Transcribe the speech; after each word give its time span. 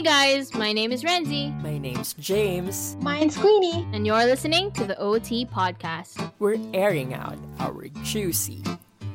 Hey 0.00 0.06
guys, 0.06 0.54
my 0.54 0.72
name 0.72 0.92
is 0.92 1.04
Renzi, 1.04 1.54
My 1.62 1.76
name's 1.76 2.14
James. 2.14 2.96
Mine's 3.02 3.36
Queenie. 3.36 3.86
and 3.92 4.06
you're 4.06 4.24
listening 4.24 4.72
to 4.72 4.86
the 4.86 4.98
OT 4.98 5.44
Podcast. 5.44 6.32
We're 6.38 6.56
airing 6.72 7.12
out 7.12 7.36
our 7.58 7.86
juicy 8.02 8.64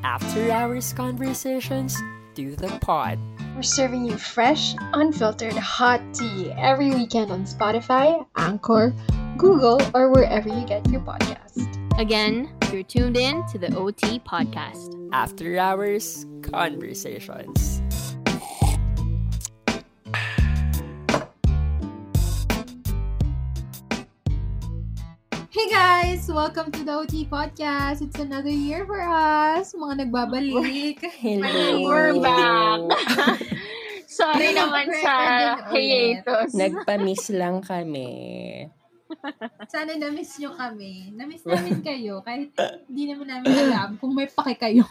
after 0.04 0.52
hours 0.52 0.94
conversations 0.94 2.00
to 2.36 2.56
the 2.58 2.68
pod. 2.82 3.18
We're 3.56 3.64
serving 3.64 4.06
you 4.06 4.16
fresh, 4.16 4.76
unfiltered, 4.94 5.54
hot 5.54 6.02
tea 6.14 6.52
every 6.52 6.92
weekend 6.92 7.32
on 7.32 7.46
Spotify, 7.46 8.24
Anchor, 8.36 8.94
Google, 9.38 9.82
or 9.96 10.12
wherever 10.12 10.50
you 10.50 10.68
get 10.68 10.88
your 10.92 11.02
podcast. 11.02 11.66
Again, 12.00 12.56
you're 12.72 12.84
tuned 12.84 13.18
in 13.18 13.44
to 13.48 13.58
the 13.58 13.76
OT 13.76 14.20
Podcast. 14.20 14.94
After 15.12 15.58
hours 15.58 16.28
conversations. 16.44 17.82
Guys! 26.16 26.32
Welcome 26.32 26.72
to 26.72 26.82
the 26.88 26.96
OT 26.96 27.28
Podcast. 27.28 28.00
It's 28.00 28.16
another 28.16 28.48
year 28.48 28.88
for 28.88 29.04
us. 29.04 29.76
Mga 29.76 30.08
nagbabalik. 30.08 31.04
Hello. 31.20 31.84
We're 31.84 32.16
back. 32.24 32.80
Sorry 34.08 34.56
naman 34.56 34.96
sa 35.04 35.16
hiatus. 35.76 36.56
Nagpa-miss 36.56 37.36
lang 37.36 37.60
kami. 37.60 38.64
Sana 39.76 40.00
na-miss 40.00 40.40
nyo 40.40 40.56
kami. 40.56 41.12
Na-miss 41.12 41.44
namin 41.44 41.84
kayo 41.84 42.24
kahit 42.24 42.56
hindi 42.88 43.12
naman 43.12 43.28
namin 43.28 43.52
alam 43.68 43.90
kung 44.00 44.16
may 44.16 44.32
pake 44.32 44.56
kayo. 44.56 44.88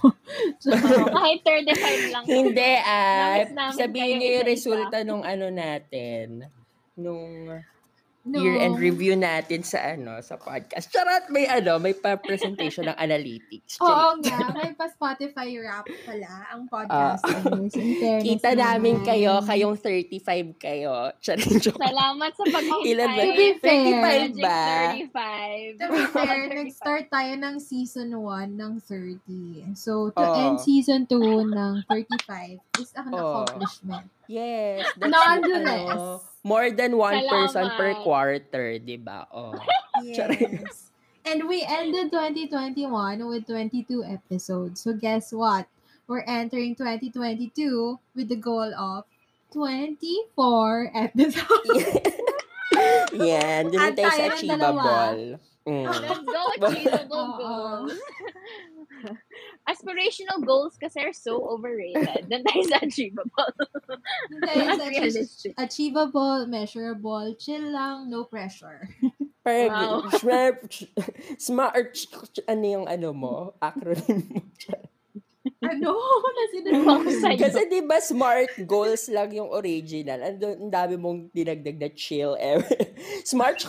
so, 0.61 0.77
Kahit 0.77 1.41
35 1.41 2.13
lang. 2.13 2.25
Hindi 2.29 2.73
ah. 2.85 3.49
Sabihin 3.73 4.21
niyo 4.21 4.45
yung 4.45 4.49
resulta 4.53 5.01
nung 5.01 5.25
ano 5.25 5.49
natin. 5.49 6.53
Nung 7.01 7.49
no. 8.25 8.41
year-end 8.41 8.81
review 8.81 9.15
natin 9.15 9.61
sa 9.61 9.95
ano, 9.95 10.19
sa 10.25 10.41
podcast. 10.41 10.89
Charot, 10.89 11.29
may 11.29 11.45
ano, 11.45 11.77
may 11.77 11.93
pa-presentation 11.93 12.89
ng 12.89 12.97
analytics. 12.97 13.77
Oo 13.85 14.19
nga, 14.25 14.39
may 14.57 14.73
pa 14.73 14.89
Spotify 14.89 15.53
rap 15.61 15.85
pala 16.09 16.49
ang 16.51 16.67
podcast. 16.67 17.23
Ah. 17.25 17.45
In 17.53 17.69
fairness 18.01 18.25
Kita 18.25 18.51
namin 18.57 19.05
kayo, 19.05 19.45
kayong 19.45 19.77
35 19.77 20.57
kayo. 20.57 21.13
Joke. 21.21 21.77
Salamat 21.77 22.31
sa 22.33 22.45
pag-hintay. 22.49 22.91
Ilan 22.91 23.09
ba? 23.13 23.23
To 23.23 23.33
be 23.37 23.49
fair. 23.61 23.85
35 24.33 24.41
ba? 24.41 24.61
To 25.77 25.87
be 25.93 26.03
fair, 26.11 26.41
nag-start 26.65 27.05
tayo 27.13 27.33
ng 27.37 27.57
season 27.61 28.17
1 28.17 28.57
ng 28.57 28.73
30. 28.81 29.77
So, 29.77 30.09
to 30.17 30.25
Oo. 30.25 30.37
end 30.41 30.59
season 30.65 31.05
2 31.07 31.21
ng 31.53 31.75
35 31.87 32.81
is 32.81 32.91
an 32.97 33.13
Oo. 33.13 33.45
accomplishment. 33.45 34.09
Yes. 34.25 34.89
That's 34.97 35.13
Nonetheless. 35.13 35.93
ano, 35.93 36.34
more 36.45 36.71
than 36.71 36.97
one 37.01 37.25
person 37.27 37.73
per 37.75 37.97
Salamat. 37.97 38.05
quarter, 38.05 38.79
di 38.79 38.97
ba? 39.01 39.27
Oh. 39.33 39.57
Yes. 40.03 40.91
And 41.25 41.47
we 41.47 41.63
ended 41.63 42.11
2021 42.11 42.91
with 43.31 43.47
22 43.47 44.05
episodes. 44.05 44.83
So 44.83 44.93
guess 44.93 45.33
what? 45.33 45.71
We're 46.11 46.27
entering 46.27 46.75
2022 46.75 47.55
with 48.13 48.29
the 48.29 48.37
goal 48.37 48.75
of 48.75 49.07
24 49.55 50.91
episodes. 50.93 51.71
Dun 53.15 53.71
At 53.79 53.95
tayo 53.95 54.19
sa 54.19 54.35
achievable. 54.35 55.39
Mm. 55.65 55.89
Let's 55.89 56.21
go, 56.29 56.43
achievable 56.61 57.25
Oo. 57.25 57.39
goals. 57.41 57.97
Aspirational 59.73 60.45
goals 60.45 60.77
kasi 60.77 61.01
are 61.01 61.17
so 61.17 61.41
overrated. 61.41 62.29
Doon 62.29 62.45
tayo 62.45 62.63
sa 62.69 62.79
achievable. 62.85 63.53
Dahil 64.45 64.69
sa 64.81 64.87
Realistic. 64.93 65.57
achievable, 65.57 66.45
measurable, 66.45 67.33
chill 67.41 67.73
lang, 67.73 68.13
no 68.13 68.29
pressure. 68.29 68.89
Pero, 69.45 70.05
Wow. 70.05 70.09
smart, 70.17 70.61
smart, 71.37 71.93
ano 72.49 72.65
yung 72.65 72.87
ano 72.89 73.13
mo, 73.13 73.35
acronym 73.61 74.25
mo. 74.29 74.41
Ano? 75.61 75.93
Wow, 75.93 76.25
Nasinunod 76.25 77.05
sa'yo. 77.21 77.39
Kasi 77.39 77.61
di 77.69 77.81
ba 77.81 78.01
smart 78.01 78.53
goals 78.65 79.09
lang 79.09 79.29
yung 79.31 79.53
original. 79.53 80.21
Ang 80.25 80.69
dami 80.69 80.97
mong 80.97 81.29
dinagdag 81.31 81.77
na 81.77 81.91
chill. 81.93 82.33
Eh. 82.37 82.61
smart. 83.29 83.61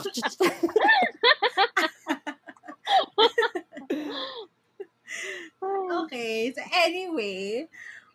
Okay, 6.05 6.51
so 6.53 6.61
anyway, 6.85 7.65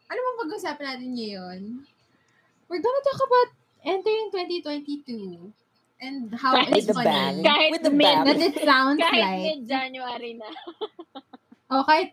ano 0.07 0.19
bang 0.19 0.39
pag-usapan 0.47 0.85
natin 0.87 1.11
ngayon? 1.17 1.61
We're 2.69 2.83
gonna 2.85 3.03
talk 3.03 3.21
about 3.25 3.49
entering 3.83 4.29
2022 4.31 5.51
and 6.01 6.31
how 6.37 6.55
With 6.55 6.71
it's 6.77 6.87
the 6.87 6.95
funny. 6.95 7.09
bang. 7.11 7.35
Kahit 7.43 7.71
With 7.75 7.85
the 7.85 7.91
mid- 7.95 8.07
bang. 8.07 8.25
That 8.29 8.39
it 8.39 8.57
sounds 8.63 9.01
Kahit 9.01 9.23
like, 9.25 9.43
mid-January 9.43 10.33
na. 10.39 10.49
oh, 11.73 11.83
kahit 11.83 12.09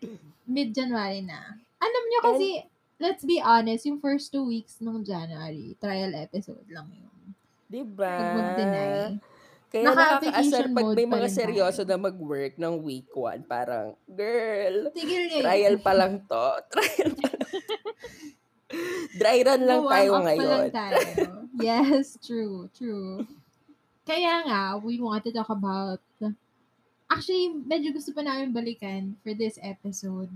mid-January 0.47 1.21
na. 1.21 1.59
Alam 1.77 2.03
nyo 2.09 2.19
kasi, 2.33 2.47
let's 2.97 3.21
be 3.27 3.37
honest, 3.43 3.85
yung 3.85 4.01
first 4.01 4.33
two 4.33 4.47
weeks 4.47 4.81
ng 4.81 5.05
January, 5.05 5.75
trial 5.77 6.15
episode 6.17 6.65
lang 6.71 6.89
yun. 6.89 7.35
Di 7.67 7.83
ba? 7.83 8.15
Huwag 8.15 8.35
mag-deny. 8.39 9.19
Kaya 9.67 9.83
nakakaasar 9.91 10.71
pag 10.71 10.87
may 10.95 11.03
mga 11.03 11.27
seryoso 11.27 11.83
na 11.83 11.99
mag-work 11.99 12.55
ng 12.55 12.73
week 12.81 13.11
one. 13.11 13.43
Parang, 13.43 13.99
girl, 14.07 14.87
Tigil 14.95 15.43
trial 15.43 15.75
pa 15.83 15.91
lang 15.91 16.23
to. 16.23 16.47
Trial 16.71 17.11
pa 17.13 17.27
lang. 17.35 17.37
Dry 19.17 19.39
run 19.47 19.63
lang 19.63 19.81
Warm 19.83 19.93
tayo 19.95 20.11
ngayon. 20.23 20.47
lang 20.47 20.71
tayo. 20.71 20.99
yes, 21.67 22.19
true, 22.19 22.67
true. 22.75 23.23
Kaya 24.03 24.43
nga, 24.47 24.63
we 24.79 24.99
want 24.99 25.23
to 25.23 25.31
talk 25.31 25.51
about 25.51 25.99
Actually, 27.07 27.55
medyo 27.63 27.95
gusto 27.95 28.11
pa 28.11 28.19
namin 28.19 28.51
balikan 28.51 29.15
for 29.23 29.31
this 29.31 29.55
episode 29.63 30.27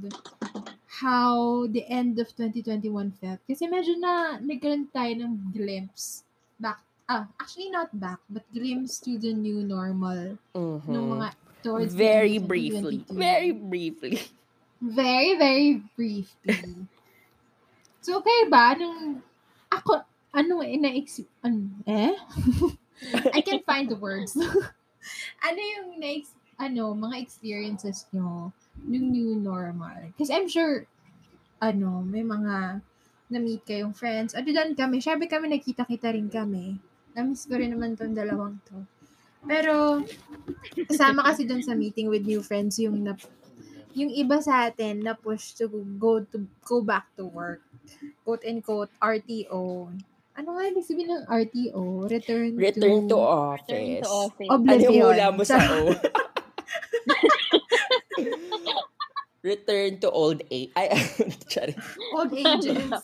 how 1.01 1.65
the 1.71 1.83
end 1.87 2.19
of 2.19 2.27
2021 2.35 3.11
felt. 3.19 3.39
Kasi 3.47 3.67
medyo 3.67 3.95
na 3.99 4.39
nagkaroon 4.39 4.87
tayo 4.91 5.11
ng 5.17 5.51
glimpse 5.51 6.23
back. 6.59 6.79
Ah, 7.11 7.27
actually 7.41 7.67
not 7.73 7.91
back, 7.91 8.23
but 8.31 8.47
glimpse 8.55 9.03
to 9.03 9.19
the 9.19 9.35
new 9.35 9.67
normal 9.67 10.39
Mhm. 10.55 10.87
nung 10.87 11.07
mga 11.19 11.35
towards 11.59 11.91
Very 11.91 12.39
briefly. 12.39 13.03
Very 13.09 13.51
briefly. 13.51 14.19
Very, 14.81 15.37
very 15.37 15.83
briefly. 15.93 16.87
so, 18.01 18.17
okay 18.17 18.49
ba? 18.49 18.73
Nung, 18.79 19.21
ako, 19.69 20.01
ano 20.33 20.63
eh, 20.65 20.75
na 20.79 20.89
ano, 21.45 21.69
eh? 21.85 22.15
I 23.37 23.41
can't 23.45 23.65
find 23.65 23.89
the 23.89 23.97
words. 23.97 24.33
ano 25.47 25.59
yung 25.59 26.01
na 26.01 26.09
ano, 26.61 26.93
mga 26.93 27.17
experiences 27.17 28.05
nyo 28.13 28.53
nung 28.85 29.07
new 29.09 29.33
normal? 29.33 30.13
Kasi 30.13 30.29
I'm 30.29 30.45
sure, 30.45 30.85
ano, 31.57 32.05
may 32.05 32.21
mga 32.21 32.85
na-meet 33.31 33.65
kayong 33.65 33.97
friends. 33.97 34.37
Ano 34.37 34.45
dan 34.53 34.77
kami, 34.77 35.01
syempre 35.01 35.25
kami 35.25 35.49
nakita-kita 35.49 36.13
rin 36.13 36.29
kami. 36.29 36.77
Na-miss 37.17 37.49
ko 37.49 37.57
rin 37.57 37.73
naman 37.73 37.97
tong 37.97 38.13
dalawang 38.13 38.61
to. 38.69 38.85
Pero, 39.41 40.05
kasama 40.85 41.25
kasi 41.25 41.49
dun 41.49 41.65
sa 41.65 41.73
meeting 41.73 42.13
with 42.13 42.21
new 42.21 42.45
friends 42.45 42.77
yung 42.77 43.01
na, 43.01 43.17
yung 43.97 44.13
iba 44.13 44.37
sa 44.37 44.69
atin 44.69 45.01
na 45.01 45.17
push 45.17 45.57
to 45.57 45.65
go 45.97 46.21
to 46.21 46.45
go 46.61 46.85
back 46.85 47.09
to 47.17 47.25
work. 47.25 47.65
Quote 48.21 48.45
and 48.45 48.61
quote 48.61 48.93
RTO. 49.01 49.89
Ano 50.31 50.47
nga 50.55 50.63
ibig 50.63 50.85
sabihin 50.85 51.11
ng 51.11 51.25
RTO? 51.27 52.07
Return, 52.07 52.55
Return 52.55 53.09
to 53.09 53.15
to, 53.15 53.19
office. 53.19 53.67
Return 53.67 54.05
to 54.05 54.09
office. 54.09 54.47
Ano 54.47 54.55
oblivion. 54.61 54.91
yung 54.93 55.03
hula 55.09 55.27
mo 55.33 55.41
sa 55.43 55.57
Sa- 55.57 55.67
O? 55.75 56.20
Return 59.41 59.97
to 60.05 60.09
old 60.13 60.41
age. 60.53 60.69
Ay, 60.77 60.93
sorry. 61.53 61.73
old 62.13 62.29
ages. 62.33 62.93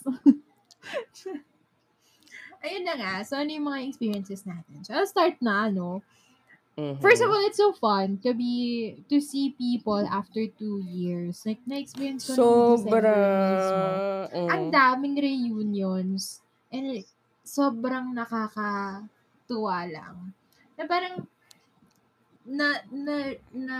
Ayun 2.65 2.83
na 2.85 2.95
nga. 2.97 3.13
So, 3.25 3.37
ano 3.37 3.49
yung 3.49 3.65
mga 3.69 3.85
experiences 3.89 4.45
natin? 4.45 4.85
So, 4.85 4.93
I'll 4.93 5.09
start 5.09 5.37
na, 5.41 5.69
ano. 5.69 6.01
Mhm. 6.77 7.01
First 7.01 7.25
of 7.25 7.33
all, 7.33 7.41
it's 7.41 7.57
so 7.57 7.73
fun 7.73 8.21
to 8.21 8.37
be, 8.37 8.93
to 9.09 9.17
see 9.17 9.57
people 9.57 10.05
after 10.05 10.45
two 10.45 10.77
years. 10.85 11.41
Like, 11.41 11.57
na-experience 11.65 12.29
ko 12.29 12.77
Sobra. 12.77 13.17
Mm. 14.29 14.49
ang 14.49 14.63
daming 14.69 15.17
reunions 15.17 16.45
and 16.69 17.01
sobrang 17.41 18.13
nakakatuwa 18.13 19.89
lang. 19.89 20.37
Na 20.77 20.83
parang 20.85 21.25
na 22.45 22.77
na 22.93 23.15
na 23.51 23.77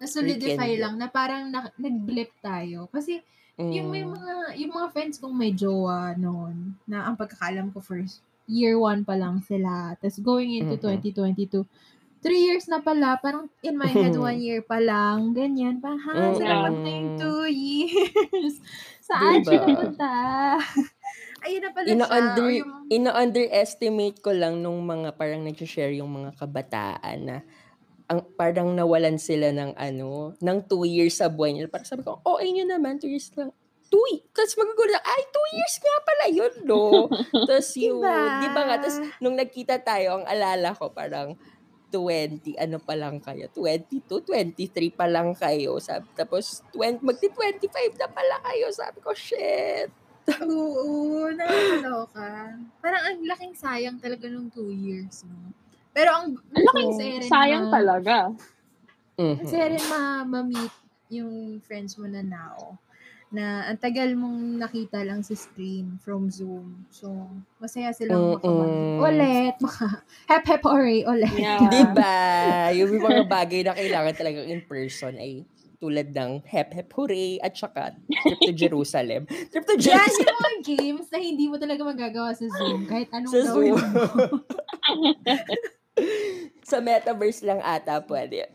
na 0.00 0.06
solidify 0.06 0.72
Weekend. 0.72 0.80
lang 0.80 0.94
na 0.96 1.06
parang 1.06 1.44
na, 1.46 1.68
nag-blip 1.76 2.32
tayo 2.40 2.88
kasi 2.88 3.20
yung 3.54 3.92
may 3.92 4.00
Mm. 4.00 4.10
mga 4.10 4.32
yung 4.56 4.72
mga 4.72 4.88
friends 4.88 5.20
kong 5.20 5.36
may 5.36 5.52
jowa 5.52 6.16
noon 6.16 6.72
na 6.84 7.04
ang 7.04 7.14
pagkakalam 7.14 7.68
ko 7.68 7.78
first 7.78 8.24
year 8.46 8.74
one 8.74 9.04
pa 9.04 9.12
lang 9.12 9.38
sila 9.40 9.92
tapos 9.94 10.16
going 10.18 10.56
into 10.56 10.74
Mhm. 10.74 11.04
2022 11.04 11.68
three 12.18 12.40
years 12.42 12.64
na 12.66 12.80
pala 12.80 13.16
parang 13.16 13.48
in 13.60 13.76
my 13.76 13.86
head 13.86 14.16
one 14.18 14.36
year 14.38 14.60
pa 14.60 14.76
lang 14.76 15.32
ganyan 15.32 15.76
pa 15.76 15.92
ha 15.94 16.32
Mm. 16.32 16.36
salamat 16.36 16.72
na 16.74 16.90
yung 16.90 17.10
two 17.16 17.44
years 17.46 18.54
saan 19.08 19.40
Diba? 19.40 19.52
siya 19.52 19.60
napunta 19.62 20.12
ayun 21.44 21.60
na 21.60 21.70
pala 21.70 21.84
siya. 21.84 21.94
ina-under, 21.96 22.48
yung, 22.50 22.70
ina-underestimate 22.88 24.18
ko 24.18 24.32
lang 24.32 24.60
nung 24.60 24.80
mga 24.82 25.12
parang 25.14 25.40
nag-share 25.42 25.92
yung 25.92 26.08
mga 26.10 26.32
kabataan 26.34 27.18
na 27.22 27.36
ang 28.10 28.26
parang 28.34 28.74
nawalan 28.74 29.22
sila 29.22 29.54
ng 29.54 29.78
ano, 29.78 30.34
ng 30.42 30.58
two 30.66 30.82
years 30.82 31.22
sa 31.22 31.30
buhay 31.30 31.54
nila. 31.54 31.70
Parang 31.70 31.86
sabi 31.86 32.02
ko, 32.02 32.18
oh, 32.26 32.42
ay 32.42 32.50
nyo 32.50 32.66
naman, 32.66 32.98
two 32.98 33.06
years 33.06 33.30
lang. 33.38 33.54
Two 33.86 34.02
years. 34.10 34.26
Tapos 34.34 34.58
magugulo 34.58 34.90
na, 34.90 34.98
ay, 34.98 35.22
two 35.30 35.48
years 35.54 35.74
nga 35.78 35.96
pala 36.02 36.24
yun, 36.26 36.54
no? 36.66 37.06
Tapos 37.48 37.70
yung, 37.78 38.02
Diba? 38.02 38.42
di 38.42 38.48
ba 38.50 38.62
nga, 38.66 38.76
tapos 38.82 38.98
nung 39.22 39.38
nagkita 39.38 39.78
tayo, 39.86 40.18
ang 40.18 40.26
alala 40.26 40.74
ko, 40.74 40.90
parang 40.90 41.38
20, 41.90 42.54
ano 42.58 42.78
pa 42.82 42.94
lang 42.98 43.18
kayo, 43.22 43.50
22, 43.54 44.26
23 44.26 44.94
pa 44.94 45.06
lang 45.10 45.34
kayo. 45.34 45.78
Sabi, 45.78 46.06
tapos 46.14 46.66
20, 46.74 47.02
magti-25 47.02 47.98
na 47.98 48.10
pala 48.10 48.36
kayo. 48.46 48.66
Sabi 48.70 48.98
ko, 49.02 49.10
shit. 49.14 49.90
Oo, 50.46 51.26
nakakaloka. 51.34 52.58
Parang 52.78 53.02
ang 53.02 53.18
laking 53.26 53.54
sayang 53.58 53.98
talaga 53.98 54.30
nung 54.30 54.50
two 54.50 54.70
years, 54.70 55.26
no? 55.26 55.50
Pero 55.90 56.10
ang 56.12 56.26
laking 56.50 56.88
masaya 56.88 57.16
rin 57.16 57.28
sayang 57.28 57.64
ma- 57.66 57.72
talaga. 57.72 58.14
Mhm. 59.16 59.36
Masaya 59.42 59.66
rin 59.68 59.84
ma- 59.86 60.24
ma-meet 60.24 60.74
yung 61.10 61.58
friends 61.60 61.96
mo 61.96 62.06
na 62.06 62.20
now. 62.20 62.76
Na 63.30 63.64
ang 63.64 63.78
tagal 63.78 64.12
mong 64.12 64.58
nakita 64.58 65.00
lang 65.00 65.22
sa 65.22 65.32
screen 65.32 65.96
from 66.02 66.28
Zoom. 66.28 66.84
So, 66.90 67.30
masaya 67.58 67.90
silang 67.90 68.18
Mm-mm. 68.18 68.34
makabanding. 68.38 69.00
Ulit, 69.00 69.54
maka, 69.60 69.86
hep 70.26 70.44
hep 70.44 70.62
hooray, 70.62 71.02
ulit. 71.04 71.32
Yeah. 71.32 71.62
Di 71.70 71.82
ba? 71.90 72.14
Yung 72.74 72.90
mga 72.92 73.24
bagay 73.26 73.60
na 73.62 73.72
kailangan 73.72 74.14
talagang 74.14 74.46
in 74.46 74.60
person 74.62 75.14
ay 75.14 75.46
tulad 75.80 76.12
ng 76.12 76.44
Hep 76.44 76.76
Hep 76.76 76.92
Hooray 76.92 77.40
at 77.40 77.56
saka 77.56 77.96
Trip 78.04 78.36
to 78.44 78.52
Jerusalem. 78.52 79.24
Trip 79.24 79.64
to 79.64 79.80
Yan 79.80 79.96
Jerusalem 79.96 80.20
yung 80.20 80.36
mga 80.36 80.52
games 80.68 81.06
na 81.08 81.16
hindi 81.16 81.48
mo 81.48 81.56
talaga 81.56 81.80
magagawa 81.80 82.36
sa 82.36 82.44
Zoom. 82.44 82.84
Kahit 82.84 83.08
anong 83.08 83.32
sa 83.32 83.40
gawin 83.48 83.72
Zoom. 83.72 83.80
mo. 86.00 86.08
sa 86.64 86.78
metaverse 86.80 87.42
lang 87.46 87.60
ata 87.62 88.00
pwede. 88.04 88.46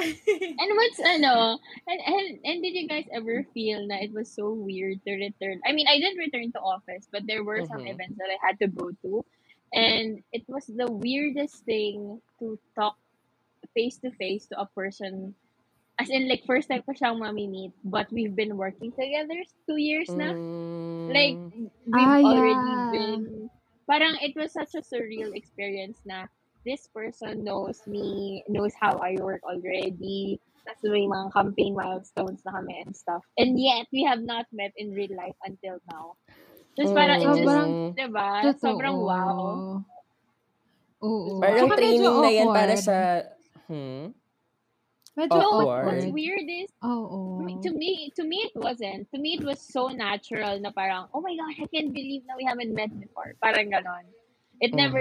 And 0.00 0.70
what's 0.76 1.00
ano, 1.00 1.58
and, 1.86 2.00
and 2.00 2.26
and 2.44 2.56
did 2.64 2.72
you 2.72 2.88
guys 2.88 3.04
ever 3.12 3.44
feel 3.52 3.84
na 3.86 4.00
it 4.00 4.12
was 4.12 4.32
so 4.32 4.52
weird 4.52 5.04
to 5.04 5.12
return? 5.12 5.60
I 5.66 5.72
mean, 5.72 5.86
I 5.88 5.98
didn't 6.00 6.18
return 6.18 6.52
to 6.52 6.60
office, 6.60 7.04
but 7.12 7.26
there 7.28 7.44
were 7.44 7.60
some 7.68 7.84
Mhm. 7.84 7.92
events 7.92 8.16
that 8.16 8.32
I 8.32 8.38
had 8.40 8.56
to 8.60 8.68
go 8.68 8.92
to, 9.04 9.24
and 9.76 10.24
it 10.32 10.44
was 10.48 10.64
the 10.66 10.88
weirdest 10.88 11.64
thing 11.68 12.20
to 12.40 12.58
talk 12.74 12.96
face 13.76 13.98
to 14.04 14.10
face 14.16 14.46
to 14.48 14.60
a 14.60 14.66
person. 14.72 15.34
As 16.00 16.10
in, 16.10 16.28
like, 16.28 16.44
first 16.48 16.68
time 16.68 16.82
ko 16.82 16.92
siyang 16.92 17.20
mami-meet, 17.20 17.72
but 17.84 18.08
we've 18.10 18.34
been 18.34 18.56
working 18.56 18.90
together 18.92 19.36
two 19.68 19.76
years 19.76 20.12
na. 20.16 20.32
Like, 21.06 21.38
Mm, 21.52 21.70
we've 21.86 22.16
Ah, 22.16 22.24
already 22.24 22.74
yeah. 22.74 22.90
been, 22.90 23.39
parang 23.90 24.14
it 24.22 24.38
was 24.38 24.54
such 24.54 24.78
a 24.78 24.86
surreal 24.86 25.34
experience 25.34 25.98
na 26.06 26.30
this 26.62 26.86
person 26.94 27.42
knows 27.42 27.82
me, 27.90 28.46
knows 28.46 28.70
how 28.78 28.94
I 29.02 29.18
work 29.18 29.42
already. 29.42 30.38
Tapos 30.62 30.86
may 30.86 31.10
mga 31.10 31.34
campaign 31.34 31.74
milestones 31.74 32.46
na 32.46 32.62
kami 32.62 32.86
and 32.86 32.94
stuff. 32.94 33.26
And 33.34 33.58
yet, 33.58 33.90
we 33.90 34.06
have 34.06 34.22
not 34.22 34.46
met 34.54 34.70
in 34.78 34.94
real 34.94 35.10
life 35.18 35.34
until 35.42 35.82
now. 35.90 36.14
Just 36.78 36.94
parang, 36.94 37.18
it 37.18 37.26
just, 37.26 37.42
Mm. 37.42 37.98
diba? 37.98 38.30
Totoo. 38.46 38.62
Sobrang 38.62 38.96
wow. 39.02 39.82
Oo. 41.02 41.40
Parang 41.42 41.66
medyo 41.66 41.80
training 41.80 42.16
na 42.22 42.30
yan 42.30 42.48
para 42.54 42.74
sa... 42.78 42.96
Hmm? 43.66 44.14
Medyo 45.18 45.36
No, 45.36 45.42
Awkward. 45.42 45.66
what- 45.66 45.84
what's 45.90 46.04
awkward. 46.06 46.14
weird 46.14 46.46
is, 46.48 46.70
Oo. 46.86 47.42
to 47.62 47.70
me, 47.74 48.10
to 48.14 48.22
me 48.22 48.36
it 48.46 48.54
wasn't. 48.56 49.10
To 49.10 49.18
me 49.18 49.34
it 49.34 49.44
was 49.44 49.58
so 49.58 49.88
natural 49.90 50.58
na 50.62 50.70
parang, 50.70 51.10
oh 51.12 51.20
my 51.20 51.34
gosh, 51.34 51.58
I 51.60 51.66
can't 51.66 51.90
believe 51.92 52.22
na 52.30 52.38
we 52.38 52.46
haven't 52.46 52.72
met 52.72 52.94
before. 52.94 53.34
Parang 53.42 53.74
ganon. 53.74 54.06
It 54.60 54.76
never 54.76 55.00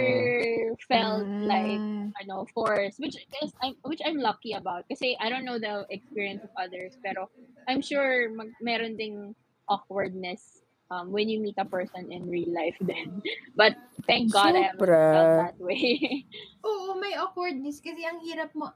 felt 0.87 1.27
like 1.43 1.83
Ah. 1.83 2.23
ano 2.23 2.47
force 2.55 2.95
which 2.95 3.19
is 3.43 3.51
I'm 3.59 3.75
which 3.83 3.99
I'm 4.07 4.15
lucky 4.15 4.55
about 4.55 4.87
kasi 4.87 5.19
I 5.19 5.27
don't 5.27 5.43
know 5.43 5.59
the 5.59 5.83
experience 5.91 6.47
of 6.47 6.51
others 6.55 6.95
pero 7.03 7.27
I'm 7.67 7.83
sure 7.83 8.31
mag, 8.31 8.55
meron 8.63 8.95
ding 8.95 9.35
awkwardness 9.67 10.63
um, 10.87 11.11
when 11.11 11.27
you 11.27 11.43
meet 11.43 11.59
a 11.59 11.67
person 11.67 12.07
in 12.07 12.31
real 12.31 12.47
life 12.55 12.79
then 12.79 13.19
but 13.59 13.75
thank 14.07 14.31
God 14.31 14.55
I 14.55 14.71
haven't 14.71 14.79
Sobra. 14.79 15.03
felt 15.11 15.31
that 15.43 15.57
way 15.59 16.23
Oo, 16.65 16.95
may 17.03 17.19
awkwardness 17.19 17.83
kasi 17.83 18.07
ang 18.07 18.23
hirap 18.23 18.55
mo 18.55 18.71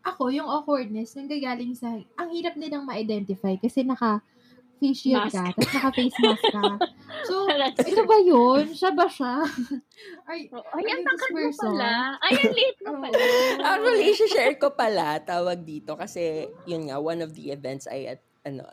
ako, 0.00 0.32
yung 0.32 0.48
awkwardness, 0.48 1.12
nanggagaling 1.16 1.76
sa, 1.76 2.00
ang 2.16 2.28
hirap 2.32 2.56
nilang 2.56 2.88
ma-identify 2.88 3.56
kasi 3.60 3.84
naka 3.84 4.24
face 4.80 5.04
shield 5.04 5.28
Mask. 5.28 5.36
ka, 5.36 5.44
tapos 5.52 5.70
naka 5.76 5.90
face 5.92 6.18
mask 6.24 6.44
ka. 6.48 6.64
So, 7.28 7.44
ito 7.84 8.02
ba 8.08 8.16
yun? 8.22 8.72
Siya 8.72 8.96
ba 8.96 9.04
siya? 9.04 9.44
Ay, 10.30 10.48
oh, 10.56 10.64
ay 10.72 10.88
Ay, 10.88 10.94
ang 10.94 11.02
takat 11.04 11.28
mo 11.36 11.50
pala 11.68 11.90
ay 12.22 12.32
ang 12.32 12.52
late 12.54 12.80
mo 12.80 12.92
pala 12.96 13.18
Actually, 13.60 14.10
share 14.16 14.56
ko 14.56 14.68
pala, 14.72 15.06
tawag 15.20 15.60
dito, 15.60 15.98
kasi 16.00 16.48
yun 16.64 16.88
nga, 16.88 16.96
one 16.96 17.20
of 17.20 17.36
the 17.36 17.52
events 17.52 17.84
I 17.84 18.16
at, 18.16 18.22
ano, 18.48 18.64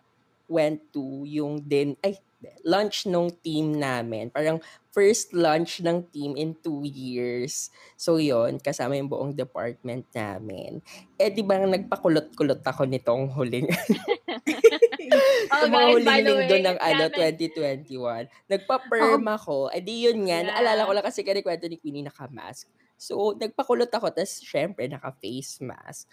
went 0.47 0.79
to 0.95 1.27
yung 1.27 1.59
din, 1.67 1.99
ay, 1.99 2.15
lunch 2.63 3.09
nung 3.09 3.33
team 3.43 3.75
namin. 3.75 4.29
Parang 4.29 4.61
first 4.97 5.29
lunch 5.29 5.77
ng 5.85 6.09
team 6.09 6.33
in 6.33 6.57
two 6.57 6.81
years. 6.81 7.69
So 7.93 8.17
yun, 8.17 8.57
kasama 8.57 8.97
yung 8.97 9.13
buong 9.13 9.37
department 9.37 10.09
namin. 10.09 10.81
Eh, 11.21 11.29
di 11.29 11.45
ba 11.45 11.61
nagpakulot-kulot 11.61 12.65
ako 12.65 12.89
nitong 12.89 13.29
huling, 13.29 13.69
oh 15.53 15.65
guys 15.69 15.93
huling 15.93 16.25
linggo 16.25 16.33
way 16.49 16.65
ng 16.65 16.77
ano, 16.81 17.03
namin- 17.13 17.53
2021. 17.53 18.49
Nagpa-perm 18.49 19.25
ako. 19.29 19.69
Eh 19.69 19.85
di 19.85 20.09
yun 20.09 20.25
nga, 20.25 20.41
Yeah. 20.41 20.49
naalala 20.49 20.89
ko 20.89 20.91
lang 20.97 21.05
kasi 21.05 21.21
kanikwento 21.21 21.69
ni 21.69 21.77
Queenie 21.77 22.01
naka-mask. 22.01 22.65
So, 22.97 23.37
nagpakulot 23.37 23.93
ako, 23.93 24.09
tapos 24.09 24.41
syempre, 24.41 24.89
naka-face 24.89 25.61
mask. 25.61 26.09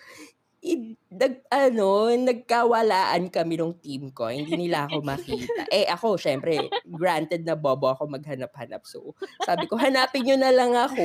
I, 0.64 0.96
nag, 1.12 1.44
ano, 1.52 2.08
nagkawalaan 2.08 3.28
kami 3.28 3.61
ng 3.61 3.76
team 3.84 4.08
ko. 4.16 4.32
Hindi 4.32 4.56
nila 4.56 4.88
ako 4.88 5.05
makita. 5.05 5.69
eh, 5.76 5.84
ako, 5.93 6.16
syempre, 6.16 6.56
granted 6.88 7.44
na 7.44 7.52
bobo 7.52 7.93
ako 7.93 8.08
maghanap-hanap. 8.08 8.81
So, 8.88 9.12
sabi 9.44 9.69
ko, 9.69 9.76
hanapin 9.76 10.25
nyo 10.25 10.40
na 10.40 10.49
lang 10.49 10.72
ako. 10.72 11.05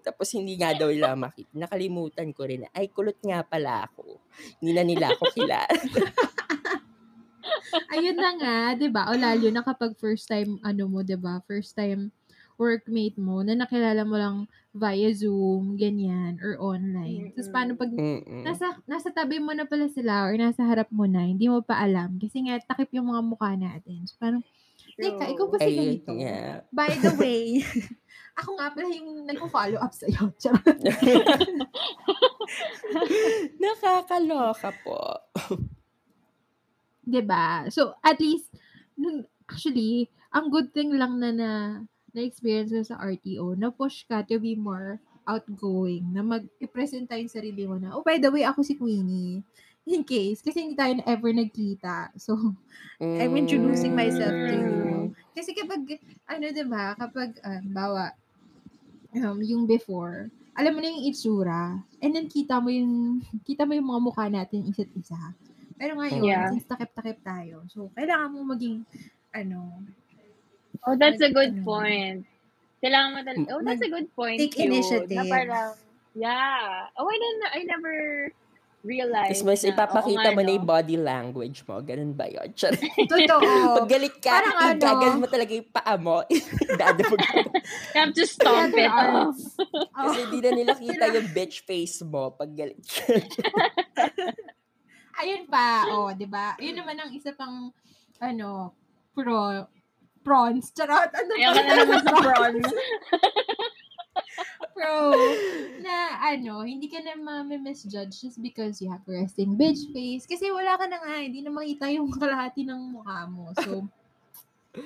Tapos, 0.00 0.32
hindi 0.32 0.56
nga 0.56 0.72
daw 0.72 0.88
nila 0.88 1.12
makita. 1.20 1.52
Nakalimutan 1.52 2.32
ko 2.32 2.48
rin 2.48 2.64
na, 2.64 2.72
ay, 2.72 2.88
kulot 2.88 3.20
nga 3.20 3.44
pala 3.44 3.84
ako. 3.84 4.24
Hindi 4.64 4.72
na 4.72 4.84
nila 4.88 5.06
ako 5.12 5.24
kilala. 5.36 5.68
ayun 7.94 8.16
na 8.16 8.30
nga, 8.38 8.56
'di 8.74 8.88
ba? 8.90 9.10
O 9.10 9.18
lalo 9.18 9.46
na 9.50 9.62
kapag 9.62 9.94
first 9.98 10.26
time 10.30 10.58
ano 10.64 10.88
mo, 10.88 11.04
'di 11.04 11.18
ba? 11.18 11.42
First 11.44 11.76
time 11.76 12.10
workmate 12.56 13.18
mo 13.18 13.42
na 13.42 13.54
nakilala 13.54 14.02
mo 14.06 14.16
lang 14.16 14.36
via 14.74 15.10
Zoom, 15.14 15.78
ganyan 15.78 16.38
or 16.42 16.58
online. 16.58 17.30
Tapos 17.34 17.46
Mm-mm. 17.46 17.54
paano 17.54 17.70
pag 17.78 17.90
nasa 18.42 18.66
nasa 18.84 19.08
tabi 19.14 19.38
mo 19.38 19.54
na 19.54 19.66
pala 19.66 19.86
sila 19.86 20.26
or 20.26 20.34
nasa 20.34 20.66
harap 20.66 20.90
mo 20.90 21.06
na, 21.06 21.22
hindi 21.22 21.46
mo 21.46 21.62
pa 21.62 21.78
alam 21.78 22.18
kasi 22.18 22.42
nga 22.46 22.58
takip 22.58 22.90
yung 22.90 23.10
mga 23.10 23.22
mukha 23.22 23.54
natin. 23.54 24.06
So 24.06 24.18
parang 24.18 24.42
Teka, 24.94 25.26
ikaw 25.26 25.50
ba 25.50 25.58
si 25.58 25.74
ganito? 25.74 26.10
nga. 26.14 26.62
By 26.70 26.90
the 27.02 27.12
way, 27.22 27.66
ako 28.38 28.50
nga 28.58 28.70
pala 28.70 28.90
yung 28.90 29.26
nagpo-follow 29.26 29.80
up 29.82 29.90
sa'yo. 29.90 30.30
Nakakaloka 33.62 34.70
po. 34.84 34.98
'Di 37.04 37.20
ba? 37.24 37.68
So, 37.68 37.94
at 38.00 38.18
least, 38.18 38.48
actually, 39.50 40.08
ang 40.32 40.50
good 40.50 40.72
thing 40.72 40.94
lang 40.94 41.20
na 41.20 41.30
na 41.30 41.50
na-experience 42.14 42.70
ko 42.70 42.94
sa 42.94 42.96
RTO, 43.02 43.58
na-push 43.58 44.06
ka 44.06 44.22
to 44.22 44.38
be 44.38 44.54
more 44.54 45.02
outgoing, 45.26 46.06
na 46.14 46.22
mag-present 46.22 47.10
tayo 47.10 47.20
yung 47.26 47.34
sarili 47.34 47.62
mo 47.66 47.76
na, 47.76 47.92
oh, 47.92 48.06
by 48.06 48.16
the 48.22 48.30
way, 48.30 48.46
ako 48.46 48.62
si 48.62 48.78
Queenie. 48.78 49.42
In 49.84 50.00
case, 50.00 50.40
kasi 50.40 50.64
hindi 50.64 50.78
tayo 50.78 50.96
na 50.96 51.04
ever 51.04 51.28
nagkita. 51.28 52.16
So, 52.16 52.38
I'm 53.02 53.36
introducing 53.36 53.92
myself 53.92 54.32
to 54.32 54.54
you. 54.54 54.72
Mm. 54.80 55.06
Kasi 55.36 55.52
kapag, 55.52 55.82
ano, 56.30 56.44
ba, 56.70 56.96
kapag, 56.96 57.36
um, 57.44 57.64
bawa, 57.68 58.14
um, 59.12 59.38
yung 59.44 59.68
before, 59.68 60.30
alam 60.54 60.72
mo 60.72 60.80
na 60.80 60.88
yung 60.88 61.04
itsura, 61.10 61.82
and 61.98 62.14
then 62.14 62.30
kita 62.30 62.62
mo 62.62 62.70
yung, 62.70 63.20
kita 63.42 63.66
mo 63.66 63.74
yung 63.74 63.90
mga 63.90 64.00
mukha 64.06 64.26
natin 64.30 64.64
isa't 64.70 64.88
isa. 64.94 65.18
Pero 65.74 65.98
ngayon, 65.98 66.22
Yeah. 66.22 66.48
since 66.54 66.70
takip-takip 66.70 67.18
tayo, 67.26 67.66
so, 67.66 67.90
kailangan 67.98 68.30
mo 68.30 68.54
maging, 68.54 68.86
ano, 69.34 69.82
Oh, 70.82 70.98
that's 70.98 71.22
a 71.22 71.30
good 71.30 71.54
Ano. 71.54 71.64
point. 71.64 72.18
Kailangan 72.82 73.10
mo 73.10 73.20
tal- 73.22 73.48
Oh, 73.54 73.62
that's 73.62 73.80
a 73.80 73.88
good 73.88 74.08
point. 74.12 74.36
Take 74.36 74.58
too, 74.58 74.66
initiative. 74.66 75.14
Na 75.14 75.24
parang, 75.24 75.70
yeah. 76.12 76.90
Oh, 76.98 77.06
I 77.06 77.16
didn't, 77.16 77.44
I 77.48 77.60
never 77.64 77.94
realized 78.84 79.40
Tapos 79.40 79.48
mas 79.48 79.64
na, 79.64 79.72
ipapakita 79.72 80.28
mo 80.36 80.40
na 80.44 80.52
yung 80.52 80.68
body 80.68 80.96
language 81.00 81.64
mo. 81.64 81.80
Ganun 81.80 82.12
ba 82.12 82.28
yun? 82.28 82.52
Char- 82.52 82.76
totoo. 83.08 83.40
Pag 83.80 83.88
galit 83.88 84.12
ka, 84.20 84.44
Parang 84.44 84.76
ano. 84.76 85.16
mo 85.16 85.26
talaga 85.26 85.52
yung 85.56 85.70
paa 85.72 85.96
mo. 85.96 86.20
Dadabog 86.80 87.16
mo. 87.16 87.40
You 87.48 87.96
have 87.96 88.12
to 88.12 88.24
stomp 88.28 88.76
it 88.76 88.92
off. 88.92 89.40
Kasi 89.96 90.20
Oh, 90.20 90.28
di 90.28 90.38
na 90.44 90.50
nila 90.52 90.76
kita 90.76 91.08
yung 91.08 91.32
bitch 91.32 91.64
face 91.64 92.04
mo 92.04 92.36
pag 92.36 92.52
galit 92.52 92.76
ka. 92.84 93.08
ayun 95.16 95.48
pa, 95.48 95.88
oh, 95.88 96.12
di 96.12 96.26
ba? 96.28 96.52
Yun 96.60 96.76
naman 96.76 97.00
ang 97.00 97.08
isa 97.08 97.32
pang, 97.32 97.72
ano, 98.20 98.74
pro, 99.16 99.64
prawns. 100.24 100.72
Charot. 100.72 101.12
Ano 101.12 101.30
Ayaw 101.36 101.52
ka 101.52 101.62
na 101.62 101.72
naman 101.84 102.00
sa 102.00 102.12
prawn. 102.18 102.54
Pro. 104.74 105.14
Na 105.86 106.18
ano, 106.18 106.64
hindi 106.66 106.90
ka 106.90 106.98
na 107.04 107.14
ma-misjudge 107.14 108.24
just 108.24 108.40
because 108.42 108.82
you 108.82 108.90
have 108.90 109.04
resting 109.06 109.54
bitch 109.54 109.86
face. 109.94 110.26
Kasi 110.26 110.50
wala 110.50 110.74
ka 110.74 110.88
na 110.88 110.98
nga, 110.98 111.22
hindi 111.22 111.44
na 111.44 111.52
makita 111.52 111.86
yung 111.92 112.10
kalahati 112.10 112.66
ng 112.66 112.98
mukha 112.98 113.28
mo. 113.30 113.52
So, 113.60 113.86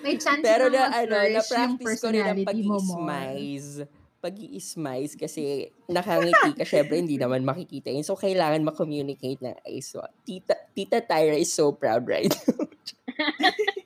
may 0.04 0.20
chance 0.20 0.44
Pero 0.44 0.68
na 0.68 0.92
na, 0.92 1.06
ano, 1.06 1.16
na-practice 1.16 1.48
ko 1.48 2.12
rin 2.12 2.20
ang 2.20 2.44
personality 2.44 2.60
mo 2.66 2.76
more. 2.76 3.08
pag-i-smize. 3.08 3.70
Pag-i-smize 4.18 5.12
kasi 5.14 5.70
nakangiti 5.86 6.50
ka, 6.58 6.64
syempre 6.66 6.98
hindi 6.98 7.16
naman 7.16 7.46
makikita 7.46 7.88
yun. 7.88 8.04
So, 8.04 8.18
kailangan 8.18 8.66
ma-communicate 8.66 9.40
ng 9.40 9.56
eyes. 9.64 9.88
So, 9.94 10.02
tita, 10.26 10.58
tita 10.74 11.00
Tyra 11.00 11.38
is 11.38 11.54
so 11.54 11.72
proud 11.72 12.04
right 12.04 12.28
now. 12.28 12.66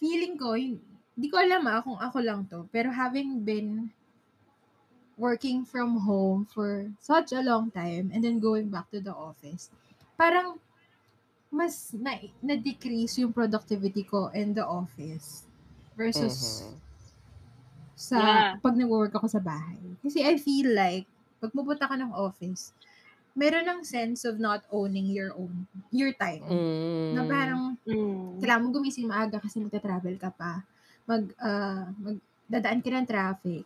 feeling 0.00 0.36
ko, 0.38 0.54
hindi 0.56 1.26
ko 1.30 1.36
alam 1.40 1.64
ah 1.68 1.80
kung 1.84 1.98
ako 2.00 2.18
lang 2.24 2.46
to, 2.48 2.68
pero 2.72 2.88
having 2.92 3.44
been 3.44 3.92
working 5.18 5.64
from 5.64 6.00
home 6.08 6.44
for 6.48 6.88
such 6.98 7.32
a 7.32 7.42
long 7.44 7.70
time 7.70 8.10
and 8.14 8.24
then 8.24 8.40
going 8.40 8.68
back 8.72 8.88
to 8.90 9.00
the 9.00 9.12
office, 9.12 9.68
parang 10.16 10.56
mas 11.52 11.92
na, 11.92 12.16
na-decrease 12.40 13.20
yung 13.20 13.32
productivity 13.32 14.04
ko 14.04 14.32
in 14.32 14.54
the 14.56 14.64
office 14.64 15.44
versus 15.96 16.64
Mhm. 16.64 16.80
sa 17.96 18.18
Yeah. 18.18 18.56
pag 18.64 18.74
nag-work 18.76 19.12
ako 19.14 19.28
sa 19.28 19.40
bahay. 19.40 19.78
Kasi 20.00 20.24
I 20.24 20.40
feel 20.40 20.72
like, 20.72 21.06
pag 21.40 21.52
pupunta 21.52 21.84
ka 21.86 21.96
ng 21.98 22.12
office, 22.16 22.72
meron 23.32 23.64
ng 23.64 23.80
sense 23.84 24.28
of 24.28 24.36
not 24.36 24.64
owning 24.68 25.08
your 25.08 25.32
own, 25.32 25.64
your 25.88 26.12
time. 26.12 26.44
Mm. 26.44 27.10
Na 27.16 27.22
parang, 27.24 27.62
Mm. 27.88 28.38
kailangan 28.40 28.62
mo 28.62 28.68
gumising 28.76 29.08
maaga 29.08 29.40
kasi 29.40 29.58
magta-travel 29.58 30.16
ka 30.20 30.30
pa. 30.32 30.62
Mag, 31.08 31.32
ah, 31.40 31.88
mag, 31.96 32.20
dadaan 32.46 32.84
ka 32.84 32.92
ng 32.92 33.08
traffic. 33.08 33.64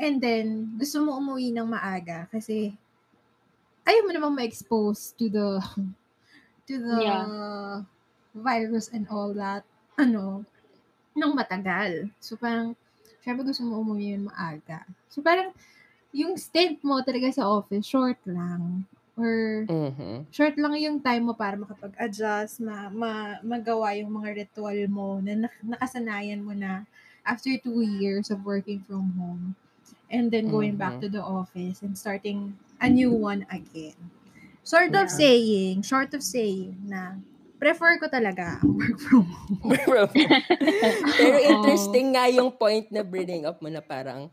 And 0.00 0.20
then, 0.20 0.76
gusto 0.80 1.04
mo 1.04 1.16
umuwi 1.16 1.52
ng 1.52 1.68
maaga 1.68 2.28
kasi 2.32 2.72
ayaw 3.84 4.02
mo 4.04 4.10
namang 4.12 4.36
ma-expose 4.36 5.14
to 5.16 5.28
the 5.30 5.60
to 6.66 6.74
the 6.80 6.98
virus 8.34 8.90
and 8.92 9.06
all 9.12 9.30
that. 9.36 9.62
Ano, 9.96 10.44
nang 11.16 11.32
matagal. 11.32 12.12
So, 12.20 12.36
parang, 12.36 12.76
syempre 13.24 13.44
gusto 13.48 13.64
mo 13.64 13.80
umuwi 13.80 14.16
ng 14.16 14.28
maaga. 14.28 14.84
So, 15.08 15.24
parang, 15.24 15.52
yung 16.16 16.40
stint 16.40 16.80
mo 16.80 17.04
talaga 17.04 17.28
sa 17.28 17.44
office, 17.44 17.84
short 17.84 18.16
lang. 18.24 18.88
Or, 19.20 19.68
Mhm. 19.68 20.24
short 20.32 20.56
lang 20.56 20.72
yung 20.80 21.04
time 21.04 21.28
mo 21.28 21.36
para 21.36 21.60
makapag-adjust, 21.60 22.64
ma, 22.64 22.88
ma, 22.88 23.36
magawa 23.44 23.92
yung 24.00 24.16
mga 24.16 24.48
ritual 24.48 24.80
mo 24.88 25.20
na 25.20 25.44
nak- 25.44 25.60
nakasanayan 25.60 26.40
mo 26.40 26.56
na 26.56 26.88
after 27.20 27.52
two 27.60 27.84
years 27.84 28.32
of 28.32 28.40
working 28.48 28.80
from 28.88 29.12
home. 29.20 29.52
And 30.08 30.32
then 30.32 30.48
going 30.48 30.80
back 30.80 30.96
Mhm. 30.96 31.02
to 31.04 31.08
the 31.12 31.24
office 31.24 31.84
and 31.84 31.98
starting 31.98 32.56
a 32.80 32.88
new 32.88 33.12
one 33.12 33.44
again. 33.52 33.98
Sort 34.62 34.94
of 34.94 35.10
Yeah. 35.12 35.18
saying, 35.20 35.74
short 35.82 36.14
of 36.14 36.22
saying 36.22 36.74
na 36.86 37.18
prefer 37.58 37.98
ko 37.98 38.06
talaga 38.06 38.62
ang 38.62 38.72
work 38.76 38.98
from 39.02 39.26
home. 39.26 39.74
Pero 41.18 41.36
interesting 41.40 42.14
nga 42.14 42.30
yung 42.30 42.52
point 42.52 42.86
na 42.92 43.02
bringing 43.02 43.46
up 43.46 43.58
mo 43.58 43.68
na 43.70 43.82
parang 43.82 44.30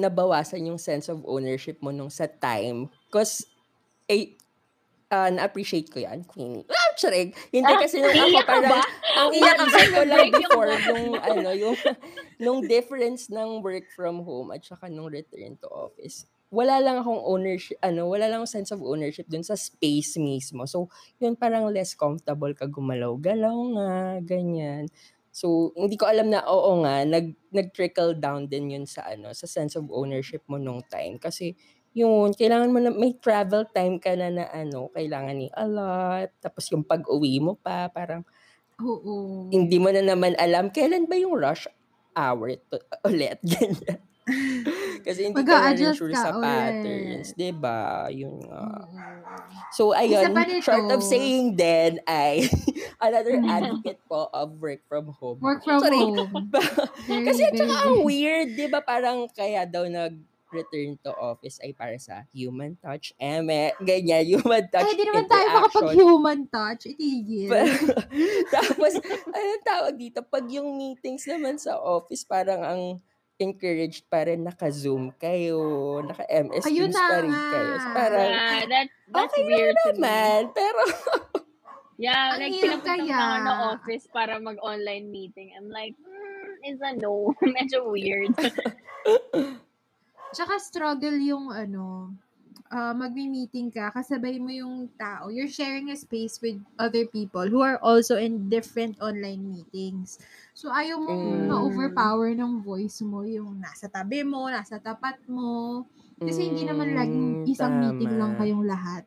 nabawasan 0.00 0.64
yung 0.64 0.80
sense 0.80 1.12
of 1.12 1.20
ownership 1.28 1.76
mo 1.84 1.92
nung 1.92 2.08
sa 2.08 2.24
time. 2.24 2.88
Because, 3.06 3.44
eh, 4.08 4.34
ah, 5.10 5.28
na-appreciate 5.28 5.90
ko 5.90 6.00
yan, 6.00 6.22
Queenie. 6.24 6.64
Ah, 6.70 6.90
charig. 6.94 7.34
Hindi 7.50 7.72
kasi 7.76 7.98
nung 7.98 8.14
ako 8.14 8.38
parang, 8.46 8.82
ang 9.18 9.30
iniisip 9.34 9.88
ko 9.92 10.02
lang 10.06 10.26
before 10.40 10.70
mo. 10.70 11.18
ano, 11.18 11.50
yung, 11.52 11.76
nung 12.44 12.60
difference 12.64 13.28
ng 13.28 13.60
work 13.60 13.90
from 13.92 14.22
home 14.22 14.54
at 14.54 14.62
saka 14.62 14.86
nung 14.88 15.10
return 15.10 15.58
to 15.58 15.68
office. 15.68 16.24
Wala 16.50 16.82
lang 16.82 16.98
akong 16.98 17.22
ownership, 17.22 17.78
ano, 17.78 18.10
wala 18.10 18.26
lang 18.26 18.42
sense 18.42 18.74
of 18.74 18.82
ownership 18.82 19.30
dun 19.30 19.46
sa 19.46 19.54
space 19.54 20.18
mismo. 20.18 20.66
So, 20.66 20.90
yun 21.22 21.38
parang 21.38 21.70
less 21.70 21.94
comfortable 21.94 22.50
ka 22.58 22.66
gumalaw-galaw 22.66 23.56
nga, 23.78 23.90
ganyan. 24.26 24.90
So, 25.34 25.70
hindi 25.78 25.94
ko 25.94 26.10
alam 26.10 26.30
na 26.34 26.42
oo 26.46 26.82
nga, 26.82 27.06
nag, 27.06 27.34
nag-trickle 27.54 28.18
down 28.18 28.50
din 28.50 28.74
yun 28.74 28.86
sa 28.86 29.06
ano, 29.06 29.30
sa 29.30 29.46
sense 29.46 29.78
of 29.78 29.86
ownership 29.94 30.42
mo 30.50 30.58
nung 30.58 30.82
time. 30.90 31.18
Kasi, 31.22 31.54
yun, 31.94 32.34
kailangan 32.34 32.70
mo 32.74 32.78
na, 32.82 32.90
may 32.90 33.14
travel 33.18 33.66
time 33.70 33.98
ka 34.02 34.14
na 34.18 34.30
na 34.30 34.44
ano, 34.50 34.90
kailangan 34.94 35.36
ni 35.38 35.46
a 35.54 35.66
lot. 35.70 36.30
Tapos 36.42 36.66
yung 36.74 36.82
pag-uwi 36.86 37.38
mo 37.42 37.54
pa, 37.58 37.86
parang 37.94 38.26
Oo. 38.78 39.50
hindi 39.50 39.76
mo 39.82 39.90
na 39.90 40.02
naman 40.06 40.38
alam 40.38 40.70
kailan 40.70 41.10
ba 41.10 41.18
yung 41.18 41.34
rush 41.34 41.66
hour 42.14 42.54
to, 42.70 42.78
ulit. 43.06 43.38
Ganyan. 43.50 43.98
Kasi 45.02 45.30
hindi 45.30 45.42
ka 45.42 45.72
rin 45.74 45.92
sure 45.96 46.12
ka 46.12 46.22
sa 46.22 46.30
patterns. 46.36 47.32
'di 47.34 47.50
ba 47.56 48.06
Yun 48.12 48.44
nga. 48.46 48.86
So, 49.70 49.94
ayun, 49.94 50.34
short 50.62 50.90
of 50.90 51.02
saying 51.02 51.54
then, 51.54 52.02
ay 52.06 52.46
another 53.06 53.38
advocate 53.46 54.02
po 54.10 54.26
of 54.34 54.58
work 54.58 54.82
from 54.90 55.14
home. 55.14 55.38
Work 55.38 55.62
from 55.62 55.78
Sorry. 55.78 55.98
home. 55.98 56.50
Kasi 57.26 57.40
at 57.46 57.54
saka 57.54 57.74
ang 57.86 58.02
weird, 58.02 58.58
di 58.58 58.66
ba 58.66 58.82
parang 58.82 59.30
kaya 59.30 59.62
daw 59.70 59.86
nag-return 59.86 60.98
to 61.06 61.14
office 61.14 61.62
ay 61.62 61.70
para 61.70 61.94
sa 62.02 62.26
human 62.34 62.74
touch. 62.82 63.14
Eme, 63.14 63.70
ganyan, 63.78 64.26
human 64.26 64.66
touch 64.66 64.90
Ay, 64.90 64.98
di 64.98 65.06
naman 65.06 65.26
tayo 65.30 65.46
makapag-human 65.62 66.40
touch. 66.50 66.90
Itigil. 66.90 67.50
Tapos, 68.54 68.92
anong 69.30 69.64
tawag 69.66 69.94
dito? 69.94 70.18
Pag 70.26 70.50
yung 70.50 70.74
meetings 70.74 71.30
naman 71.30 71.62
sa 71.62 71.78
office, 71.78 72.26
parang 72.26 72.62
ang 72.66 72.82
encouraged 73.40 74.04
pa 74.06 74.28
rin 74.28 74.44
naka-Zoom 74.44 75.16
kayo, 75.16 75.58
naka-MS 76.04 76.64
Teams 76.64 76.92
na 76.92 77.08
pa 77.08 77.16
rin 77.18 77.32
nga. 77.32 77.48
kayo. 77.50 77.72
So, 77.74 77.88
parang, 77.90 78.28
Yeah, 78.30 78.60
that, 78.68 78.86
that's 79.08 79.34
okay 79.34 79.44
weird 79.48 79.74
lang 79.74 79.82
to 79.82 79.90
me. 79.90 79.98
naman. 79.98 80.40
Pero, 80.52 80.80
Yeah, 81.96 82.32
Ang 82.32 82.40
like 82.40 82.52
pinapunta 82.56 82.96
kaya. 82.96 83.12
ko 83.12 83.20
ako 83.20 83.38
ng 83.44 83.60
office 83.76 84.04
para 84.08 84.32
mag-online 84.40 85.06
meeting. 85.08 85.52
I'm 85.52 85.68
like, 85.68 85.92
hmm, 86.00 86.64
is 86.64 86.80
a 86.80 86.96
no. 86.96 87.36
Medyo 87.44 87.92
weird. 87.92 88.32
Tsaka 90.32 90.56
struggle 90.56 91.18
yung 91.20 91.52
ano, 91.52 92.14
uh, 92.70 92.94
magmi-meeting 92.94 93.68
ka, 93.74 93.90
kasabay 93.92 94.38
mo 94.38 94.50
yung 94.50 94.88
tao. 94.96 95.28
You're 95.28 95.50
sharing 95.50 95.90
a 95.90 95.96
space 95.98 96.38
with 96.42 96.58
other 96.78 97.04
people 97.06 97.46
who 97.50 97.60
are 97.60 97.78
also 97.82 98.14
in 98.16 98.48
different 98.48 98.96
online 99.02 99.42
meetings. 99.50 100.18
So, 100.54 100.70
ayaw 100.70 100.98
mong 101.02 101.24
Mm. 101.24 101.50
ma-overpower 101.50 102.30
ng 102.38 102.62
voice 102.62 103.02
mo 103.04 103.26
yung 103.26 103.60
nasa 103.60 103.86
tabi 103.90 104.22
mo, 104.22 104.46
nasa 104.48 104.78
tapat 104.78 105.18
mo. 105.26 105.84
Kasi 106.26 106.46
hindi 106.48 106.62
naman 106.68 106.94
laging 106.94 107.28
mm, 107.34 107.46
isang 107.48 107.74
meeting 107.80 108.14
lang 108.20 108.32
tama. 108.32 108.38
kayong 108.38 108.64
lahat. 108.64 109.04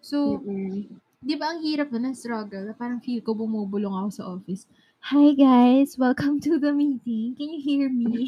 So, 0.00 0.18
Mm-mm. 0.26 0.86
di 1.28 1.34
ba 1.40 1.52
ang 1.52 1.60
hirap 1.66 1.88
na 1.92 2.00
ng 2.02 2.16
struggle? 2.16 2.72
Parang 2.80 3.00
feel 3.02 3.20
ko 3.24 3.34
bumubulong 3.34 3.94
ako 3.94 4.10
sa 4.14 4.24
office. 4.34 4.64
Hi 5.06 5.38
guys, 5.38 5.94
welcome 5.94 6.42
to 6.42 6.58
the 6.58 6.74
meeting. 6.74 7.38
Can 7.38 7.54
you 7.54 7.62
hear 7.62 7.86
me? 7.86 8.26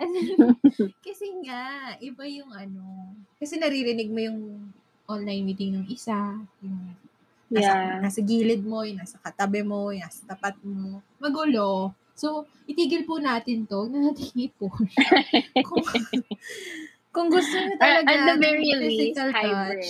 In, 0.00 0.10
kasi 1.06 1.26
nga, 1.44 1.92
iba 2.00 2.24
yung 2.24 2.48
ano. 2.56 3.12
Kasi 3.36 3.60
naririnig 3.60 4.08
mo 4.08 4.20
yung 4.24 4.40
online 5.04 5.44
meeting 5.44 5.76
ng 5.76 5.86
isa. 5.92 6.40
Yung 6.64 6.96
nasa, 7.52 7.68
Yeah. 7.68 8.00
nasa 8.00 8.20
gilid 8.24 8.64
mo, 8.64 8.80
yung 8.80 8.96
nasa 8.96 9.20
katabi 9.20 9.60
mo, 9.60 9.92
yung 9.92 10.08
nasa 10.08 10.24
tapat 10.24 10.56
mo. 10.64 11.04
Magulo. 11.20 11.92
So, 12.16 12.48
itigil 12.64 13.04
po 13.04 13.20
natin 13.20 13.68
to. 13.68 13.84
Huwag 13.84 13.92
na 13.92 14.08
natin 14.08 14.32
i-push. 14.32 14.96
kung, 15.68 15.84
kung 17.12 17.28
gusto 17.28 17.56
Or 17.60 17.76
talaga 17.76 18.08
at 18.08 18.20
the 18.24 18.36
very 18.40 18.64
least, 18.64 18.80
physical 19.20 19.30
hybrid. 19.36 19.84
touch. 19.84 19.88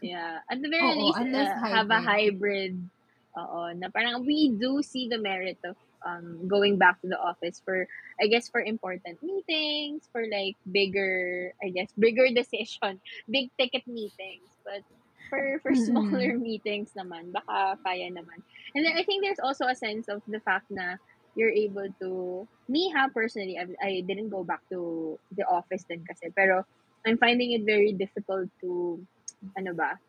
Yeah. 0.00 0.40
At 0.48 0.64
the 0.64 0.70
very 0.72 0.96
Oo, 0.96 1.12
least, 1.12 1.20
uh, 1.20 1.60
have 1.60 1.92
a 1.92 2.00
hybrid. 2.00 2.80
Oo. 3.36 3.72
Na 3.76 3.88
parang 3.92 4.24
we 4.24 4.52
do 4.56 4.80
see 4.82 5.08
the 5.08 5.20
merit 5.20 5.60
of 5.64 5.76
um, 6.04 6.48
going 6.48 6.78
back 6.78 7.00
to 7.02 7.08
the 7.08 7.18
office 7.18 7.60
for, 7.64 7.88
I 8.20 8.26
guess, 8.26 8.48
for 8.48 8.60
important 8.60 9.20
meetings, 9.22 10.08
for 10.12 10.24
like 10.24 10.56
bigger, 10.70 11.52
I 11.62 11.70
guess, 11.70 11.92
bigger 11.98 12.28
decision, 12.34 13.00
big 13.28 13.50
ticket 13.58 13.84
meetings. 13.86 14.48
But 14.64 14.82
for 15.28 15.58
for 15.60 15.74
smaller 15.74 16.38
meetings 16.40 16.94
naman, 16.96 17.34
baka 17.34 17.76
kaya 17.84 18.08
naman. 18.08 18.40
And 18.74 18.84
then 18.86 18.96
I 18.96 19.04
think 19.04 19.24
there's 19.24 19.42
also 19.42 19.66
a 19.66 19.76
sense 19.76 20.08
of 20.08 20.22
the 20.26 20.40
fact 20.40 20.70
na 20.70 20.96
you're 21.36 21.52
able 21.52 21.86
to, 22.00 22.48
me 22.66 22.90
ha, 22.96 23.12
personally, 23.12 23.60
I, 23.60 23.68
I 23.84 23.92
didn't 24.08 24.30
go 24.30 24.42
back 24.42 24.64
to 24.72 25.18
the 25.36 25.44
office 25.44 25.84
din 25.84 26.00
kasi, 26.08 26.32
pero 26.32 26.64
I'm 27.04 27.20
finding 27.20 27.52
it 27.52 27.68
very 27.68 27.92
difficult 27.92 28.48
to, 28.64 28.98
ano 29.52 29.76
ba, 29.76 30.00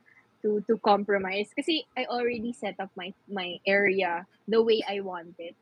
to 0.43 0.61
to 0.69 0.77
compromise 0.81 1.49
kasi 1.55 1.85
I 1.97 2.05
already 2.05 2.53
set 2.53 2.77
up 2.79 2.91
my 2.95 3.13
my 3.29 3.57
area 3.65 4.25
the 4.47 4.61
way 4.61 4.81
I 4.85 5.01
want 5.01 5.35
it 5.39 5.55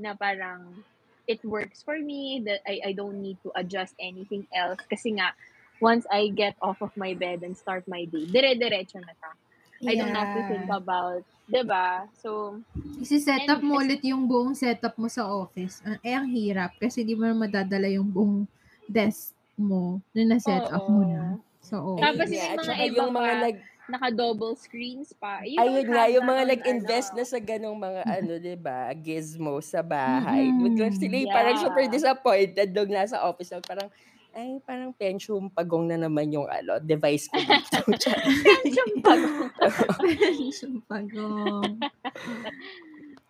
na 0.00 0.14
parang 0.16 0.82
it 1.28 1.40
works 1.44 1.82
for 1.84 1.96
me 2.00 2.42
that 2.44 2.60
I 2.66 2.90
I 2.90 2.92
don't 2.92 3.20
need 3.20 3.38
to 3.44 3.50
adjust 3.56 3.94
anything 4.00 4.44
else 4.52 4.80
kasi 4.88 5.16
nga 5.16 5.32
once 5.80 6.06
I 6.08 6.30
get 6.32 6.56
off 6.62 6.80
of 6.80 6.94
my 6.96 7.12
bed 7.14 7.42
and 7.44 7.56
start 7.56 7.84
my 7.88 8.04
day 8.08 8.24
dire-diretso 8.28 9.00
na 9.04 9.14
ta 9.20 9.32
I 9.84 9.94
don't 10.00 10.14
have 10.16 10.32
to 10.32 10.40
Yeah. 10.40 10.48
think 10.48 10.68
about, 10.72 11.22
'di 11.50 11.62
ba? 11.68 12.08
So, 12.24 12.56
Kasi 13.04 13.20
set 13.20 13.44
up 13.52 13.60
mo 13.60 13.76
ulit 13.78 14.00
yung 14.02 14.24
buong 14.24 14.56
setup 14.56 14.96
mo 14.96 15.12
sa 15.12 15.28
office. 15.28 15.84
Ah, 15.84 16.00
Eh, 16.00 16.14
ang 16.16 16.30
hirap. 16.32 16.72
Kasi 16.80 17.04
di 17.04 17.12
mo 17.12 17.28
na 17.28 17.36
madadala 17.36 17.86
yung 17.92 18.08
buong 18.08 18.48
desk 18.88 19.36
mo 19.60 20.00
na 20.16 20.22
na-set 20.24 20.64
up 20.72 20.88
mo 20.88 21.04
na. 21.04 21.36
So, 21.60 22.00
Ay, 22.00 22.16
Tapos 22.16 22.28
yun 22.32 22.40
yung 22.40 22.64
mga 22.64 22.74
iba 22.80 23.02
yung 23.04 23.12
mga 23.12 23.32
pa, 23.34 23.42
nag 23.44 23.56
naka-double 23.88 24.56
screens 24.56 25.12
pa. 25.12 25.42
You 25.44 25.60
Ayun 25.60 25.86
nga, 25.94 26.10
yung 26.10 26.26
mga 26.26 26.42
nag-invest 26.50 27.14
ano. 27.14 27.18
na 27.22 27.24
sa 27.24 27.38
ganong 27.38 27.78
mga 27.78 28.02
ano, 28.18 28.32
'di 28.42 28.56
ba, 28.58 28.90
gizmo 28.98 29.62
sa 29.62 29.86
bahay. 29.86 30.50
Biglang 30.50 30.90
sila 30.98 31.14
yung 31.22 31.30
parang 31.30 31.54
Yeah. 31.54 31.62
super 31.62 31.86
disappointed 31.86 32.74
dog 32.74 32.90
nasa 32.90 33.22
office 33.22 33.54
na 33.54 33.62
parang 33.62 33.90
ay, 34.34 34.58
parang 34.66 34.90
pension 34.90 35.46
pagong 35.46 35.86
na 35.86 35.94
naman 35.94 36.26
yung 36.34 36.50
ano, 36.50 36.82
device 36.82 37.30
ko 37.30 37.38
dito. 37.38 37.78
Pension 38.42 38.90
pagong. 39.04 39.52
Yung 40.62 40.76
pagong. 40.90 41.86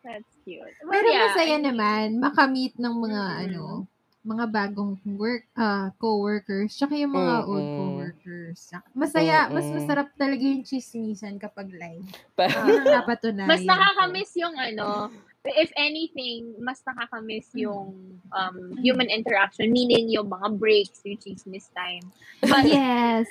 That's 0.05 0.33
cute. 0.45 0.77
Pero 0.81 1.09
yeah, 1.09 1.29
masaya 1.29 1.57
I 1.57 1.61
mean, 1.61 1.77
naman 1.77 2.21
makamit 2.21 2.77
ng 2.77 2.95
mga 3.05 3.23
Mm-mm. 3.41 3.45
ano, 3.49 3.89
mga 4.25 4.45
bagong 4.49 4.97
work 5.05 5.45
ah 5.55 5.93
co-workers, 6.01 6.73
tsaka 6.73 6.97
yung 6.97 7.13
mga 7.13 7.45
old 7.45 7.61
Mm-mm. 7.61 7.77
co-workers. 7.77 8.59
Masaya, 8.97 9.53
mas 9.53 9.69
Mm-mm. 9.69 9.77
masarap 9.77 10.09
talaga 10.17 10.41
yung 10.41 10.65
chismisan 10.65 11.37
kapag 11.37 11.69
live. 11.69 12.09
Pa- 12.33 12.49
Yun 12.49 12.89
ang 12.89 12.89
napatunayan. 12.89 13.49
mas 13.53 13.63
nakakamiss 13.69 14.33
yung 14.41 14.57
ano, 14.57 15.13
if 15.53 15.69
anything, 15.77 16.57
mas 16.57 16.81
nakakamiss 16.89 17.53
yung 17.53 17.93
um, 18.33 18.57
human 18.81 19.13
interaction, 19.13 19.69
meaning 19.69 20.09
yung 20.09 20.33
mga 20.33 20.57
breaks, 20.57 21.05
yung 21.05 21.21
chismis 21.21 21.69
time. 21.77 22.03
But, 22.41 22.65
Yes, 22.65 23.29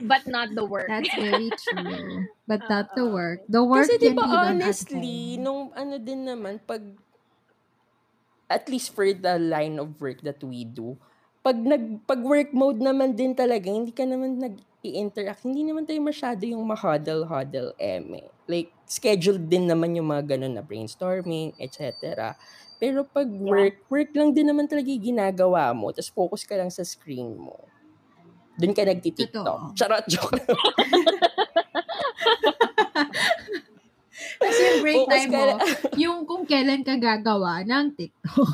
but 0.00 0.24
not 0.24 0.56
the 0.56 0.64
work. 0.64 0.88
that's 0.88 1.12
very 1.20 1.52
true. 1.68 2.24
But 2.48 2.64
not 2.72 2.96
the 2.96 3.04
Oo. 3.04 3.12
work. 3.12 3.44
The 3.52 3.60
work 3.60 3.84
Kasi 3.84 4.00
di 4.00 4.08
can 4.08 4.16
ba 4.16 4.24
be 4.24 4.32
done 4.32 4.40
at 4.40 4.48
honestly, 4.64 5.16
home. 5.36 5.44
nung 5.44 5.62
ano 5.76 5.94
din 6.00 6.24
naman, 6.24 6.56
pag, 6.64 6.80
at 8.48 8.68
least 8.68 8.92
for 8.92 9.08
the 9.08 9.40
line 9.40 9.80
of 9.80 10.00
work 10.00 10.20
that 10.22 10.40
we 10.44 10.64
do, 10.64 10.96
pag 11.44 11.60
nag 11.60 12.08
pag 12.08 12.24
work 12.24 12.56
mode 12.56 12.80
naman 12.80 13.12
din 13.12 13.36
talaga, 13.36 13.68
hindi 13.68 13.92
ka 13.92 14.08
naman 14.08 14.40
nag 14.40 14.56
i-interact, 14.84 15.48
hindi 15.48 15.64
naman 15.64 15.88
tayo 15.88 15.96
masyado 16.04 16.44
yung 16.44 16.60
ma-huddle-huddle 16.68 17.72
eme. 17.80 18.28
Like, 18.44 18.68
scheduled 18.84 19.48
din 19.48 19.64
naman 19.64 19.96
yung 19.96 20.12
mga 20.12 20.36
ganun 20.36 20.52
na 20.52 20.60
brainstorming, 20.60 21.56
etc. 21.56 22.36
Pero 22.76 23.08
pag 23.08 23.24
work, 23.24 23.80
work 23.88 24.12
lang 24.12 24.36
din 24.36 24.52
naman 24.52 24.68
talaga 24.68 24.92
yung 24.92 25.16
ginagawa 25.16 25.72
mo, 25.72 25.88
tapos 25.88 26.12
focus 26.12 26.44
ka 26.44 26.60
lang 26.60 26.68
sa 26.68 26.84
screen 26.84 27.32
mo. 27.32 27.64
Doon 28.60 28.76
ka 28.76 28.84
nagtitiktok. 28.84 29.72
Charot, 29.72 30.04
joke. 30.04 30.36
Kasi 34.44 34.60
yung 34.62 34.80
break 34.80 35.02
time 35.06 35.30
mo, 35.30 35.44
yung 36.02 36.18
kung 36.24 36.44
kailan 36.44 36.82
ka 36.82 36.94
gagawa 36.94 37.64
ng 37.64 37.96
TikTok. 37.96 38.50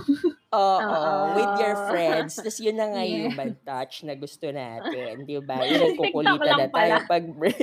Oo, 0.51 0.77
Oo. 0.79 1.13
with 1.37 1.55
your 1.59 1.77
friends. 1.87 2.35
Tapos 2.35 2.59
yun 2.59 2.75
na 2.75 2.87
nga 2.89 3.03
Yeah. 3.03 3.29
human 3.29 3.53
touch 3.61 4.03
na 4.03 4.15
gusto 4.15 4.47
natin. 4.49 5.23
Di 5.23 5.39
ba? 5.39 5.59
Yung 5.63 5.95
TikTok 5.95 6.11
nagkukulitan 6.11 6.55
na 6.57 6.67
tayo 6.69 6.95
pala. 6.97 7.07
pag 7.07 7.25
break. 7.27 7.61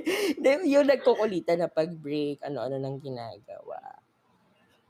yung 0.66 0.88
nagkukulitan 0.88 1.58
na 1.60 1.70
pag 1.70 1.92
break. 1.92 2.40
Ano-ano 2.42 2.76
nang 2.78 3.00
ginagawa. 3.00 3.80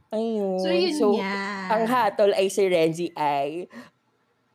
Ayun. 0.07 0.57
So, 0.57 0.71
yun 0.71 0.93
So, 0.95 1.07
nga. 1.19 1.35
ang 1.67 1.83
hatol 1.85 2.31
ay 2.31 2.47
si 2.47 2.63
Renzi 2.63 3.07
ay 3.13 3.67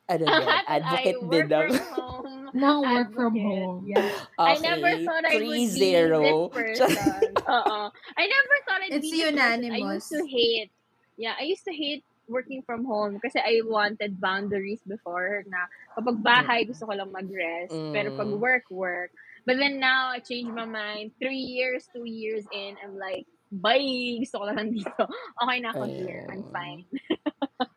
ano 0.05 0.23
din, 0.29 0.47
advocate 0.67 1.19
din 1.19 1.29
work 1.29 1.47
ng 1.47 1.71
from 1.71 1.93
home. 1.95 2.31
Nang 2.53 2.79
work 2.83 3.09
from 3.13 3.33
home. 3.33 3.77
Yeah. 3.87 4.09
I 4.39 4.57
never 4.59 4.91
Okay, 4.93 5.05
thought 5.05 5.25
I 5.25 5.35
would 5.41 5.49
be 5.49 5.65
3-0. 5.73 6.21
this 6.21 6.39
person. 6.53 6.91
Oo. 7.57 7.79
I 7.89 8.23
never 8.23 8.55
thought 8.67 8.81
I'd 8.83 8.93
It's 8.93 9.05
be 9.05 9.11
this 9.11 9.31
person. 9.31 9.39
I 9.39 9.57
unanimous. 9.57 10.05
used 10.05 10.11
to 10.13 10.21
hate, 10.27 10.69
yeah, 11.17 11.33
I 11.39 11.43
used 11.43 11.65
to 11.65 11.73
hate 11.73 12.03
working 12.27 12.63
from 12.63 12.85
home 12.85 13.19
kasi 13.19 13.35
I 13.39 13.59
wanted 13.67 14.15
boundaries 14.15 14.79
before 14.87 15.43
na 15.49 15.67
kapag 15.97 16.23
bahay 16.23 16.59
gusto 16.63 16.87
ko 16.87 16.93
lang 16.93 17.11
mag-rest. 17.11 17.73
Pero 17.91 18.15
pag 18.15 18.29
Mm. 18.29 18.39
work, 18.39 18.65
work. 18.69 19.11
But 19.43 19.59
then 19.59 19.75
now, 19.75 20.07
I 20.07 20.23
changed 20.23 20.55
my 20.55 20.63
mind. 20.63 21.11
Three 21.19 21.43
years, 21.43 21.83
two 21.91 22.07
years 22.07 22.47
in, 22.55 22.79
I'm 22.79 22.95
like, 22.95 23.27
bye! 23.51 23.83
Gusto 24.23 24.39
ko 24.39 24.47
lang 24.47 24.55
nandito. 24.55 25.03
Okay 25.43 25.57
na 25.59 25.75
ako 25.75 25.83
here. 25.83 26.23
I'm 26.31 26.47
fine. 26.47 26.87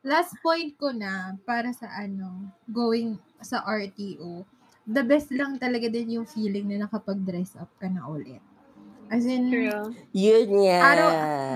Last 0.07 0.38
point 0.38 0.71
ko 0.79 0.95
na 0.95 1.35
para 1.42 1.75
sa 1.75 1.90
ano, 1.90 2.47
going 2.71 3.19
sa 3.42 3.66
RTO, 3.66 4.47
the 4.87 5.03
best 5.03 5.35
lang 5.35 5.59
talaga 5.59 5.90
din 5.90 6.23
yung 6.23 6.27
feeling 6.31 6.71
na 6.71 6.87
nakapag-dress 6.87 7.59
up 7.59 7.75
ka 7.83 7.90
na 7.90 8.07
ulit. 8.07 8.38
As 9.11 9.27
in, 9.27 9.51
True. 9.51 9.90
Yun 10.14 10.49
nga. 10.62 10.79
Araw, 10.83 11.09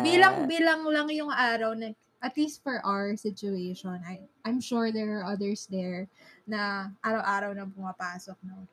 bilang-bilang 0.03 0.83
lang 0.91 1.09
yung 1.15 1.31
araw 1.31 1.79
na, 1.79 1.95
at 2.19 2.35
least 2.35 2.59
for 2.67 2.83
our 2.83 3.15
situation, 3.15 4.03
I, 4.03 4.27
I'm 4.43 4.59
sure 4.59 4.91
there 4.91 5.23
are 5.23 5.31
others 5.31 5.71
there 5.71 6.11
na 6.43 6.91
araw-araw 7.07 7.55
na 7.55 7.71
pumapasok. 7.71 8.35
No? 8.43 8.67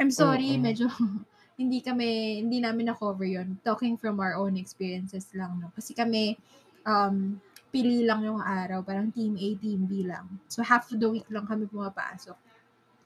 I'm 0.00 0.08
sorry, 0.08 0.56
Mm-mm. 0.56 0.64
medyo 0.64 0.88
hindi 1.60 1.84
kami, 1.84 2.40
hindi 2.40 2.64
namin 2.64 2.88
na-cover 2.88 3.28
yun. 3.28 3.60
Talking 3.60 4.00
from 4.00 4.16
our 4.16 4.32
own 4.40 4.56
experiences 4.56 5.28
lang. 5.36 5.60
No? 5.60 5.68
Kasi 5.76 5.92
kami, 5.92 6.40
um, 6.88 7.36
pili 7.70 8.02
lang 8.02 8.26
yung 8.26 8.42
araw. 8.42 8.82
Parang 8.82 9.14
team 9.14 9.38
A, 9.38 9.48
team 9.56 9.86
B 9.86 10.02
lang. 10.06 10.26
So, 10.50 10.60
half 10.62 10.90
of 10.90 10.98
the 10.98 11.08
week 11.08 11.26
lang 11.30 11.46
kami 11.46 11.70
pumapasok. 11.70 12.36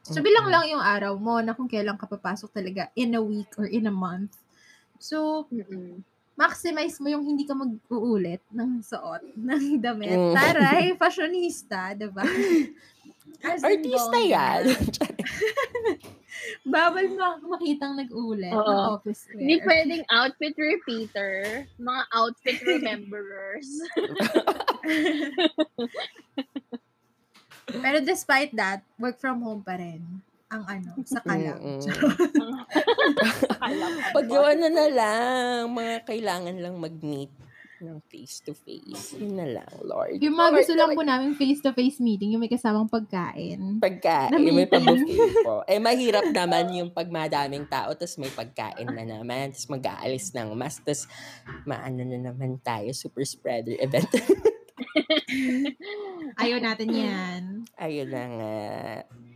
So, 0.05 0.20
bilang 0.20 0.53
lang 0.53 0.68
yung 0.68 0.85
araw 0.85 1.16
mo 1.16 1.40
na 1.40 1.57
kung 1.57 1.68
kailan 1.68 1.96
ka 1.96 2.05
papasok 2.05 2.53
talaga 2.53 2.92
in 2.92 3.16
a 3.16 3.22
week 3.24 3.48
or 3.57 3.64
in 3.64 3.88
a 3.88 3.94
month. 3.94 4.37
So, 5.00 5.48
maximize 6.35 6.98
mo 7.00 7.09
yung 7.09 7.24
hindi 7.24 7.46
ka 7.46 7.55
mag-uulit 7.57 8.42
ng 8.53 8.85
suot 8.85 9.22
ng 9.48 9.81
damit. 9.81 10.12
Mm. 10.12 10.35
Taray, 10.35 10.85
fashionista, 11.00 11.96
diba? 11.96 12.24
As 13.42 13.64
Artista 13.64 14.18
yan. 14.20 14.62
Bawal 16.68 17.09
ma- 17.16 17.40
makitang 17.57 17.97
nag-uulit 17.97 18.53
ng 18.53 18.59
Oo. 18.59 18.99
office 18.99 19.29
wear. 19.33 19.38
Hindi 19.40 19.57
pwedeng 19.64 20.05
outfit 20.12 20.55
repeater, 20.57 21.64
mga 21.81 22.03
outfit 22.12 22.59
rememberers. 22.64 23.68
Pero 27.85 27.99
despite 28.05 28.53
that, 28.55 28.85
work 29.01 29.16
from 29.18 29.40
home 29.40 29.64
pa 29.64 29.81
rin 29.81 30.05
ang 30.53 30.62
ano, 30.68 30.90
sa 31.03 31.18
kalang. 31.25 31.59
Mm-mm. 31.59 31.81
Pag 34.14 34.27
yung 34.29 34.47
ano 34.47 34.66
na 34.68 34.87
lang, 34.92 35.73
mga 35.73 36.05
kailangan 36.07 36.57
lang 36.61 36.77
mag-meet 36.79 37.33
ng 37.85 38.01
face-to-face. 38.09 39.20
Yun 39.20 39.37
na 39.37 39.47
lang, 39.61 39.68
Lord. 39.85 40.16
Yung 40.25 40.33
mga 40.33 40.51
Lord, 40.51 40.59
gusto 40.64 40.73
lang 40.73 40.90
po 40.97 41.05
namin 41.05 41.37
face-to-face 41.37 42.01
meeting, 42.01 42.33
yung 42.33 42.40
may 42.40 42.49
kasamang 42.49 42.88
pagkain. 42.88 43.79
Pagkain, 43.79 44.33
na 44.33 44.40
may 44.40 44.64
pabuffet 44.64 45.37
po. 45.47 45.61
Eh, 45.68 45.77
mahirap 45.77 46.33
naman 46.33 46.73
yung 46.73 46.90
pag 46.90 47.12
madaming 47.12 47.68
tao, 47.68 47.92
tapos 47.92 48.16
may 48.16 48.33
pagkain 48.33 48.88
na 48.88 49.05
naman, 49.05 49.53
tapos 49.53 49.68
mag-aalis 49.68 50.33
ng 50.33 50.49
mask, 50.57 50.88
tapos 50.88 51.05
maano 51.68 52.01
na 52.03 52.33
naman 52.33 52.57
tayo, 52.64 52.88
super 52.97 53.29
spreader 53.29 53.77
event. 53.77 54.09
Ayaw 56.42 56.59
natin 56.59 56.90
yan. 56.90 57.42
Ayun 57.79 58.11
na 58.11 58.25
nga. 58.27 58.59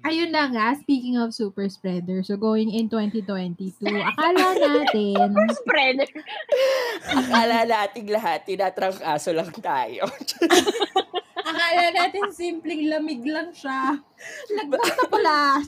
Ayun 0.07 0.31
na 0.31 0.47
nga, 0.47 0.79
speaking 0.79 1.19
of 1.19 1.35
super 1.35 1.67
spreader, 1.67 2.23
so 2.23 2.39
going 2.39 2.71
in 2.71 2.87
2022, 2.87 3.83
akala 3.83 4.55
natin, 4.55 5.35
Spreader. 5.63 6.07
Akala 7.11 7.67
nating 7.67 8.07
lahat, 8.07 8.47
tinatrangkaso 8.47 9.35
lang 9.35 9.51
tayo. 9.59 10.07
akala 11.49 11.91
natin 11.91 12.31
simpleng 12.31 12.87
lamig 12.87 13.27
lang 13.27 13.51
siya. 13.51 13.99
Lagbasta 14.55 15.03
pala. 15.11 15.59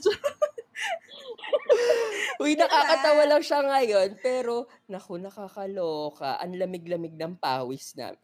Uy, 2.41 2.55
nakakatawa 2.55 3.23
lang 3.27 3.43
siya 3.43 3.59
ngayon, 3.67 4.09
pero 4.23 4.71
naku, 4.87 5.19
nakakaloka. 5.19 6.39
Ang 6.39 6.57
lamig-lamig 6.57 7.19
ng 7.19 7.35
pawis 7.35 7.93
na. 7.99 8.15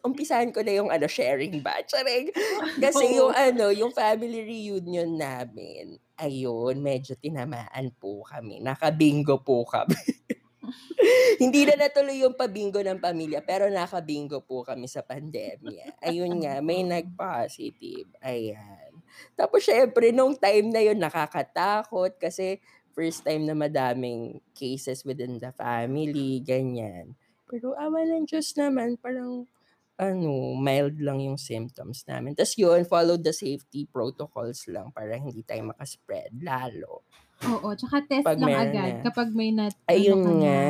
Umpisahan 0.00 0.50
ko 0.56 0.64
na 0.64 0.72
yung 0.72 0.88
ano, 0.88 1.04
sharing 1.04 1.60
batch. 1.60 1.92
Charing. 1.92 2.32
Kasi 2.84 3.20
yung 3.20 3.32
ano, 3.32 3.68
yung 3.68 3.92
family 3.92 4.40
reunion 4.40 5.20
namin, 5.20 6.00
ayun, 6.16 6.80
medyo 6.80 7.12
tinamaan 7.20 7.92
po 8.00 8.24
kami. 8.24 8.64
Nakabingo 8.64 9.44
po 9.44 9.68
kami. 9.68 9.96
Hindi 11.42 11.68
na 11.68 11.86
natuloy 11.86 12.24
yung 12.24 12.34
pabingo 12.34 12.80
ng 12.80 12.98
pamilya, 12.98 13.44
pero 13.44 13.68
nakabingo 13.68 14.42
po 14.42 14.64
kami 14.64 14.88
sa 14.88 15.04
pandemya. 15.04 16.00
Ayun 16.02 16.40
nga, 16.42 16.58
may 16.64 16.82
nag-positive. 16.88 18.08
Ayan. 18.24 19.04
Tapos 19.36 19.62
syempre, 19.62 20.10
nung 20.10 20.34
time 20.34 20.72
na 20.72 20.80
yun, 20.82 20.98
nakakatakot 20.98 22.16
kasi 22.16 22.58
first 22.96 23.22
time 23.22 23.44
na 23.44 23.52
madaming 23.52 24.40
cases 24.56 25.04
within 25.04 25.36
the 25.36 25.52
family, 25.52 26.40
ganyan. 26.40 27.12
Pero 27.46 27.76
awa 27.76 28.02
ng 28.02 28.26
Diyos 28.26 28.56
naman, 28.58 28.98
parang 28.98 29.46
ano, 29.96 30.52
mild 30.54 31.00
lang 31.00 31.24
yung 31.24 31.40
symptoms 31.40 32.04
namin. 32.04 32.36
Tapos 32.36 32.54
yun, 32.54 32.84
follow 32.84 33.16
the 33.16 33.32
safety 33.32 33.88
protocols 33.88 34.68
lang 34.68 34.92
para 34.92 35.16
hindi 35.16 35.40
tayo 35.40 35.64
makaspread 35.72 36.36
lalo. 36.40 37.04
Oo, 37.44 37.68
tsaka 37.76 38.04
test 38.08 38.24
Pag 38.24 38.40
lang 38.40 38.52
agad 38.54 38.92
na. 38.96 39.02
kapag 39.04 39.28
may 39.32 39.52
nat 39.52 39.76
Ayun 39.86 40.20
ano 40.20 40.24
ka 40.24 40.32
na. 40.32 40.40
nga. 40.40 40.62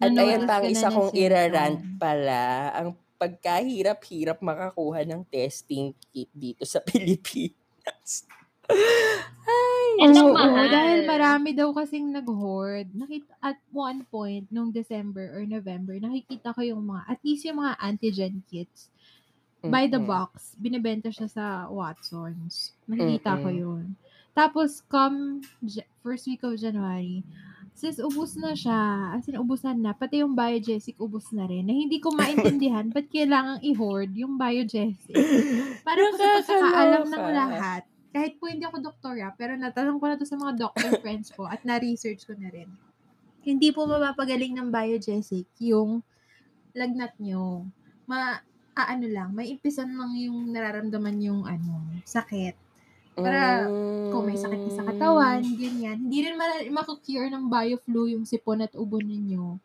At 0.00 0.12
Nanonood 0.12 0.24
ayan 0.24 0.40
pa 0.44 0.54
ang 0.56 0.64
ka 0.64 0.68
na 0.68 0.72
isa 0.72 0.88
ng 0.88 0.94
kong 0.96 1.10
irarant 1.14 1.78
pala. 1.96 2.42
Ang 2.72 2.88
pagkahirap-hirap 3.16 4.38
makakuha 4.40 5.04
ng 5.04 5.22
testing 5.28 5.92
kit 6.08 6.32
dito 6.32 6.64
sa 6.64 6.80
Pilipinas. 6.88 8.24
Ay, 8.70 9.86
And 10.00 10.16
Oo, 10.16 10.32
mahal. 10.32 10.70
dahil 10.70 10.98
marami 11.04 11.50
daw 11.52 11.74
kasing 11.74 12.08
nag-hoard. 12.14 12.94
Nakita, 12.94 13.32
at 13.42 13.58
one 13.68 14.06
point, 14.08 14.48
nung 14.48 14.72
December 14.72 15.34
or 15.34 15.44
November, 15.44 15.98
nakikita 15.98 16.56
ko 16.56 16.64
yung 16.64 16.88
mga, 16.88 17.02
at 17.04 17.20
least 17.20 17.44
yung 17.44 17.60
mga 17.60 17.74
antigen 17.76 18.40
kits. 18.48 18.88
By 19.60 19.92
the 19.92 20.00
box, 20.00 20.56
binibenta 20.56 21.12
siya 21.12 21.28
sa 21.28 21.44
Watsons. 21.68 22.72
Nakikita 22.88 23.44
ko 23.44 23.52
Mm-mm. 23.52 23.60
yun. 23.60 23.84
Tapos, 24.32 24.80
come 24.88 25.44
first 26.00 26.24
week 26.24 26.40
of 26.40 26.56
January, 26.56 27.20
sis, 27.76 28.00
ubus 28.00 28.40
na 28.40 28.56
siya. 28.56 29.12
As 29.12 29.28
in, 29.28 29.36
ubusan 29.36 29.84
na. 29.84 29.92
Pati 29.92 30.24
yung 30.24 30.32
Biogesic, 30.32 30.96
ubus 30.96 31.28
na 31.36 31.44
rin. 31.44 31.68
Na 31.68 31.76
hindi 31.76 32.00
ko 32.00 32.08
maintindihan, 32.16 32.88
ba't 32.88 33.12
kailangan 33.12 33.60
i-hoard 33.60 34.16
yung 34.16 34.40
Biogesic? 34.40 35.12
Para 35.84 36.08
po 36.08 36.16
sa 36.16 36.40
pagkakaalam 36.40 37.04
ng 37.04 37.26
lahat, 37.28 37.82
kahit 38.10 38.42
po 38.42 38.50
hindi 38.50 38.66
ako 38.66 38.82
doktorya, 38.82 39.30
pero 39.38 39.54
natanong 39.54 40.02
ko 40.02 40.06
na 40.10 40.18
to 40.18 40.26
sa 40.26 40.34
mga 40.38 40.58
doctor 40.58 40.90
friends 41.02 41.30
ko 41.30 41.46
at 41.46 41.62
na-research 41.62 42.26
ko 42.26 42.34
na 42.34 42.50
rin. 42.50 42.70
Hindi 43.40 43.72
po 43.72 43.88
mapapagaling 43.88 44.52
ng 44.58 44.68
biogesic 44.68 45.48
yung 45.62 46.04
lagnat 46.76 47.16
nyo. 47.22 47.64
Ma, 48.04 48.36
ah, 48.76 48.86
ano 48.90 49.06
lang, 49.08 49.32
may 49.32 49.48
impisan 49.48 49.94
lang 49.94 50.12
yung 50.18 50.50
nararamdaman 50.50 51.16
yung 51.22 51.42
ano, 51.46 52.02
sakit. 52.04 52.54
Para 53.20 53.68
kung 54.10 54.24
may 54.26 54.38
sakit 54.38 54.60
sa 54.72 54.86
katawan, 54.86 55.42
ganyan. 55.58 56.08
Hindi 56.08 56.18
rin 56.24 56.34
ma- 56.38 56.82
makukure 56.82 57.28
ng 57.28 57.52
bioflu 57.52 58.16
yung 58.16 58.24
sipon 58.24 58.64
at 58.64 58.72
ubo 58.78 58.96
ninyo. 58.96 59.60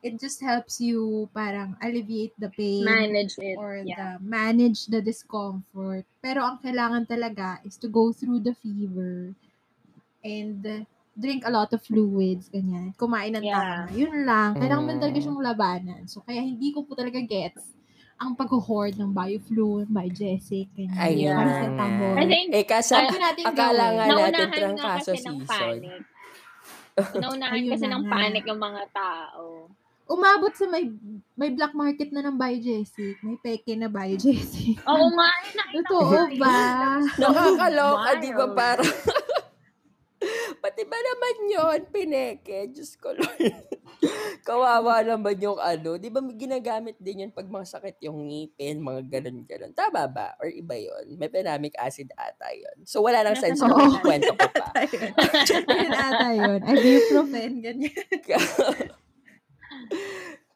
It 0.00 0.16
just 0.16 0.40
helps 0.40 0.80
you 0.80 1.28
parang 1.30 1.76
alleviate 1.76 2.32
the 2.34 2.48
pain 2.48 2.82
Manage 2.82 3.36
it. 3.36 3.60
or 3.60 3.84
yeah. 3.84 4.16
the 4.16 4.24
manage 4.24 4.88
the 4.88 5.04
discomfort. 5.04 6.08
Pero 6.18 6.40
ang 6.40 6.56
kailangan 6.56 7.04
talaga 7.04 7.60
is 7.62 7.76
to 7.76 7.86
go 7.86 8.08
through 8.08 8.40
the 8.40 8.56
fever 8.56 9.36
and 10.24 10.88
drink 11.12 11.44
a 11.44 11.52
lot 11.52 11.68
of 11.76 11.84
fluids, 11.84 12.48
ganyan. 12.48 12.96
Kumain 12.96 13.36
ng 13.36 13.44
Yeah. 13.44 13.60
tama. 13.84 13.92
Yun 13.92 14.24
lang. 14.24 14.56
Kailangan 14.56 14.88
Mm. 14.88 15.00
talaga 15.04 15.18
siyang 15.20 15.42
labanan. 15.44 16.00
So, 16.08 16.24
kaya 16.24 16.40
hindi 16.40 16.72
ko 16.72 16.80
po 16.80 16.96
talaga 16.96 17.20
gets 17.20 17.76
ang 18.16 18.36
pag-hoard 18.36 18.96
ng 18.96 19.12
bioflu, 19.12 19.84
biogesic, 19.84 20.68
ganyan. 20.72 20.96
Ayun 20.96 21.20
Yeah. 21.24 21.36
na 21.36 21.40
paracetamol. 21.40 22.12
nga. 22.16 22.20
I 22.20 22.26
think, 22.26 22.48
eh, 22.52 22.64
kasi 22.64 22.92
natin 22.96 23.44
akala 23.44 23.84
nga 23.92 24.04
natin 24.28 24.48
trangkaso 24.48 25.12
kasi 25.12 25.24
ng 25.24 25.38
season. 25.40 25.48
panic. 25.76 26.02
Naunahan 27.20 27.52
Ayun 27.54 27.68
kasi 27.72 27.84
na 27.84 27.92
ng 27.96 28.04
panic 28.06 28.44
yung 28.44 28.60
mga 28.60 28.82
tao. 28.92 29.44
Umabot 30.10 30.50
sa 30.58 30.66
may 30.66 30.90
may 31.38 31.54
black 31.54 31.70
market 31.70 32.10
na 32.10 32.26
ng 32.26 32.34
biogesic. 32.34 33.22
May 33.22 33.38
peke 33.38 33.78
na 33.78 33.86
biogesic. 33.86 34.82
Oo 34.90 35.06
nga, 35.14 35.30
eh, 35.46 35.78
Totoo 35.78 36.26
yun. 36.26 36.42
ba? 36.42 36.98
Nakakaloka, 37.22 38.10
di 38.18 38.30
ba? 38.34 38.46
Parang, 38.50 38.90
pati 40.66 40.82
ba 40.82 40.98
naman 40.98 41.36
yun, 41.46 41.80
pineke? 41.94 42.74
Diyos 42.74 42.98
ko, 42.98 43.14
Lord. 43.14 43.54
Kawawa 44.42 45.06
naman 45.06 45.38
yung 45.38 45.62
ano. 45.62 45.94
Di 45.94 46.10
ba 46.10 46.18
ginagamit 46.26 46.98
din 46.98 47.24
yun 47.24 47.32
pag 47.32 47.46
mga 47.46 47.70
sakit 47.70 48.02
yung 48.02 48.26
ngipin, 48.26 48.82
mga 48.82 49.06
ganun-ganun. 49.06 49.72
Tama 49.78 50.10
ba? 50.10 50.34
Or 50.42 50.50
iba 50.50 50.74
yun? 50.74 51.14
May 51.22 51.30
penamic 51.30 51.78
acid 51.78 52.10
ata 52.18 52.50
yun. 52.50 52.82
So, 52.82 52.98
wala 52.98 53.22
nang 53.22 53.38
sense 53.38 53.62
Oo. 53.62 53.70
yung 53.70 54.02
kwento 54.02 54.34
ko 54.34 54.46
pa. 54.58 54.74
Yun 55.70 55.92
ata 55.94 56.28
yun. 56.34 56.60
Ibuprofen, 56.66 57.52
ganyan. 57.62 57.94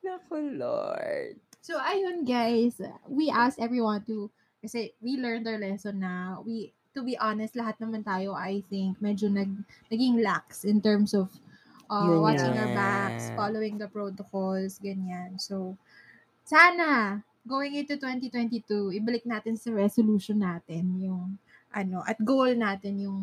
Naku, 0.05 0.37
Lord. 0.61 1.41
So, 1.65 1.81
ayun 1.81 2.29
guys, 2.29 2.77
we 3.09 3.33
asked 3.33 3.57
everyone 3.57 4.05
to, 4.05 4.29
kasi 4.61 4.93
we 5.01 5.17
learned 5.17 5.49
our 5.49 5.57
lesson 5.57 6.05
na, 6.05 6.41
we, 6.45 6.77
to 6.93 7.01
be 7.01 7.17
honest, 7.17 7.57
lahat 7.57 7.81
naman 7.81 8.05
tayo, 8.05 8.37
I 8.37 8.61
think, 8.69 9.01
medyo 9.01 9.33
nag, 9.33 9.49
naging 9.89 10.21
lax 10.21 10.69
in 10.69 10.85
terms 10.85 11.17
of 11.17 11.33
uh, 11.89 12.21
watching 12.21 12.53
our 12.53 12.73
backs, 12.77 13.33
following 13.33 13.81
the 13.81 13.89
protocols, 13.89 14.77
ganyan. 14.77 15.41
So, 15.41 15.81
sana, 16.45 17.25
going 17.49 17.81
into 17.81 17.97
2022, 17.97 19.01
ibalik 19.01 19.25
natin 19.25 19.57
sa 19.57 19.73
resolution 19.73 20.45
natin 20.45 21.01
yung, 21.01 21.41
ano, 21.75 22.01
at 22.07 22.19
goal 22.23 22.55
natin 22.55 23.03
yung 23.03 23.21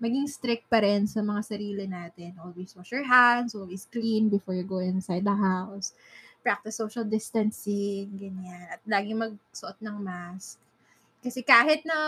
maging 0.00 0.26
strict 0.32 0.64
pa 0.72 0.80
rin 0.80 1.04
sa 1.04 1.20
mga 1.20 1.42
sarili 1.44 1.84
natin. 1.84 2.32
Always 2.40 2.72
wash 2.72 2.92
your 2.96 3.04
hands, 3.04 3.52
always 3.52 3.84
clean 3.84 4.32
before 4.32 4.56
you 4.56 4.64
go 4.64 4.80
inside 4.80 5.24
the 5.28 5.36
house 5.36 5.92
practice 6.40 6.80
social 6.80 7.04
distancing, 7.04 8.08
ganyan. 8.16 8.64
At 8.72 8.80
lagi 8.88 9.12
magsuot 9.12 9.76
ng 9.84 9.96
mask. 10.00 10.56
Kasi 11.20 11.44
kahit 11.44 11.84
na 11.84 11.98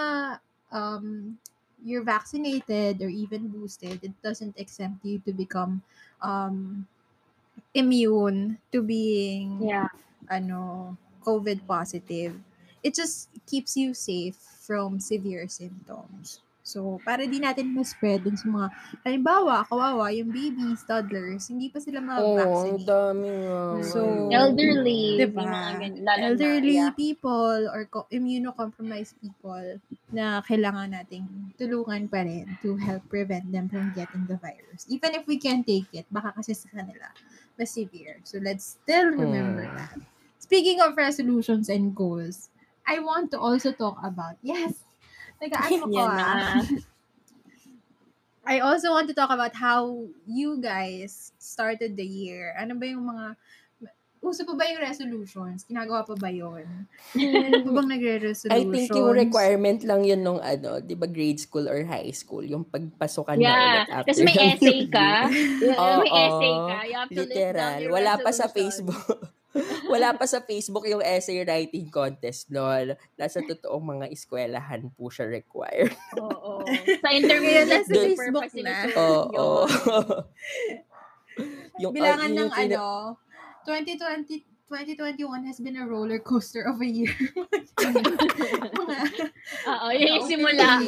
um, 0.73 1.37
you're 1.85 2.05
vaccinated 2.07 3.03
or 3.03 3.11
even 3.13 3.49
boosted, 3.53 4.01
it 4.03 4.15
doesn't 4.25 4.57
exempt 4.57 5.05
you 5.05 5.21
to 5.25 5.33
become 5.33 5.83
um, 6.23 6.87
immune 7.75 8.59
to 8.73 8.83
being 8.83 9.51
Yeah. 9.61 9.89
ano, 10.29 10.97
COVID 11.25 11.67
positive. 11.67 12.41
It 12.83 12.95
just 12.95 13.31
keeps 13.47 13.77
you 13.77 13.95
safe 13.95 14.39
from 14.63 15.03
severe 15.03 15.51
symptoms. 15.51 16.39
So, 16.63 17.03
para 17.03 17.27
di 17.27 17.43
natin 17.43 17.75
ma-spread 17.75 18.23
dun 18.23 18.39
sa 18.39 18.47
mga, 18.47 18.67
halimbawa, 19.03 19.67
kawawa, 19.67 20.15
yung 20.15 20.31
babies, 20.31 20.87
toddlers, 20.87 21.51
hindi 21.51 21.67
pa 21.67 21.83
sila 21.83 21.99
Oo, 21.99 22.07
ang 22.07 22.15
ma-vaccinate. 22.39 22.87
dami 22.87 23.29
nga. 23.43 23.61
So, 23.83 24.31
Elderly. 24.31 25.19
Diba? 25.19 25.43
Mga 25.43 26.07
elderly 26.07 26.79
na, 26.79 26.87
yeah. 26.87 26.91
people 26.95 27.67
or 27.67 27.91
co- 27.91 28.07
immunocompromised 28.15 29.19
people 29.19 29.83
na 30.15 30.39
kailangan 30.47 30.95
nating 30.95 31.27
tulungan 31.59 32.07
pa 32.07 32.23
rin 32.23 32.47
to 32.63 32.79
help 32.79 33.03
prevent 33.11 33.51
them 33.51 33.67
from 33.67 33.91
getting 33.99 34.23
the 34.31 34.39
virus. 34.39 34.87
Even 34.87 35.19
if 35.19 35.27
we 35.27 35.43
can 35.43 35.67
take 35.67 35.91
it, 35.91 36.07
baka 36.15 36.31
kasi 36.31 36.55
sa 36.55 36.71
kanila 36.71 37.11
mas 37.59 37.75
severe. 37.75 38.23
So 38.23 38.39
let's 38.39 38.79
still 38.79 39.11
remember 39.11 39.67
Mm. 39.67 39.75
that. 39.77 39.99
Speaking 40.39 40.79
of 40.79 40.95
resolutions 40.95 41.67
and 41.67 41.91
goals, 41.91 42.52
I 42.83 42.99
want 42.99 43.31
to 43.33 43.39
also 43.39 43.71
talk 43.73 43.99
about, 44.03 44.37
yes, 44.43 44.75
nag-ano 45.39 45.87
ko 45.91 45.95
Yan 45.95 46.09
ah. 46.09 46.17
na. 46.19 46.63
I 48.43 48.59
also 48.59 48.91
want 48.91 49.07
to 49.07 49.15
talk 49.15 49.31
about 49.31 49.55
how 49.55 50.03
you 50.27 50.59
guys 50.59 51.31
started 51.39 51.95
the 51.95 52.03
year. 52.03 52.51
Ano 52.59 52.75
ba 52.75 52.91
yung 52.91 53.07
mga 53.07 53.39
uso 54.19 54.43
pa 54.43 54.59
ba 54.59 54.67
yung 54.67 54.83
resolutions? 54.83 55.63
Ginagawa 55.63 56.03
pa 56.03 56.19
ba 56.19 56.27
yun? 56.27 56.67
Ano 57.15 57.71
bang 57.71 57.91
nagre-resolutions? 57.95 58.51
I 58.59 58.67
think 58.67 58.91
yung 58.99 59.15
requirement 59.15 59.87
lang 59.87 60.03
yun 60.03 60.27
nung 60.27 60.43
ano, 60.43 60.83
di 60.83 60.99
ba 60.99 61.07
grade 61.07 61.39
school 61.39 61.71
or 61.71 61.87
high 61.87 62.11
school, 62.11 62.43
yung 62.43 62.67
pagpasukan 62.67 63.39
na 63.39 63.47
Yeah. 63.47 63.63
ulit 63.63 63.91
after 63.95 64.11
Tapos 64.11 64.27
may 64.27 64.37
essay 64.39 64.79
ka. 64.91 65.11
may 65.31 65.75
Oo, 65.79 66.03
essay 66.03 66.55
ka. 66.55 66.77
You 66.83 66.97
have 66.99 67.11
to 67.11 67.23
Literal. 67.23 67.81
Wala 67.95 68.13
pa 68.19 68.31
sa. 68.35 68.47
Facebook. 68.51 69.32
Wala 69.93 70.17
pa 70.17 70.25
sa 70.25 70.41
Facebook 70.41 70.89
yung 70.89 71.05
essay 71.05 71.45
writing 71.45 71.93
contest, 71.93 72.49
lol. 72.49 72.97
Nasa 73.21 73.45
totoong 73.45 73.99
mga 73.99 74.07
eskwelahan 74.13 74.89
po 74.97 75.13
siya 75.13 75.29
required. 75.29 75.93
Oo. 76.17 76.65
Sa 77.01 77.09
intermediate 77.13 77.69
Kaya 77.69 77.81
nasa 77.85 77.93
paper 77.93 78.09
Facebook 78.17 78.49
pa 78.49 78.61
na. 78.65 78.77
Oo. 78.97 79.69
yun. 81.79 81.89
yung, 81.89 81.93
Bilangan 81.93 82.31
ng 82.33 82.49
yung 82.49 82.53
tina- 82.53 82.81
ano, 82.81 83.17
2020 83.69 84.53
2021 84.73 85.45
has 85.45 85.61
been 85.61 85.77
a 85.77 85.85
roller 85.85 86.17
coaster 86.17 86.65
of 86.65 86.81
a 86.81 86.89
year. 86.89 87.13
Mga 88.81 88.99
Oo, 89.69 89.89
yun 89.93 90.17
yung 90.17 90.25
simula. 90.25 90.81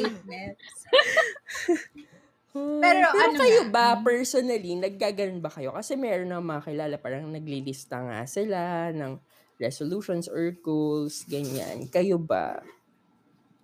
Hmm, 2.55 2.79
Pero 2.79 3.11
Pero 3.11 3.19
ano 3.19 3.35
kayo 3.35 3.61
ba, 3.67 3.99
mm. 3.99 4.03
personally, 4.07 4.71
naggaganon 4.79 5.43
ba 5.43 5.51
kayo? 5.51 5.75
Kasi 5.75 5.99
meron 5.99 6.31
ng 6.31 6.39
mga 6.39 6.61
kilala, 6.71 6.95
parang 6.95 7.27
naglilista 7.27 7.99
nga 7.99 8.23
sila 8.23 8.95
ng 8.95 9.19
resolutions 9.59 10.31
or 10.31 10.55
goals, 10.63 11.27
ganyan. 11.27 11.91
Kayo 11.91 12.15
ba? 12.15 12.63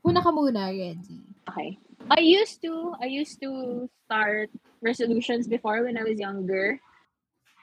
Una 0.04 0.20
ka 0.20 0.28
muna, 0.36 0.68
Reggie. 0.76 1.24
Okay. 1.48 1.80
I 2.12 2.20
used 2.20 2.60
to, 2.68 2.92
I 3.00 3.08
used 3.08 3.40
to 3.40 3.88
start 4.04 4.52
resolutions 4.84 5.48
before 5.48 5.88
when 5.88 5.96
I 5.96 6.04
was 6.04 6.20
younger. 6.20 6.76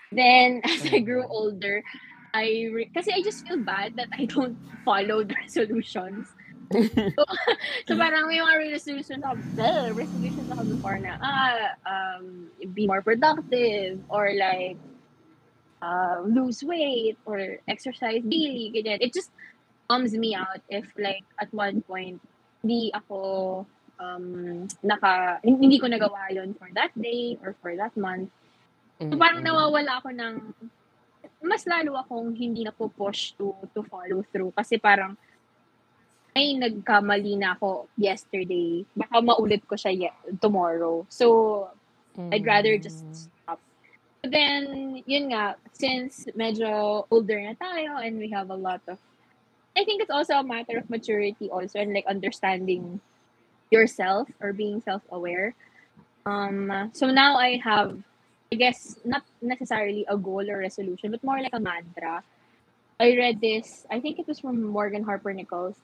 Then, 0.08 0.62
as 0.64 0.88
I 0.88 1.04
grew 1.04 1.28
older, 1.28 1.84
I, 2.32 2.72
re- 2.72 2.92
kasi 2.94 3.12
I 3.12 3.20
just 3.20 3.44
feel 3.44 3.60
bad 3.60 4.00
that 4.00 4.08
I 4.16 4.24
don't 4.24 4.56
follow 4.80 5.24
the 5.28 5.36
resolutions. 5.44 6.32
So, 6.72 7.22
so 7.88 7.92
parang 7.96 8.28
may 8.28 8.40
mga 8.40 8.72
resolutions 8.76 9.24
ako, 9.24 9.36
bleh, 9.56 9.94
resolutions 9.96 10.48
ako 10.52 10.62
before 10.64 10.98
na, 11.00 11.16
ah, 11.20 11.74
um, 11.88 12.48
be 12.76 12.86
more 12.86 13.02
productive, 13.02 14.00
or 14.08 14.32
like, 14.36 14.76
uh, 15.80 16.20
lose 16.24 16.62
weight, 16.62 17.16
or 17.24 17.58
exercise 17.68 18.20
daily, 18.24 18.72
ganyan. 18.74 19.00
It 19.00 19.14
just 19.14 19.32
bums 19.88 20.12
me 20.12 20.36
out 20.36 20.60
if 20.68 20.84
like, 20.98 21.24
at 21.40 21.48
one 21.54 21.80
point, 21.82 22.20
hindi 22.60 22.92
ako 22.92 23.64
um, 24.00 24.66
naka, 24.82 25.40
hindi 25.42 25.78
ko 25.78 25.86
nagawa 25.88 26.30
yon 26.30 26.54
for 26.54 26.68
that 26.74 26.92
day 26.96 27.38
or 27.42 27.54
for 27.60 27.74
that 27.76 27.94
month. 27.96 28.30
So, 28.98 29.14
parang 29.14 29.46
nawawala 29.46 30.02
ako 30.02 30.10
ng, 30.10 30.34
mas 31.38 31.62
lalo 31.70 31.94
akong 32.02 32.34
hindi 32.34 32.66
na 32.66 32.74
push 32.74 33.38
to, 33.38 33.54
to 33.70 33.86
follow 33.86 34.26
through. 34.34 34.50
Kasi 34.58 34.74
parang, 34.74 35.14
ay, 36.38 36.54
nagkamali 36.54 37.34
na 37.34 37.58
ako 37.58 37.90
yesterday. 37.98 38.86
Baka 38.94 39.18
maulit 39.18 39.66
ko 39.66 39.74
siya 39.74 39.90
ye- 39.90 40.18
tomorrow. 40.38 41.02
So, 41.10 41.66
I'd 42.30 42.46
rather 42.46 42.78
just 42.78 43.02
Mm. 43.02 43.14
stop. 43.14 43.58
But 44.22 44.30
then, 44.30 44.62
yun 45.06 45.34
nga, 45.34 45.58
since 45.74 46.30
medyo 46.38 47.02
older 47.10 47.38
na 47.42 47.54
tayo 47.58 47.98
and 47.98 48.18
we 48.22 48.30
have 48.30 48.50
a 48.50 48.58
lot 48.58 48.82
of, 48.86 48.98
I 49.74 49.82
think 49.82 50.02
it's 50.02 50.10
also 50.10 50.34
a 50.38 50.46
matter 50.46 50.78
of 50.78 50.90
maturity 50.90 51.50
also 51.50 51.78
and 51.78 51.94
like 51.94 52.06
understanding 52.06 52.98
yourself 53.70 54.26
or 54.42 54.50
being 54.54 54.82
self-aware. 54.82 55.54
Um, 56.26 56.90
so 56.94 57.10
now 57.10 57.38
I 57.38 57.62
have, 57.62 57.94
I 58.50 58.56
guess, 58.58 58.98
not 59.06 59.22
necessarily 59.42 60.02
a 60.10 60.18
goal 60.18 60.42
or 60.50 60.58
resolution, 60.58 61.10
but 61.14 61.22
more 61.22 61.38
like 61.38 61.54
a 61.54 61.62
mantra. 61.62 62.22
I 62.98 63.14
read 63.14 63.38
this, 63.40 63.86
I 63.86 64.00
think 64.02 64.18
it 64.18 64.26
was 64.26 64.40
from 64.42 64.58
Morgan 64.62 65.04
Harper 65.06 65.30
Nichols. 65.30 65.78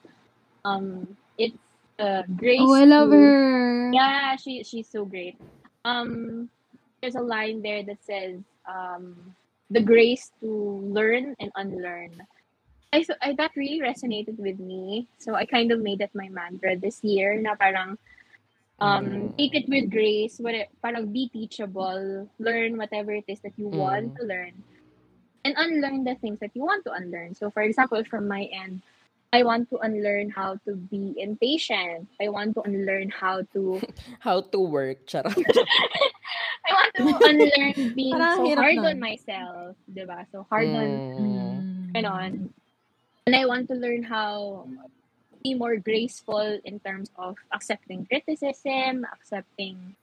Um, 0.65 1.15
it's 1.37 1.53
uh, 2.01 2.23
Grace. 2.35 2.57
Oh, 2.59 2.73
I 2.73 2.85
love 2.89 3.11
to- 3.13 3.17
her. 3.17 3.91
yeah, 3.93 4.35
she 4.35 4.63
she's 4.65 4.89
so 4.89 5.05
great. 5.05 5.37
Um, 5.85 6.49
there's 6.99 7.15
a 7.15 7.21
line 7.21 7.61
there 7.61 7.83
that 7.85 8.01
says, 8.01 8.41
um, 8.65 9.13
"The 9.69 9.85
grace 9.85 10.33
to 10.41 10.49
learn 10.89 11.37
and 11.39 11.53
unlearn." 11.55 12.17
I, 12.91 13.03
so- 13.05 13.19
I 13.21 13.37
that 13.37 13.53
really 13.55 13.77
resonated 13.79 14.41
with 14.41 14.57
me. 14.57 15.05
So 15.21 15.35
I 15.37 15.45
kind 15.45 15.69
of 15.71 15.79
made 15.85 15.99
that 16.01 16.15
my 16.17 16.29
mantra 16.33 16.73
this 16.75 17.03
year. 17.05 17.37
Na 17.37 17.53
parang, 17.53 17.99
um, 18.81 19.05
Mm. 19.05 19.37
take 19.37 19.53
it 19.53 19.67
with 19.69 19.91
grace. 19.93 20.39
What 20.41 20.55
it, 20.57 20.73
parang 20.81 21.13
be 21.13 21.29
teachable. 21.29 22.25
Learn 22.41 22.75
whatever 22.81 23.13
it 23.13 23.29
is 23.29 23.39
that 23.45 23.53
you 23.61 23.69
want 23.69 24.15
Mm. 24.15 24.17
to 24.17 24.23
learn, 24.25 24.53
and 25.45 25.53
unlearn 25.61 26.03
the 26.09 26.15
things 26.17 26.39
that 26.41 26.55
you 26.57 26.65
want 26.65 26.81
to 26.89 26.91
unlearn. 26.97 27.35
So, 27.37 27.53
for 27.53 27.61
example, 27.61 28.01
from 28.09 28.25
my 28.27 28.49
end. 28.49 28.81
I 29.33 29.43
want 29.43 29.69
to 29.69 29.77
unlearn 29.79 30.29
how 30.29 30.57
to 30.65 30.75
be 30.75 31.13
impatient. 31.17 32.07
I 32.21 32.29
want 32.29 32.55
to 32.55 32.61
unlearn 32.61 33.09
how 33.09 33.43
to 33.53 33.81
How 34.19 34.41
to 34.41 34.59
work, 34.59 35.05
charot. 35.07 35.35
I 36.65 36.71
want 36.71 36.91
to 36.97 37.05
unlearn 37.29 37.93
being 37.95 38.15
Parang 38.15 38.37
so 38.37 38.55
hard 38.55 38.75
nun. 38.79 38.85
on 38.85 38.97
myself, 38.99 39.75
'di 39.85 40.03
ba? 40.07 40.25
So 40.31 40.47
hard 40.49 40.69
on 40.71 40.89
Mm. 41.19 41.63
ganon. 41.93 42.33
And 43.25 43.33
I 43.35 43.45
want 43.45 43.67
to 43.69 43.75
learn 43.75 44.05
how 44.05 44.65
to 44.69 45.35
be 45.41 45.53
more 45.57 45.77
graceful 45.77 46.61
in 46.63 46.79
terms 46.79 47.09
of 47.17 47.35
accepting 47.53 48.05
criticism, 48.05 49.05
accepting 49.11 49.97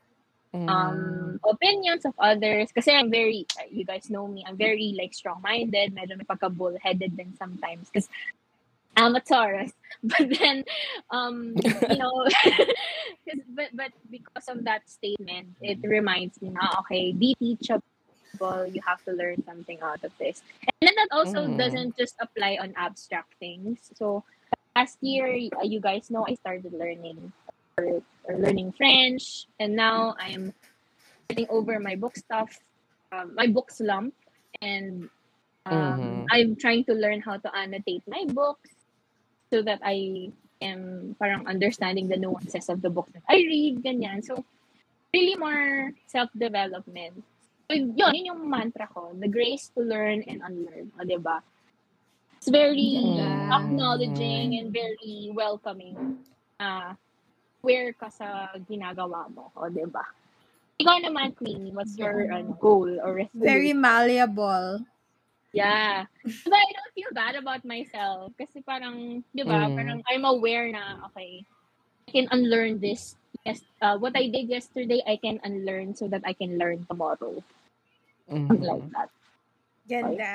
Mm. 0.53 0.69
um 0.69 1.41
opinions 1.49 2.05
of 2.05 2.13
others 2.21 2.69
kasi 2.77 2.93
I'm 2.93 3.09
very 3.09 3.49
you 3.73 3.89
guys 3.89 4.13
know 4.13 4.29
me, 4.29 4.45
I'm 4.45 4.61
very 4.61 4.93
like 4.93 5.17
strong-minded, 5.17 5.97
medyo 5.97 6.13
may 6.21 6.29
pagka 6.29 6.53
bullheaded 6.53 7.17
din 7.17 7.33
sometimes 7.41 7.89
because 7.89 8.13
I'm 8.97 9.15
a 9.15 9.21
Taurus. 9.21 9.73
But 10.03 10.29
then 10.39 10.65
um 11.11 11.61
you 11.89 11.99
know, 11.99 12.13
but 13.55 13.71
but 13.75 13.93
because 14.11 14.49
of 14.49 14.65
that 14.65 14.89
statement, 14.89 15.57
it 15.63 15.79
reminds 15.83 16.41
me 16.43 16.51
now, 16.51 16.81
okay, 16.81 17.13
be 17.13 17.35
teachable, 17.39 17.83
you 18.67 18.81
have 18.87 19.03
to 19.05 19.13
learn 19.13 19.43
something 19.45 19.79
out 19.83 20.03
of 20.05 20.13
this. 20.19 20.43
And 20.81 20.89
then 20.89 20.95
that 20.97 21.09
also 21.15 21.49
Mm. 21.49 21.57
doesn't 21.57 21.97
just 21.97 22.17
apply 22.21 22.59
on 22.61 22.75
abstract 22.77 23.35
things. 23.39 23.91
So 23.95 24.25
last 24.77 24.99
year, 25.03 25.29
you 25.63 25.81
guys 25.81 26.11
know 26.11 26.27
I 26.29 26.35
started 26.35 26.73
learning 26.73 27.33
or, 27.79 28.03
or 28.25 28.37
learning 28.39 28.73
French, 28.73 29.47
and 29.61 29.77
now 29.77 30.15
I'm 30.19 30.53
getting 31.29 31.47
over 31.51 31.79
my 31.81 31.97
book 31.97 32.17
stuff, 32.17 32.51
um, 33.13 33.35
my 33.35 33.47
book 33.47 33.71
slump, 33.71 34.15
and 34.61 35.09
um, 35.67 36.23
Mhm. 36.23 36.27
I'm 36.31 36.57
trying 36.57 36.85
to 36.87 36.95
learn 36.95 37.21
how 37.21 37.39
to 37.39 37.57
annotate 37.57 38.03
my 38.07 38.25
books 38.29 38.71
so 39.53 39.61
that 39.61 39.85
I 39.85 40.33
am 40.65 41.12
parang 41.21 41.45
understanding 41.45 42.09
the 42.09 42.17
nuances 42.17 42.73
of 42.73 42.81
the 42.81 42.88
book 42.88 43.12
that 43.12 43.21
I 43.29 43.45
read, 43.45 43.85
ganyan. 43.85 44.25
So, 44.25 44.41
really 45.12 45.37
more 45.37 45.93
self-development. 46.09 47.21
So, 47.69 47.77
yun, 47.77 48.17
yun 48.17 48.33
yung 48.33 48.49
mantra 48.49 48.88
ko, 48.88 49.12
the 49.12 49.29
grace 49.29 49.69
to 49.77 49.85
learn 49.85 50.25
and 50.25 50.41
unlearn. 50.41 50.88
O, 50.97 51.05
diba? 51.05 51.45
It's 52.41 52.49
very 52.49 52.97
Ganda. 52.97 53.61
acknowledging 53.61 54.57
and 54.57 54.73
very 54.73 55.29
welcoming. 55.37 56.25
Uh, 56.57 56.97
where 57.61 57.93
ka 57.93 58.09
sa 58.09 58.57
ginagawa 58.65 59.29
mo. 59.29 59.53
O, 59.53 59.69
diba? 59.69 60.03
Ikaw 60.81 60.97
naman, 61.05 61.37
Queenie, 61.37 61.77
what's 61.77 61.95
your 62.01 62.33
ano, 62.33 62.57
goal 62.57 62.88
or 63.05 63.21
resolution? 63.21 63.45
Very 63.45 63.77
malleable. 63.77 64.81
Yeah. 65.53 66.09
But 66.49 66.57
I 66.57 66.69
don't 66.73 66.93
feel 66.97 67.12
bad 67.12 67.37
about 67.37 67.65
myself. 67.65 68.33
Kasi 68.37 68.65
parang, 68.65 69.21
di 69.31 69.45
ba, 69.45 69.69
Mm. 69.69 69.77
parang 69.77 69.99
I'm 70.09 70.25
aware 70.25 70.73
na, 70.73 71.05
okay, 71.12 71.45
I 72.05 72.11
can 72.11 72.27
unlearn 72.33 72.81
this. 72.81 73.17
Yes, 73.45 73.61
uh, 73.81 73.99
what 73.99 74.17
I 74.17 74.29
did 74.29 74.49
yesterday, 74.49 75.03
I 75.05 75.17
can 75.17 75.41
unlearn 75.45 75.93
so 75.95 76.07
that 76.09 76.23
I 76.25 76.33
can 76.33 76.57
learn 76.57 76.87
tomorrow. 76.88 77.43
Something 78.29 78.62
like 78.65 78.87
that. 78.97 79.09
Ganda. 79.88 80.35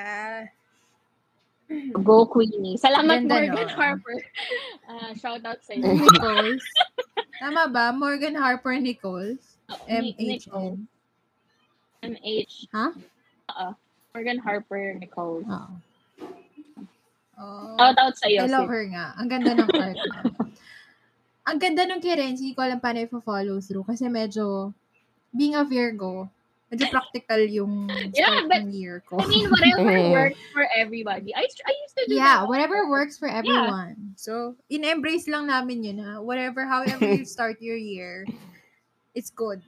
Go, 2.03 2.27
Queenie. 2.27 2.77
Salamat, 2.77 3.25
Ganda 3.27 3.47
Morgan 3.47 3.67
nun. 3.67 3.75
Harper. 3.75 4.17
Uh, 4.87 5.11
shout 5.19 5.43
out 5.43 5.59
sa 5.63 5.73
iyo. 5.75 5.87
Nichols. 5.99 6.63
Tama 7.39 7.67
ba? 7.71 7.91
Morgan 7.91 8.35
Harper 8.35 8.75
Nichols? 8.79 9.59
Ni- 9.87 10.15
M-H-N. 10.15 10.87
MH. 12.03 12.53
Ha? 12.71 12.85
Oo. 13.51 13.69
Morgan 14.17 14.41
Harper 14.41 14.97
Nicole. 14.97 15.45
Oo. 15.45 15.69
Oh. 17.37 17.77
Shout 17.77 17.97
out 18.01 18.17
sa 18.17 18.25
iyo. 18.25 18.41
I 18.41 18.49
love 18.49 18.65
her 18.65 18.89
nga. 18.89 19.13
Ang 19.21 19.29
ganda 19.29 19.53
ng 19.53 19.69
art 19.69 19.93
niya. 19.93 20.21
Ang 21.53 21.61
ganda 21.61 21.85
nung 21.85 22.01
kay 22.01 22.17
Renz, 22.17 22.41
hindi 22.41 22.57
ko 22.57 22.65
alam 22.65 22.81
paano 22.81 23.05
i-follow 23.05 23.61
through 23.61 23.85
kasi 23.85 24.09
medyo, 24.09 24.73
being 25.29 25.53
a 25.53 25.61
Virgo, 25.61 26.25
medyo 26.73 26.89
practical 26.89 27.39
yung 27.45 27.85
Yeah, 28.11 28.41
start 28.41 28.49
but- 28.49 28.57
ng 28.65 28.73
year 28.73 29.05
ko. 29.05 29.21
I 29.21 29.29
mean, 29.29 29.45
whatever 29.53 29.85
works 30.17 30.41
for 30.49 30.65
everybody. 30.73 31.29
I, 31.37 31.45
I 31.45 31.71
used 31.85 31.95
to 32.01 32.05
do 32.09 32.17
Yeah, 32.17 32.41
that. 32.41 32.49
whatever 32.49 32.89
works 32.89 33.21
for 33.21 33.29
everyone. 33.29 34.17
So, 34.17 34.57
in-embrace 34.73 35.29
lang 35.29 35.45
namin 35.45 35.85
yun 35.85 36.01
ha. 36.01 36.19
Whatever, 36.25 36.65
however 36.65 37.05
you 37.05 37.23
start 37.37 37.61
your 37.61 37.77
year, 37.77 38.25
it's 39.13 39.29
good. 39.29 39.61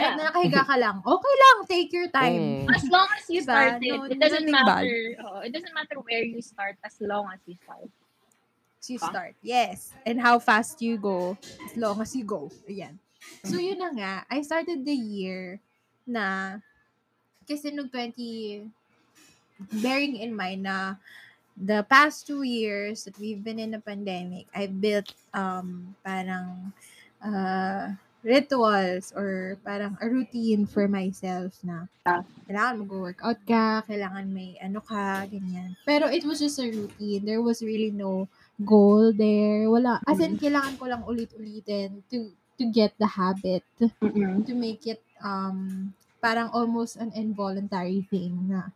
Kahit 0.00 0.16
Yeah. 0.16 0.16
na 0.16 0.24
nakahiga 0.32 0.62
ka 0.64 0.76
lang, 0.80 0.96
okay 1.04 1.34
lang, 1.36 1.56
take 1.68 1.92
your 1.92 2.08
time. 2.08 2.64
Mm. 2.64 2.72
As 2.72 2.84
long 2.88 3.04
as 3.12 3.24
you 3.28 3.44
Diba? 3.44 3.52
start 3.52 3.72
it, 3.84 3.92
No- 3.92 4.08
it 4.08 4.16
doesn't 4.16 4.48
matter. 4.48 4.96
oh, 5.20 5.44
it 5.44 5.52
doesn't 5.52 5.76
matter 5.76 6.00
where 6.00 6.24
you 6.24 6.40
start 6.40 6.80
as 6.80 6.96
long 7.04 7.28
as 7.28 7.40
you 7.44 7.54
start. 7.60 7.88
you 8.88 8.96
Ah. 8.96 9.12
start. 9.12 9.34
Yes. 9.44 9.92
And 10.08 10.16
how 10.16 10.40
fast 10.40 10.80
you 10.80 10.96
go 10.96 11.36
as 11.68 11.76
long 11.76 12.00
as 12.00 12.16
you 12.16 12.24
go. 12.24 12.48
Ayan. 12.64 12.96
So, 13.44 13.60
yun 13.60 13.76
na 13.76 13.92
nga. 13.92 14.12
I 14.32 14.40
started 14.40 14.88
the 14.88 14.96
year 14.96 15.60
na 16.08 16.56
kasi 17.44 17.68
nung 17.68 17.92
20 17.92 18.64
bearing 19.84 20.16
in 20.16 20.32
mind 20.32 20.64
na 20.64 20.96
the 21.52 21.84
past 21.84 22.24
two 22.24 22.40
years 22.40 23.04
that 23.04 23.20
we've 23.20 23.44
been 23.44 23.60
in 23.60 23.76
a 23.76 23.82
pandemic, 23.84 24.48
I 24.56 24.64
built 24.64 25.12
um 25.36 25.92
parang 26.00 26.72
uh, 27.20 27.92
rituals 28.22 29.12
or 29.16 29.56
parang 29.64 29.96
a 30.00 30.06
routine 30.08 30.66
for 30.68 30.84
myself 30.88 31.56
na 31.64 31.88
Ah. 32.04 32.24
kailangan 32.48 32.82
mag-workout 32.82 33.40
ka, 33.46 33.84
kailangan 33.86 34.26
may 34.28 34.58
ano 34.58 34.80
ka, 34.82 35.22
ganyan. 35.30 35.76
Pero 35.86 36.10
it 36.10 36.24
was 36.26 36.40
just 36.42 36.58
a 36.58 36.66
routine. 36.66 37.22
There 37.22 37.40
was 37.44 37.62
really 37.62 37.92
no 37.94 38.26
goal 38.58 39.14
there. 39.14 39.70
Wala. 39.70 40.02
As 40.04 40.18
in, 40.18 40.34
kailangan 40.34 40.74
ko 40.80 40.84
lang 40.90 41.06
ulit-ulitin 41.06 42.02
to 42.10 42.18
to 42.58 42.64
get 42.68 42.92
the 42.98 43.06
habit 43.08 43.62
Mm-mm. 43.80 44.44
to 44.44 44.52
make 44.52 44.84
it 44.84 45.00
um 45.24 45.92
parang 46.20 46.52
almost 46.52 47.00
an 47.00 47.08
involuntary 47.16 48.04
thing 48.10 48.50
na 48.52 48.68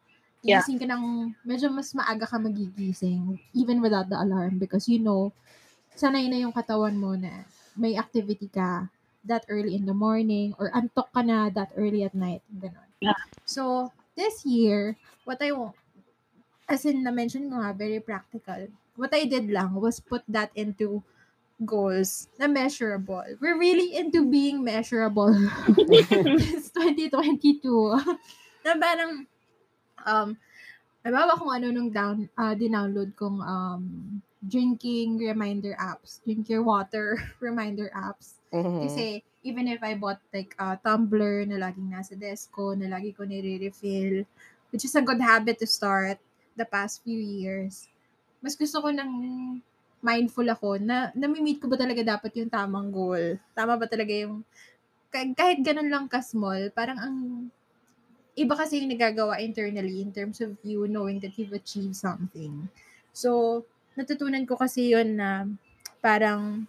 Yeah. 0.44 0.60
gising 0.60 0.76
ka 0.76 0.84
ng 0.88 1.32
medyo 1.44 1.72
mas 1.72 1.92
maaga 1.96 2.28
ka 2.28 2.36
magigising 2.36 3.40
even 3.56 3.80
without 3.80 4.08
the 4.08 4.16
alarm 4.16 4.60
because 4.60 4.84
you 4.88 5.00
know 5.00 5.32
sanay 5.96 6.28
na 6.28 6.36
yung 6.40 6.52
katawan 6.52 6.96
mo 6.96 7.16
na 7.16 7.44
may 7.76 7.96
activity 7.96 8.48
ka 8.48 8.88
that 9.24 9.44
early 9.48 9.74
in 9.74 9.88
the 9.88 9.96
morning 9.96 10.54
or 10.60 10.70
antok 10.72 11.08
ka 11.12 11.22
na 11.24 11.48
that 11.50 11.72
early 11.76 12.04
at 12.04 12.14
night 12.14 12.44
ganun. 12.60 12.88
Yeah. 13.00 13.18
So 13.44 13.92
this 14.16 14.44
year 14.44 14.96
what 15.24 15.40
I 15.40 15.52
want 15.52 15.76
as 16.68 16.84
in 16.88 17.04
na-mention 17.04 17.52
ko 17.52 17.60
nga 17.60 17.76
very 17.76 18.00
practical 18.00 18.68
what 18.96 19.12
I 19.12 19.24
did 19.24 19.50
lang 19.50 19.76
was 19.76 20.00
put 20.00 20.22
that 20.28 20.50
into 20.54 21.02
goals 21.62 22.26
na 22.38 22.50
measurable. 22.50 23.22
We're 23.38 23.58
really 23.58 23.94
into 23.94 24.26
being 24.26 24.62
measurable 24.62 25.30
this 25.88 26.70
2022. 26.74 27.14
na 28.66 28.74
parang, 28.74 29.26
um, 30.02 30.28
Halimbawa 31.04 31.36
kung 31.36 31.52
ano 31.52 31.66
nung 31.68 31.92
down, 31.92 32.32
ah, 32.32 32.56
dinownload 32.56 33.12
kong 33.12 33.36
um, 33.44 33.82
drinking 34.44 35.18
reminder 35.18 35.76
apps. 35.80 36.20
Drink 36.24 36.48
your 36.48 36.62
water 36.62 37.16
reminder 37.40 37.90
apps. 37.94 38.38
Mhm. 38.52 38.80
Kasi 38.88 39.24
even 39.44 39.68
if 39.68 39.80
I 39.82 39.94
bought 39.96 40.20
like 40.32 40.54
a 40.58 40.76
tumbler 40.80 41.44
na 41.44 41.56
laging 41.60 41.90
nasa 41.92 42.16
desk 42.16 42.52
ko, 42.52 42.72
na 42.76 42.88
lagi 42.88 43.12
ko 43.16 43.24
nire-refill, 43.24 44.24
which 44.72 44.84
is 44.84 44.94
a 44.96 45.04
good 45.04 45.20
habit 45.20 45.58
to 45.60 45.68
start 45.68 46.18
the 46.56 46.64
past 46.64 47.02
few 47.04 47.18
years, 47.18 47.88
mas 48.40 48.54
gusto 48.56 48.80
ko 48.80 48.88
nang 48.92 49.12
mindful 50.04 50.44
ako 50.46 50.76
na 50.80 51.08
nami-meet 51.16 51.58
ko 51.60 51.66
ba 51.68 51.80
talaga 51.80 52.04
dapat 52.04 52.32
yung 52.36 52.52
tamang 52.52 52.92
goal? 52.92 53.40
Tama 53.56 53.80
ba 53.80 53.88
talaga 53.88 54.12
yung 54.12 54.44
kah- 55.12 55.34
kahit 55.36 55.60
ganun 55.64 55.88
lang 55.88 56.06
ka-small, 56.10 56.68
parang 56.74 56.98
ang 57.00 57.16
iba 58.34 58.54
kasi 58.58 58.82
yung 58.82 58.90
nagagawa 58.90 59.38
internally 59.38 60.02
in 60.02 60.10
terms 60.10 60.42
of 60.42 60.58
you 60.66 60.86
knowing 60.90 61.22
that 61.22 61.34
you've 61.38 61.54
achieved 61.54 61.94
something. 61.94 62.66
So, 63.14 63.62
natutunan 63.98 64.44
ko 64.48 64.54
kasi 64.58 64.92
yun 64.94 65.16
na 65.18 65.46
parang 66.02 66.66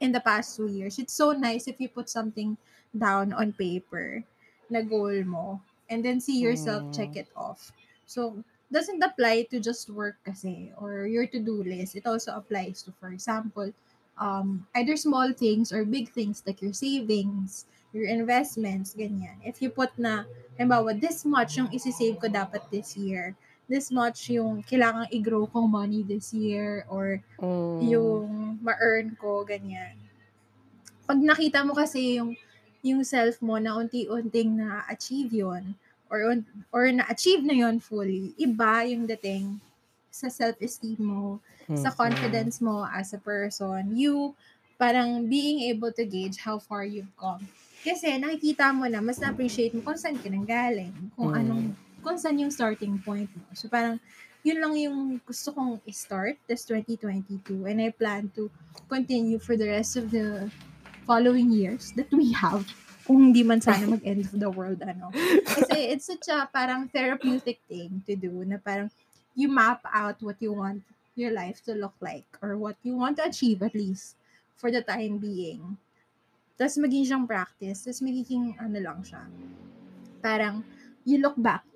in 0.00 0.12
the 0.12 0.20
past 0.20 0.56
two 0.56 0.66
years, 0.66 0.98
it's 0.98 1.12
so 1.12 1.32
nice 1.32 1.68
if 1.68 1.80
you 1.80 1.88
put 1.88 2.08
something 2.08 2.56
down 2.96 3.32
on 3.32 3.52
paper 3.52 4.24
na 4.70 4.80
goal 4.80 5.22
mo 5.24 5.60
and 5.90 6.04
then 6.04 6.20
see 6.20 6.38
yourself 6.40 6.84
Mm. 6.84 6.92
check 6.92 7.16
it 7.16 7.28
off. 7.36 7.72
So, 8.06 8.42
doesn't 8.72 9.02
apply 9.02 9.50
to 9.50 9.58
just 9.60 9.90
work 9.90 10.16
kasi 10.24 10.70
or 10.78 11.06
your 11.06 11.26
to-do 11.26 11.62
list. 11.62 11.96
It 11.96 12.06
also 12.06 12.34
applies 12.38 12.82
to, 12.86 12.92
for 12.92 13.10
example, 13.10 13.72
um, 14.18 14.66
either 14.74 14.96
small 14.96 15.32
things 15.32 15.72
or 15.72 15.84
big 15.84 16.08
things 16.10 16.42
like 16.46 16.62
your 16.62 16.72
savings, 16.72 17.66
your 17.92 18.06
investments, 18.06 18.94
ganyan. 18.94 19.42
If 19.42 19.60
you 19.60 19.70
put 19.70 19.90
na, 19.98 20.24
halimbawa, 20.54 20.94
this 21.00 21.24
much 21.26 21.58
yung 21.58 21.66
isi-save 21.74 22.22
ko 22.22 22.30
dapat 22.30 22.70
this 22.70 22.94
year, 22.96 23.34
this 23.72 23.86
much 24.00 24.18
yung 24.36 24.52
kailangan 24.68 25.06
i-grow 25.16 25.44
kong 25.52 25.68
money 25.78 26.00
this 26.12 26.26
year, 26.44 26.68
or 26.94 27.06
Mm. 27.40 27.80
yung 27.92 28.58
ma-earn 28.66 29.08
ko, 29.22 29.30
ganyan. 29.52 29.96
Pag 31.08 31.18
nakita 31.30 31.58
mo 31.66 31.72
kasi 31.82 32.00
yung 32.20 32.30
yung 32.88 33.02
self 33.14 33.36
mo 33.48 33.56
na 33.60 33.76
unti-unting 33.80 34.50
na-achieve 34.62 35.30
yon 35.44 35.64
or 36.10 36.18
un- 36.32 36.48
or 36.76 36.84
na-achieve 36.98 37.42
na 37.44 37.52
yon 37.62 37.76
fully, 37.88 38.32
iba 38.46 38.72
yung 38.88 39.04
dating 39.12 39.46
sa 40.18 40.28
self-esteem 40.38 41.00
mo, 41.12 41.24
sa 41.82 41.88
Mhm. 41.88 41.96
confidence 42.02 42.56
mo 42.66 42.76
as 43.00 43.08
a 43.12 43.20
person, 43.30 43.82
you 44.02 44.14
parang 44.82 45.10
being 45.34 45.58
able 45.72 45.92
to 45.98 46.04
gauge 46.14 46.38
how 46.46 46.56
far 46.68 46.82
you've 46.94 47.12
come. 47.24 47.42
Kasi 47.86 48.08
nakikita 48.16 48.72
mo 48.78 48.84
na, 48.88 49.00
mas 49.04 49.20
na-appreciate 49.20 49.72
mo 49.76 49.80
kung 49.86 49.98
saan 50.00 50.16
ka 50.22 50.28
nang 50.32 50.48
galing, 50.48 50.92
kung 51.16 51.28
Mm. 51.28 51.36
anong, 51.40 51.64
kung 52.00 52.16
saan 52.16 52.40
yung 52.40 52.52
starting 52.52 52.98
point 53.00 53.28
mo. 53.32 53.46
So 53.52 53.68
parang, 53.68 54.00
yun 54.40 54.60
lang 54.60 54.74
yung 54.76 54.98
gusto 55.24 55.52
kong 55.52 55.84
i-start 55.84 56.40
this 56.48 56.64
2022 56.64 57.68
and 57.68 57.78
I 57.80 57.92
plan 57.92 58.32
to 58.40 58.48
continue 58.88 59.36
for 59.36 59.56
the 59.56 59.68
rest 59.68 60.00
of 60.00 60.08
the 60.08 60.48
following 61.04 61.52
years 61.52 61.92
that 62.00 62.08
we 62.12 62.32
have 62.32 62.64
kung 63.04 63.34
hindi 63.34 63.42
man 63.42 63.58
sana 63.58 63.84
mag-end 63.98 64.22
of 64.22 64.38
the 64.38 64.50
world, 64.50 64.80
ano. 64.86 65.10
Kasi 65.42 65.90
it's 65.90 66.06
such 66.06 66.30
a 66.30 66.46
parang 66.46 66.86
therapeutic 66.88 67.58
thing 67.66 68.00
to 68.06 68.14
do 68.14 68.46
na 68.46 68.56
parang 68.62 68.86
you 69.34 69.50
map 69.50 69.82
out 69.90 70.14
what 70.22 70.38
you 70.38 70.54
want 70.54 70.86
your 71.18 71.34
life 71.34 71.58
to 71.66 71.74
look 71.74 71.94
like 71.98 72.26
or 72.38 72.54
what 72.54 72.78
you 72.86 72.94
want 72.94 73.18
to 73.18 73.24
achieve 73.26 73.60
at 73.66 73.74
least 73.74 74.14
for 74.54 74.70
the 74.70 74.80
time 74.80 75.18
being. 75.18 75.74
Tapos 76.54 76.78
maging 76.78 77.04
siyang 77.08 77.26
practice. 77.26 77.82
Tapos 77.82 78.04
magiging 78.04 78.54
ano 78.62 78.78
lang 78.78 79.00
siya. 79.02 79.26
Parang 80.22 80.62
you 81.10 81.18
look 81.18 81.34
back 81.34 81.66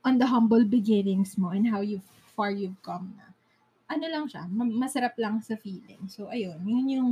on 0.00 0.16
the 0.16 0.24
humble 0.24 0.64
beginnings 0.64 1.36
mo 1.36 1.52
and 1.52 1.68
how 1.68 1.84
you 1.84 2.00
far 2.32 2.48
you've 2.48 2.80
come 2.80 3.12
na. 3.20 3.28
Ano 3.90 4.06
lang 4.08 4.24
siya, 4.30 4.48
ma- 4.48 4.64
masarap 4.88 5.12
lang 5.20 5.44
sa 5.44 5.58
feeling. 5.60 6.08
So, 6.08 6.32
ayun, 6.32 6.62
yun 6.64 6.86
yung, 6.88 7.10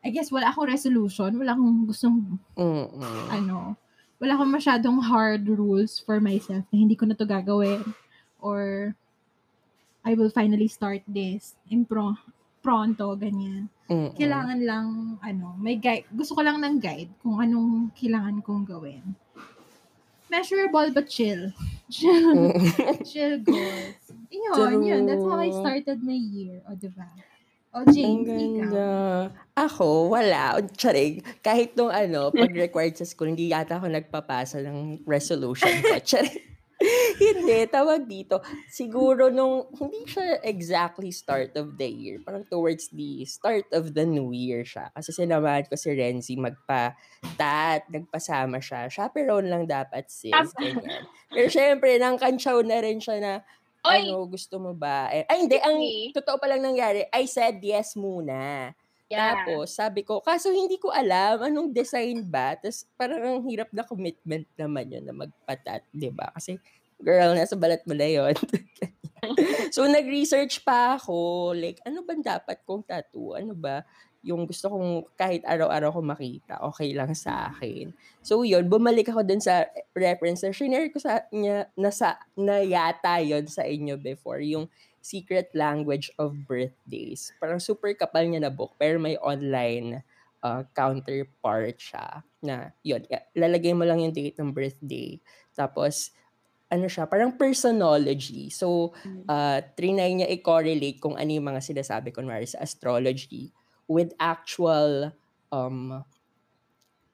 I 0.00 0.08
guess, 0.08 0.32
wala 0.32 0.48
akong 0.48 0.70
resolution, 0.70 1.36
wala 1.36 1.52
akong 1.52 1.84
gustong 1.84 2.40
Mm-mm. 2.56 3.26
ano, 3.28 3.76
wala 4.16 4.32
akong 4.38 4.52
masyadong 4.54 4.98
hard 5.02 5.44
rules 5.44 6.00
for 6.00 6.22
myself 6.22 6.64
na 6.72 6.76
hindi 6.80 6.96
ko 6.96 7.04
na 7.04 7.18
to 7.18 7.28
gagawin 7.28 7.84
or 8.40 8.94
I 10.06 10.14
will 10.14 10.30
finally 10.30 10.70
start 10.70 11.02
this 11.04 11.58
in 11.66 11.82
pro 11.84 12.14
pronto, 12.62 13.14
ganyan. 13.18 13.66
Mm-mm. 13.90 14.14
Kailangan 14.14 14.60
lang, 14.62 14.86
ano, 15.22 15.54
may 15.58 15.78
guide. 15.78 16.06
Gusto 16.10 16.38
ko 16.38 16.42
lang 16.42 16.58
ng 16.58 16.78
guide 16.82 17.10
kung 17.22 17.38
anong 17.38 17.94
kailangan 17.94 18.42
kong 18.42 18.66
gawin. 18.66 19.02
Measurable 20.28 20.90
but 20.92 21.06
chill. 21.08 21.52
Chill, 21.86 22.34
Mm. 22.34 22.58
chill 23.06 23.38
goals. 23.46 23.94
Yun, 24.26 24.82
yun. 24.82 25.02
That's 25.06 25.22
how 25.22 25.38
I 25.38 25.54
started 25.54 26.02
my 26.02 26.18
year. 26.18 26.58
O, 26.66 26.74
diba? 26.74 27.06
O, 27.70 27.86
Ang 27.86 27.94
James, 27.94 28.26
ganda. 28.26 28.66
ikaw. 28.66 29.14
Ako, 29.54 30.10
wala. 30.10 30.58
Charing. 30.74 31.22
Kahit 31.40 31.78
nung 31.78 31.94
ano, 31.94 32.34
pag 32.34 32.50
required 32.50 32.98
sa 32.98 33.06
school, 33.06 33.30
hindi 33.30 33.54
yata 33.54 33.78
ako 33.78 33.86
nagpapasa 33.86 34.66
ng 34.66 35.06
resolution 35.06 35.70
ko. 35.78 35.94
Charing. 36.10 36.42
hindi, 37.22 37.64
tawag 37.72 38.04
dito. 38.04 38.44
Siguro 38.68 39.32
nung, 39.32 39.64
hindi 39.80 40.04
siya 40.04 40.44
exactly 40.44 41.08
start 41.08 41.56
of 41.56 41.80
the 41.80 41.88
year. 41.88 42.20
Parang 42.20 42.44
towards 42.44 42.92
the 42.92 43.24
start 43.24 43.64
of 43.72 43.96
the 43.96 44.04
new 44.04 44.30
year 44.36 44.60
siya. 44.60 44.92
Kasi 44.92 45.12
sinamahan 45.16 45.64
ko 45.64 45.74
si 45.74 45.96
Renzi 45.96 46.36
magpa-tat, 46.36 47.88
nagpasama 47.88 48.60
siya. 48.60 48.92
Chaperone 48.92 49.48
lang 49.48 49.64
dapat 49.64 50.12
sis. 50.12 50.52
Ganyan. 50.56 51.08
Pero 51.32 51.48
syempre, 51.48 51.96
nang 51.96 52.20
kantsaw 52.20 52.60
na 52.60 52.78
rin 52.84 53.00
siya 53.00 53.16
na, 53.24 53.32
Oy! 53.86 54.12
ano, 54.12 54.28
gusto 54.28 54.60
mo 54.60 54.76
ba? 54.76 55.08
Eh, 55.14 55.24
ay, 55.30 55.46
hindi. 55.46 55.56
Ang 55.62 55.80
totoo 56.12 56.36
palang 56.36 56.60
nangyari, 56.60 57.08
I 57.08 57.24
said 57.24 57.62
yes 57.64 57.96
muna. 57.96 58.72
Yeah. 59.06 59.46
Tapos, 59.46 59.70
sabi 59.70 60.02
ko, 60.02 60.18
kaso 60.18 60.50
hindi 60.50 60.82
ko 60.82 60.90
alam 60.90 61.38
anong 61.38 61.70
design 61.70 62.26
ba. 62.26 62.58
Tapos, 62.58 62.86
parang 62.98 63.22
ang 63.22 63.40
hirap 63.46 63.70
na 63.70 63.86
commitment 63.86 64.46
naman 64.58 64.90
yun 64.90 65.06
na 65.06 65.14
magpatat, 65.14 65.86
di 65.94 66.10
ba? 66.10 66.34
Kasi, 66.34 66.58
girl, 66.98 67.38
nasa 67.38 67.54
balat 67.54 67.86
mo 67.86 67.94
na 67.94 68.08
yun. 68.10 68.34
so, 69.74 69.86
nag-research 69.86 70.66
pa 70.66 70.98
ako, 70.98 71.54
like, 71.54 71.78
ano 71.86 72.02
ba 72.02 72.18
dapat 72.18 72.66
kong 72.66 72.82
tattoo? 72.82 73.38
Ano 73.38 73.54
ba 73.54 73.86
yung 74.26 74.42
gusto 74.42 74.66
kong 74.66 75.14
kahit 75.14 75.46
araw-araw 75.46 75.94
ko 75.94 76.00
makita, 76.02 76.58
okay 76.66 76.90
lang 76.90 77.14
sa 77.14 77.54
akin. 77.54 77.94
So, 78.26 78.42
yun, 78.42 78.66
bumalik 78.66 79.06
ako 79.14 79.22
dun 79.22 79.38
sa 79.38 79.70
reference 79.94 80.42
na 80.42 80.50
ko 80.90 80.98
sa 80.98 81.22
niya, 81.30 81.70
na, 81.78 81.94
sa, 81.94 82.18
na 82.34 82.58
yata 82.58 83.22
yun 83.22 83.46
sa 83.46 83.62
inyo 83.62 83.94
before, 83.94 84.42
yung 84.42 84.66
Secret 85.06 85.54
Language 85.54 86.10
of 86.18 86.34
Birthdays. 86.50 87.30
Parang 87.38 87.62
super 87.62 87.94
kapal 87.94 88.26
niya 88.26 88.42
na 88.42 88.50
book, 88.50 88.74
pero 88.74 88.98
may 88.98 89.14
online 89.22 90.02
uh, 90.42 90.66
counterpart 90.74 91.78
siya 91.78 92.26
na 92.42 92.74
yun, 92.82 93.06
lalagay 93.38 93.70
mo 93.70 93.86
lang 93.86 94.02
yung 94.02 94.10
date 94.10 94.34
ng 94.42 94.50
birthday. 94.50 95.22
Tapos, 95.54 96.10
ano 96.66 96.90
siya, 96.90 97.06
parang 97.06 97.38
personology. 97.38 98.50
So, 98.50 98.90
uh, 99.30 99.62
trinay 99.78 100.10
niya 100.10 100.28
i-correlate 100.34 100.98
kung 100.98 101.14
ano 101.14 101.30
yung 101.30 101.46
mga 101.46 101.62
sinasabi, 101.62 102.10
kunwari 102.10 102.50
sa 102.50 102.66
astrology, 102.66 103.54
with 103.86 104.10
actual, 104.18 105.14
um, 105.54 106.02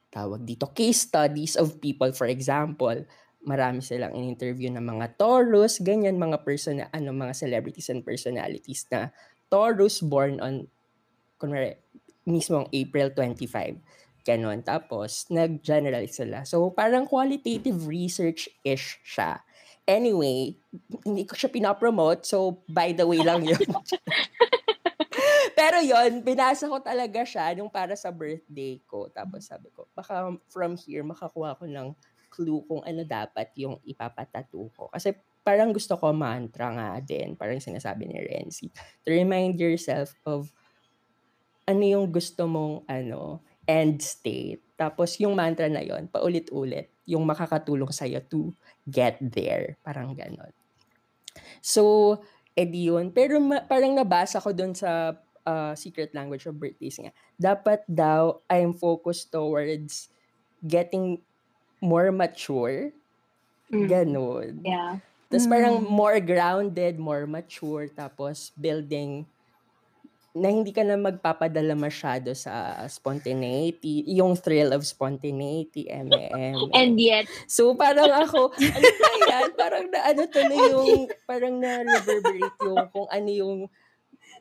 tawag 0.08 0.48
dito, 0.48 0.72
case 0.72 1.04
studies 1.04 1.60
of 1.60 1.76
people. 1.84 2.08
For 2.16 2.28
example, 2.28 3.04
marami 3.42 3.82
silang 3.82 4.14
in-interview 4.14 4.70
ng 4.70 4.82
mga 4.82 5.18
Taurus, 5.18 5.82
ganyan, 5.82 6.18
mga 6.18 6.46
person, 6.46 6.82
ano, 6.90 7.10
mga 7.10 7.34
celebrities 7.34 7.90
and 7.90 8.06
personalities 8.06 8.86
na 8.90 9.10
Taurus 9.50 10.00
born 10.00 10.38
on, 10.38 10.66
kunwari, 11.36 11.78
mismo 12.26 12.66
April 12.70 13.10
25. 13.14 13.82
Ganon. 14.22 14.62
Tapos, 14.62 15.26
nag-generalize 15.34 16.14
sila. 16.14 16.46
So, 16.46 16.70
parang 16.70 17.10
qualitative 17.10 17.90
research-ish 17.90 19.02
siya. 19.02 19.42
Anyway, 19.82 20.54
hindi 21.02 21.26
ko 21.26 21.34
siya 21.34 21.50
pinapromote. 21.50 22.22
So, 22.22 22.62
by 22.70 22.94
the 22.94 23.02
way 23.02 23.18
lang 23.18 23.42
yun. 23.42 23.58
Pero 25.58 25.78
yon 25.82 26.22
binasa 26.24 26.70
ko 26.70 26.78
talaga 26.80 27.26
siya 27.26 27.52
nung 27.58 27.68
para 27.68 27.98
sa 27.98 28.14
birthday 28.14 28.80
ko. 28.88 29.10
Tapos 29.12 29.46
sabi 29.46 29.68
ko, 29.74 29.84
baka 29.92 30.32
from 30.48 30.78
here 30.78 31.04
makakuha 31.04 31.58
ko 31.58 31.68
ng 31.68 31.92
clue 32.32 32.64
kung 32.64 32.80
ano 32.80 33.04
dapat 33.04 33.52
yung 33.60 33.76
ipapatato 33.84 34.72
ko. 34.72 34.88
Kasi 34.88 35.12
parang 35.44 35.76
gusto 35.76 36.00
ko 36.00 36.16
mantra 36.16 36.72
nga 36.72 36.88
din. 37.04 37.36
Parang 37.36 37.60
sinasabi 37.60 38.08
ni 38.08 38.16
Renzi. 38.16 38.72
To 39.04 39.12
remind 39.12 39.60
yourself 39.60 40.16
of 40.24 40.48
ano 41.68 41.84
yung 41.84 42.08
gusto 42.08 42.48
mong 42.48 42.88
ano, 42.88 43.44
end 43.68 44.00
state. 44.00 44.64
Tapos 44.74 45.20
yung 45.20 45.36
mantra 45.36 45.68
na 45.68 45.84
yon 45.84 46.08
paulit-ulit, 46.10 46.90
yung 47.06 47.22
makakatulong 47.28 47.92
sa'yo 47.92 48.24
to 48.26 48.50
get 48.88 49.20
there. 49.20 49.78
Parang 49.84 50.16
ganon. 50.16 50.50
So, 51.62 52.18
edi 52.58 52.90
yun. 52.90 53.14
Pero 53.14 53.38
ma- 53.38 53.62
parang 53.62 53.94
nabasa 53.94 54.42
ko 54.42 54.50
dun 54.50 54.74
sa 54.74 55.14
uh, 55.46 55.72
secret 55.78 56.14
language 56.14 56.46
of 56.46 56.58
birthdays 56.58 56.98
nga. 56.98 57.14
Dapat 57.38 57.86
daw, 57.86 58.42
I'm 58.50 58.74
focused 58.74 59.30
towards 59.30 60.10
getting 60.62 61.22
more 61.82 62.14
mature. 62.14 62.94
Mm. 63.74 63.86
Ganon. 63.90 64.52
Yeah. 64.62 65.02
Tapos 65.26 65.48
parang 65.50 65.82
Mm. 65.82 65.90
more 65.90 66.18
grounded, 66.22 66.94
more 67.02 67.26
mature, 67.26 67.90
tapos 67.90 68.54
building 68.54 69.26
na 70.32 70.48
hindi 70.48 70.72
ka 70.72 70.80
na 70.80 70.96
magpapadala 70.96 71.76
masyado 71.76 72.32
sa 72.32 72.80
spontaneity, 72.88 74.00
yung 74.16 74.32
thrill 74.32 74.72
of 74.72 74.80
spontaneity, 74.80 75.84
eme 75.92 76.16
And 76.78 76.96
yet, 76.96 77.28
So 77.44 77.76
parang 77.76 78.08
ako, 78.08 78.48
ano 78.56 78.88
ba 78.96 79.10
yan? 79.28 79.48
Parang 79.60 79.86
na 79.92 80.00
ano 80.08 80.22
tuloy 80.32 80.60
yung, 80.72 80.92
parang 81.28 81.60
na-reverberate 81.60 82.56
yung 82.64 82.80
kung 82.88 83.08
ano 83.12 83.28
yung 83.28 83.58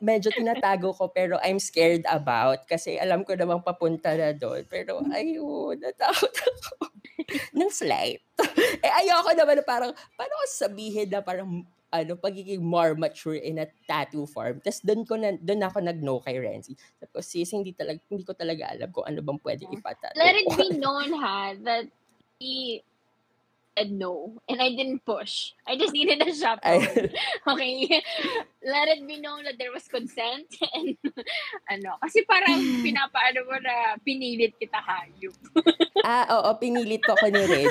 medyo 0.02 0.34
tinatago 0.34 0.90
ko 0.90 1.14
pero 1.14 1.38
I'm 1.40 1.62
scared 1.62 2.02
about 2.10 2.66
kasi 2.66 2.98
alam 2.98 3.22
ko 3.22 3.38
namang 3.38 3.62
papunta 3.62 4.10
na 4.18 4.34
doon. 4.34 4.66
Pero 4.66 4.98
ayun, 5.14 5.78
natakot 5.78 6.34
ako 6.34 6.90
ng 7.58 7.70
slight. 7.70 8.20
eh 8.84 8.92
ayoko 9.06 9.30
naman 9.38 9.62
na 9.62 9.64
parang, 9.64 9.92
paano 10.18 10.32
ko 10.34 10.44
sabihin 10.50 11.06
na 11.06 11.22
parang 11.22 11.62
ano, 11.92 12.16
pagiging 12.16 12.64
more 12.64 12.96
mature 12.96 13.36
in 13.36 13.60
a 13.60 13.68
tattoo 13.84 14.24
form. 14.24 14.58
Tapos 14.64 14.80
doon 14.80 15.04
ko 15.04 15.14
na, 15.20 15.36
doon 15.36 15.60
ako 15.60 15.78
nag-no 15.84 16.24
kay 16.24 16.40
Renzi. 16.40 16.72
Sabi 16.96 17.10
ko, 17.12 17.20
sis, 17.20 17.52
hindi, 17.52 17.76
talaga, 17.76 18.00
hindi 18.08 18.24
ko 18.24 18.32
talaga 18.32 18.72
alam 18.72 18.88
kung 18.88 19.04
ano 19.04 19.20
bang 19.20 19.40
pwede 19.44 19.68
ipatato. 19.68 20.16
let 20.16 20.34
it 20.34 20.48
ko." 20.48 20.56
be 20.56 20.68
known, 20.80 21.12
ha, 21.20 21.52
that 21.60 21.86
he 22.40 22.80
said 23.76 23.90
no. 23.90 24.40
And 24.48 24.60
I 24.60 24.70
didn't 24.70 25.04
push. 25.04 25.52
I 25.66 25.76
just 25.76 25.92
needed 25.92 26.20
a. 26.20 26.30
Ay- 26.62 27.10
Okay? 27.48 28.02
Let 28.64 28.88
it 28.88 29.06
be 29.06 29.20
known 29.20 29.44
that 29.44 29.56
there 29.58 29.72
was 29.72 29.88
consent. 29.88 30.48
And, 30.76 30.96
ano, 31.68 31.96
kasi 32.00 32.24
parang 32.28 32.58
pinapaano 32.86 33.40
mo 33.48 33.56
na 33.60 33.96
pinilit 34.04 34.54
kita 34.60 34.78
hayop. 34.78 35.36
Ah, 36.04 36.26
oo, 36.40 36.50
pinilit 36.60 37.02
ko 37.02 37.16
ako 37.16 37.28
ni 37.32 37.42
doon. 37.42 37.68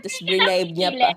Tapos 0.00 0.18
bribe 0.24 0.72
niya 0.72 0.90
pa. 0.94 1.10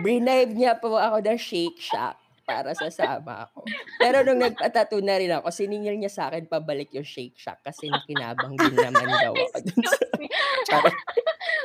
Bribe 0.00 0.52
niya 0.54 0.72
po 0.78 0.96
ako 0.98 1.22
ng 1.22 1.38
Shake 1.38 1.80
Shack 1.80 2.29
para 2.50 2.70
sasama 2.74 3.46
ako. 3.46 3.62
Pero 3.96 4.22
nung 4.22 4.40
nagpatato 4.40 4.98
na 4.98 5.14
rin 5.14 5.30
ako, 5.30 5.48
siningil 5.48 5.94
niya 5.94 6.10
sa 6.10 6.26
akin 6.26 6.44
pabalik 6.44 6.90
yung 6.90 7.06
Shake 7.06 7.36
Shack 7.36 7.62
kasi 7.62 7.86
nakinabang 7.86 8.56
din 8.56 8.74
naman 8.74 9.06
daw 9.06 9.30
ako 9.32 9.58
dun 9.62 9.82
sa 9.86 9.98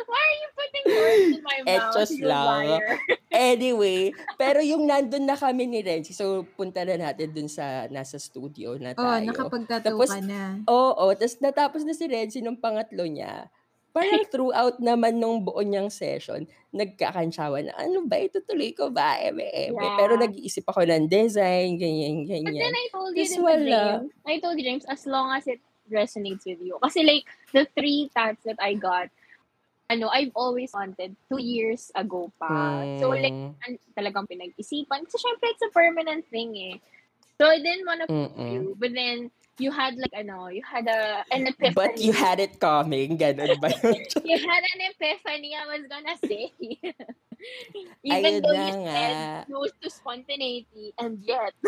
Why 0.06 0.22
are 0.22 0.38
you 0.38 0.50
putting 0.54 0.86
words 0.88 1.28
in 1.32 1.42
my 1.42 1.58
mouth, 1.60 1.74
Etos 1.98 2.12
you 2.12 2.26
lang. 2.26 2.46
liar? 2.68 2.98
Anyway, 3.30 4.02
pero 4.36 4.62
yung 4.62 4.86
nandun 4.86 5.26
na 5.26 5.36
kami 5.36 5.66
ni 5.66 5.82
Renzi, 5.82 6.14
so 6.14 6.26
punta 6.56 6.82
na 6.82 6.96
natin 7.02 7.30
dun 7.32 7.50
sa 7.50 7.90
nasa 7.90 8.16
studio 8.16 8.78
na 8.78 8.94
Oh, 8.94 9.04
tayo. 9.04 9.28
nakapagtattoo 9.28 9.92
Tapos, 9.98 10.10
ka 10.10 10.22
na. 10.22 10.62
Oo, 10.66 11.12
tapos 11.12 11.36
natapos 11.40 11.82
na 11.84 11.92
si 11.92 12.06
Renzi 12.06 12.40
nung 12.40 12.56
pangatlo 12.56 13.04
niya. 13.04 13.50
Parang 13.96 14.28
throughout 14.32 14.76
naman 14.84 15.24
nung 15.24 15.40
buo 15.40 15.64
niyang 15.64 15.88
session, 15.88 16.44
nagkakansyawan 16.76 17.72
na, 17.72 17.74
ano 17.80 18.04
ba, 18.04 18.20
itutuloy 18.20 18.76
ko 18.76 18.92
ba, 18.92 19.16
eme, 19.24 19.48
eme. 19.48 19.80
Yeah. 19.80 19.96
Pero 19.96 20.20
nag-iisip 20.20 20.68
ako 20.68 20.84
ng 20.84 21.08
design, 21.08 21.80
ganyan, 21.80 22.28
But 22.28 22.52
then 22.52 22.60
ganyan. 22.60 22.76
I 22.76 22.86
told 22.92 23.16
you, 23.16 23.24
to 23.24 23.40
wala. 23.40 23.80
James, 24.04 24.12
I 24.28 24.36
told 24.44 24.56
you, 24.60 24.66
James, 24.68 24.86
as 24.92 25.08
long 25.08 25.32
as 25.32 25.48
it 25.48 25.64
resonates 25.88 26.44
with 26.44 26.60
you. 26.60 26.76
Kasi 26.84 27.08
like, 27.08 27.24
the 27.56 27.64
three 27.72 28.12
tats 28.12 28.44
that 28.44 28.60
I 28.60 28.76
got, 28.76 29.08
ano, 29.88 30.12
I've 30.12 30.36
always 30.36 30.76
wanted 30.76 31.16
two 31.32 31.40
years 31.40 31.96
ago 31.96 32.28
pa. 32.36 32.84
So 33.00 33.16
like, 33.16 33.32
Mm, 33.32 33.56
an, 33.64 33.72
talagang 33.96 34.28
pinag-isipan. 34.28 35.08
Kasi 35.08 35.24
syempre, 35.24 35.56
it's 35.56 35.64
a 35.64 35.72
permanent 35.72 36.28
thing 36.28 36.52
eh. 36.60 36.76
So 37.40 37.48
I 37.48 37.64
didn't 37.64 37.88
want 37.88 38.04
to 38.04 38.12
you, 38.44 38.76
but 38.76 38.92
then, 38.92 39.32
you 39.60 39.72
had 39.72 39.96
like, 39.96 40.12
ano, 40.16 40.48
you 40.48 40.62
had 40.64 40.88
a, 40.88 41.24
an 41.32 41.48
epiphany. 41.48 41.74
But 41.76 42.00
you 42.00 42.12
had 42.12 42.40
it 42.40 42.60
coming, 42.60 43.18
ganun 43.18 43.60
ba 43.60 43.72
yun? 43.72 44.04
you 44.28 44.38
had 44.38 44.64
an 44.64 44.80
epiphany, 44.92 45.56
I 45.56 45.66
was 45.72 45.84
gonna 45.88 46.18
say. 46.20 46.52
Even 48.04 48.42
Ayun 48.42 48.42
though 48.42 48.58
you 48.58 48.74
nga. 48.84 48.94
said 48.96 49.18
no 49.52 49.68
to 49.68 49.88
spontaneity, 49.90 50.94
and 50.98 51.20
yet, 51.22 51.54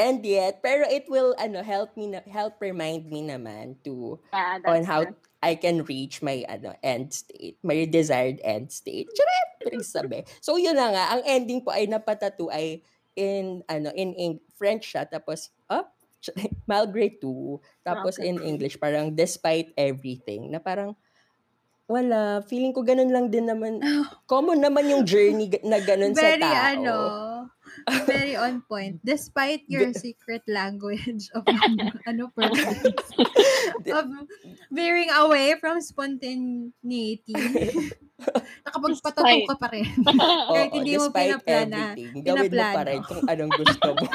And 0.00 0.24
yet, 0.24 0.64
pero 0.64 0.88
it 0.88 1.04
will 1.06 1.36
ano 1.36 1.60
help 1.62 1.94
me 2.00 2.08
na, 2.08 2.24
help 2.24 2.56
remind 2.64 3.12
me 3.12 3.22
naman 3.22 3.76
to 3.84 4.18
yeah, 4.32 4.58
on 4.64 4.82
how 4.88 5.04
the- 5.04 5.16
I 5.42 5.54
can 5.58 5.84
reach 5.84 6.22
my 6.22 6.46
ano 6.48 6.72
end 6.80 7.12
state, 7.12 7.58
my 7.60 7.84
desired 7.84 8.40
end 8.42 8.72
state. 8.72 9.10
Charot! 9.12 9.48
Pinagsabi. 9.62 10.24
So 10.40 10.56
yun 10.56 10.78
na 10.78 10.90
nga, 10.94 11.04
ang 11.18 11.22
ending 11.26 11.60
po 11.60 11.74
ay 11.74 11.86
napatato 11.90 12.48
ay 12.48 12.80
in 13.18 13.60
ano 13.68 13.92
in, 13.92 14.16
in 14.16 14.32
French 14.56 14.88
siya 14.88 15.04
tapos 15.04 15.52
up 15.68 15.92
malgré 16.70 17.10
tout 17.10 17.58
tapos 17.82 18.18
Okay. 18.18 18.30
in 18.30 18.38
English 18.40 18.78
parang 18.78 19.10
despite 19.10 19.74
everything 19.74 20.50
na 20.50 20.62
parang 20.62 20.94
wala 21.90 22.40
feeling 22.46 22.72
ko 22.72 22.80
ganun 22.80 23.10
lang 23.10 23.26
din 23.28 23.44
naman 23.44 23.82
common 24.30 24.62
naman 24.62 24.86
yung 24.86 25.02
journey 25.02 25.50
na 25.66 25.82
ganun 25.82 26.14
sa 26.14 26.24
Very 26.24 26.40
tao 26.40 26.56
ano, 26.72 26.96
very 28.04 28.34
on 28.36 28.60
point. 28.64 29.00
Despite 29.02 29.64
your 29.66 29.90
secret 30.02 30.42
language 30.46 31.28
of 31.32 31.42
ano 32.06 32.28
purpose, 32.32 33.10
of 33.88 34.04
veering 34.68 35.10
away 35.20 35.56
from 35.58 35.80
spontaneity, 35.80 37.34
nakapagpatato 38.62 39.36
ka 39.48 39.56
pa 39.56 39.68
rin. 39.72 39.88
Kahit 40.48 40.70
hindi 40.74 40.92
mo 40.96 41.08
pinaplana- 41.10 41.96
gawin 41.96 42.50
mo 42.50 42.64
pa 42.72 42.82
rin 42.84 43.00
kung 43.04 43.22
anong 43.26 43.52
gusto 43.56 43.88
mo. 43.94 44.06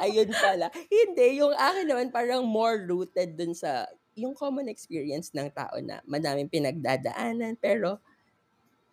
Ayun 0.00 0.30
pala. 0.32 0.68
Hindi, 0.88 1.40
yung 1.40 1.54
akin 1.56 1.86
naman 1.88 2.08
parang 2.12 2.44
more 2.44 2.84
rooted 2.84 3.36
dun 3.36 3.56
sa 3.56 3.88
yung 4.16 4.32
common 4.32 4.72
experience 4.72 5.30
ng 5.36 5.52
tao 5.52 5.76
na 5.84 6.00
madaming 6.08 6.48
pinagdadaanan 6.48 7.60
pero 7.60 8.00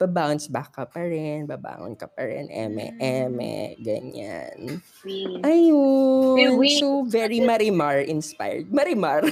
babounce 0.04 0.52
back 0.52 0.76
ka 0.76 0.84
pa 0.84 1.00
rin, 1.06 1.48
babangon 1.48 1.96
ka 1.96 2.12
pa 2.12 2.28
rin, 2.28 2.52
eme, 2.52 2.92
eme, 3.00 3.80
ganyan. 3.80 4.84
Ayun. 5.48 6.60
So, 6.76 7.08
very 7.08 7.40
Marimar 7.40 8.04
inspired. 8.04 8.68
Marimar. 8.68 9.24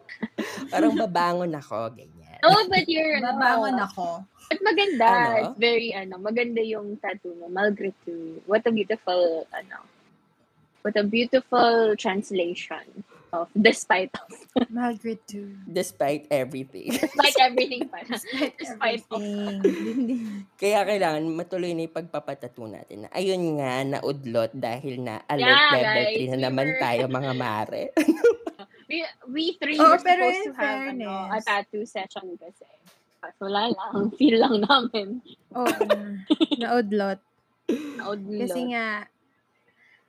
parang 0.72 0.94
babangon 1.00 1.54
ako, 1.56 1.96
ganyan. 1.96 2.40
oh, 2.44 2.60
but 2.68 2.84
you're, 2.90 3.22
Babangon 3.24 3.80
ano, 3.80 3.88
ako. 3.88 4.08
But 4.52 4.60
maganda. 4.60 5.08
Ano? 5.08 5.38
It's 5.40 5.56
very, 5.56 5.96
ano, 5.96 6.20
maganda 6.20 6.60
yung 6.60 7.00
tattoo 7.00 7.32
mo. 7.38 7.48
Malgré 7.48 7.96
What 8.44 8.68
a 8.68 8.72
beautiful, 8.74 9.48
ano, 9.48 9.80
what 10.82 10.94
a 10.94 11.02
beautiful 11.02 11.94
translation 11.96 12.82
of 13.32 13.48
despite 13.56 14.12
of, 14.20 14.28
Margaret 14.68 15.24
too. 15.24 15.56
Despite 15.64 16.28
everything. 16.28 16.92
despite 16.92 17.38
everything 17.40 17.88
pa. 17.88 18.04
Despite 18.10 18.54
Despite 18.60 19.02
of, 19.08 19.24
everything. 19.24 20.44
Kaya 20.60 20.84
kailangan 20.84 21.24
matuloy 21.32 21.72
na 21.72 21.88
yung 21.88 21.96
pagpapatato 21.96 22.68
natin. 22.68 23.06
Na, 23.06 23.08
ayun 23.10 23.56
nga, 23.56 23.72
naudlot 23.88 24.52
dahil 24.52 25.00
na 25.00 25.24
alert 25.24 25.48
Yeah, 25.48 25.72
level 25.72 26.04
guys, 26.04 26.20
3 26.20 26.28
na 26.28 26.38
naman 26.44 26.66
were- 26.68 26.76
tayo 26.78 27.02
mga 27.08 27.32
mare. 27.32 27.82
we, 28.84 28.98
we 29.32 29.44
three 29.56 29.80
Oh, 29.80 29.96
were 29.96 30.02
pero 30.04 30.28
supposed 30.28 30.44
to 30.44 30.52
have, 30.60 30.92
ano, 30.92 31.08
a 31.08 31.40
fairness. 31.40 31.44
tattoo 31.48 31.84
session 31.88 32.26
kasi. 32.36 32.68
Kaso 33.16 33.48
wala 33.48 33.72
lang. 33.72 34.12
Feel 34.12 34.36
lang 34.36 34.60
namin. 34.60 35.08
Oo. 35.56 35.72
naudlot. 36.58 37.16
Naudlot. 37.96 38.40
Kasi 38.44 38.60
nga, 38.68 39.08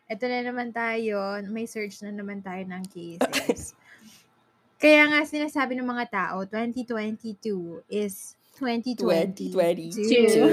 eto 0.09 0.25
na 0.27 0.43
naman 0.43 0.69
tayo, 0.71 1.39
may 1.47 1.65
search 1.65 2.03
na 2.03 2.11
naman 2.11 2.43
tayo 2.43 2.63
ng 2.67 2.83
cases. 2.91 3.73
Kaya 4.83 5.07
nga 5.07 5.23
sinasabi 5.23 5.79
ng 5.79 5.87
mga 5.87 6.05
tao, 6.11 6.43
2022 6.43 7.87
is 7.87 8.35
2020. 8.59 9.55
2022. 9.55 9.95
Two. 9.95 10.43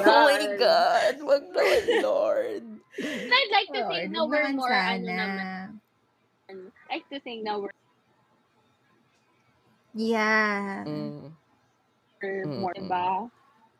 Oh 0.00 0.24
my 0.26 0.46
God. 0.56 1.14
Wag 1.20 1.42
naman, 1.52 1.82
Lord. 2.00 2.64
And 2.96 3.30
I'd 3.30 3.52
like 3.52 3.70
to 3.76 3.82
think 3.86 4.08
na 4.10 4.24
we're 4.24 4.48
more, 4.56 4.72
ano 4.72 5.04
sana. 5.04 5.12
naman, 5.12 5.66
I 6.48 6.52
like 6.88 7.06
to 7.12 7.18
think 7.20 7.44
na 7.44 7.60
we're 7.60 7.76
Yeah. 9.94 10.82
Mm. 10.82 11.30
more, 12.58 12.74
Mm-mm. 12.74 12.88
diba? 12.88 13.30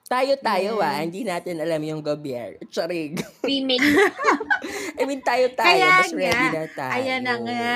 Tayo-tayo 0.04 0.84
ah, 0.84 1.00
Yes. 1.00 1.02
hindi 1.08 1.20
natin 1.24 1.56
alam 1.64 1.80
yung 1.80 2.02
gobyerno. 2.04 2.60
Charig. 2.68 3.24
We 3.40 3.64
make 3.64 3.80
I 5.00 5.02
mean, 5.08 5.24
tayo-tayo. 5.24 5.64
Kaya 5.64 6.04
Mas 6.04 6.12
ready 6.12 6.46
nga, 6.48 6.52
na 6.52 6.64
tayo. 6.68 6.92
Ayan 7.00 7.22
na 7.24 7.36
nga. 7.40 7.72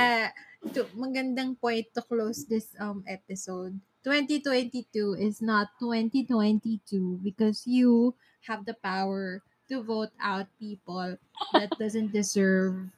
To, 0.75 0.81
magandang 0.99 1.57
point 1.57 1.87
to 1.95 2.03
close 2.05 2.45
this 2.45 2.75
um 2.83 3.01
episode. 3.09 3.79
2022 4.05 5.17
is 5.19 5.41
not 5.41 5.73
2022 5.81 7.21
because 7.25 7.65
you 7.65 8.15
have 8.47 8.65
the 8.65 8.75
power 8.81 9.41
to 9.69 9.85
vote 9.85 10.13
out 10.21 10.49
people 10.57 11.17
that 11.53 11.69
doesn't 11.77 12.13
deserve 12.13 12.89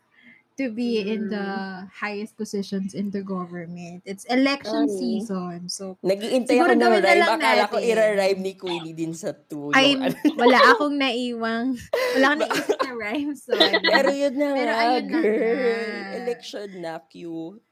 to 0.61 0.69
be 0.69 1.01
in 1.01 1.33
the 1.33 1.49
highest 1.89 2.37
positions 2.37 2.93
in 2.93 3.09
the 3.09 3.25
government. 3.25 4.05
It's 4.05 4.29
election 4.29 4.85
Sorry. 4.85 5.01
season. 5.01 5.59
So, 5.67 5.97
Nag-iintay 6.05 6.61
ako 6.61 6.71
ng 6.71 6.79
na 6.79 6.89
rhyme. 6.93 7.19
lang 7.19 7.31
Akala 7.35 7.65
ko 7.67 7.77
natin. 7.81 7.89
ira-rhyme 7.89 8.41
ni 8.45 8.53
Queenie 8.53 8.93
din 8.93 9.17
sa 9.17 9.33
two. 9.33 9.73
ay, 9.73 9.97
ano. 9.97 10.13
wala 10.41 10.59
akong 10.71 10.95
naiwang, 10.95 11.81
wala 12.15 12.27
akong 12.31 12.43
naisip 12.45 12.77
na 12.85 12.93
rhyme. 12.93 13.33
So, 13.33 13.57
Pero 13.97 14.09
yun 14.13 14.35
na 14.37 14.49
Pero 14.53 14.69
nga, 14.69 14.77
ayun 14.79 15.05
na 15.09 15.19
girl. 15.19 15.57
nga. 15.57 15.79
Election 16.21 16.69
na, 16.79 16.93
Q. 17.03 17.15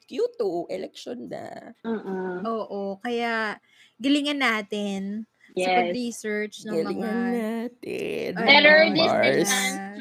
Q2, 0.09 0.41
election 0.73 1.19
na. 1.29 1.77
Mm-mm. 1.85 2.41
Oo, 2.43 2.97
kaya 2.99 3.61
gilingan 4.01 4.41
natin 4.41 5.29
sa 5.53 5.65
Yes. 5.65 5.75
pag-research 5.75 6.57
ng 6.65 6.71
mga 6.71 6.81
Galingan 6.87 7.25
natin. 7.35 8.29
Better 8.37 8.79
this 8.95 9.53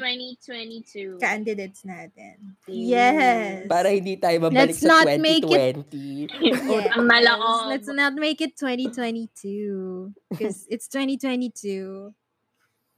2022. 0.08 1.20
candidates 1.20 1.84
natin. 1.84 2.56
Yes. 2.64 3.12
Yes. 3.12 3.68
Para 3.68 3.92
hindi 3.92 4.16
tayo 4.16 4.40
mabalik 4.48 4.72
Let's 4.72 4.80
sa 4.80 5.04
not 5.04 5.06
make 5.20 5.44
it- 5.44 5.76
2020. 5.84 6.32
Yes. 6.48 7.68
Let's 7.68 7.90
not 7.92 8.14
make 8.16 8.40
it 8.40 8.56
2022 8.56 10.12
because 10.32 10.64
it's 10.72 10.88
2022. 10.88 12.08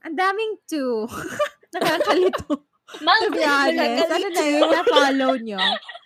Ang 0.01 0.15
daming 0.15 0.55
two. 0.65 1.05
Nakakalito. 1.75 2.63
Mang, 2.99 3.23
To 3.23 3.31
be 3.31 3.39
honest. 3.39 4.03
Sana 4.11 4.27
na 4.27 4.43
yun, 4.43 4.67
na-follow 4.67 5.33
nyo. 5.39 5.59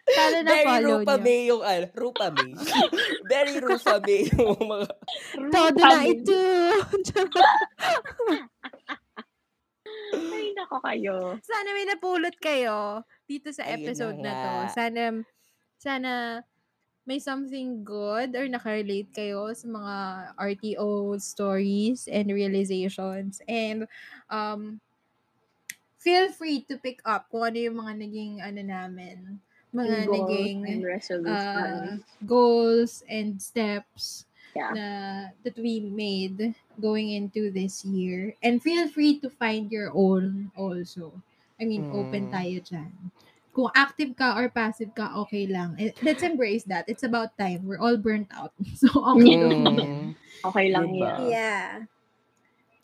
Sana 0.06 0.38
Very 0.46 0.46
na-follow 0.46 0.98
Rupa 1.02 1.14
nyo. 1.18 1.24
May 1.26 1.40
yung, 1.50 1.64
ano, 1.66 1.86
Rupa 1.98 2.26
May. 2.30 2.52
Very 3.34 3.56
Rupa 3.58 3.94
May 4.06 4.22
yung 4.30 4.54
mga, 4.62 4.88
Todo 5.50 5.82
na 5.82 6.02
ito. 6.06 6.38
Ay, 10.14 10.54
nako 10.58 10.82
kayo. 10.82 11.38
sana 11.46 11.70
may 11.74 11.86
napulot 11.86 12.36
kayo 12.42 13.06
dito 13.30 13.54
sa 13.54 13.66
Ayun 13.66 13.76
episode 13.82 14.18
na 14.20 14.32
na, 14.32 14.42
to. 14.42 14.54
Sana, 14.74 15.04
sana 15.78 16.12
may 17.06 17.22
something 17.22 17.86
good 17.86 18.34
or 18.34 18.50
nakarelate 18.50 19.14
kayo 19.14 19.54
sa 19.54 19.70
mga 19.70 19.96
RTO 20.42 21.22
stories 21.22 22.10
and 22.10 22.34
realizations. 22.34 23.40
And 23.46 23.86
um, 24.30 24.82
feel 26.02 26.34
free 26.34 26.66
to 26.66 26.82
pick 26.82 27.06
up 27.06 27.30
kung 27.30 27.46
ano 27.54 27.58
yung 27.62 27.78
mga 27.78 27.94
naging 28.02 28.34
ano 28.42 28.62
namin, 28.66 29.18
mga 29.70 30.10
Goals 30.10 30.14
naging 30.18 30.58
and 30.66 30.82
uh, 30.82 30.88
resolutions. 30.90 32.02
goals 32.26 32.94
and 33.06 33.38
steps 33.38 34.26
Yeah. 34.56 34.72
na 34.72 34.88
that 35.44 35.60
we 35.60 35.84
made 35.84 36.56
going 36.80 37.12
into 37.12 37.52
this 37.52 37.84
year. 37.84 38.34
And 38.40 38.64
feel 38.64 38.88
free 38.88 39.20
to 39.20 39.28
find 39.28 39.68
your 39.68 39.92
own 39.92 40.50
also. 40.56 41.12
I 41.60 41.68
mean, 41.68 41.92
open 41.92 42.28
Mm. 42.28 42.34
tayo 42.34 42.58
dyan. 42.64 42.92
Kung 43.52 43.72
active 43.72 44.16
ka 44.16 44.36
or 44.36 44.48
passive 44.48 44.92
ka, 44.92 45.12
okay 45.24 45.48
lang. 45.48 45.76
Eh, 45.76 45.92
Let's 46.00 46.24
embrace 46.24 46.64
that. 46.68 46.88
It's 46.88 47.04
about 47.04 47.36
time. 47.36 47.64
We're 47.64 47.80
all 47.80 47.96
burnt 47.96 48.32
out. 48.32 48.56
So, 48.80 48.88
okay 48.92 49.36
lang 49.36 49.52
yan. 49.52 49.76
mm, 49.76 50.08
Okay 50.44 50.68
lang 50.72 50.88
Diba? 50.88 51.04
yan. 51.04 51.20
Yeah. 51.30 51.68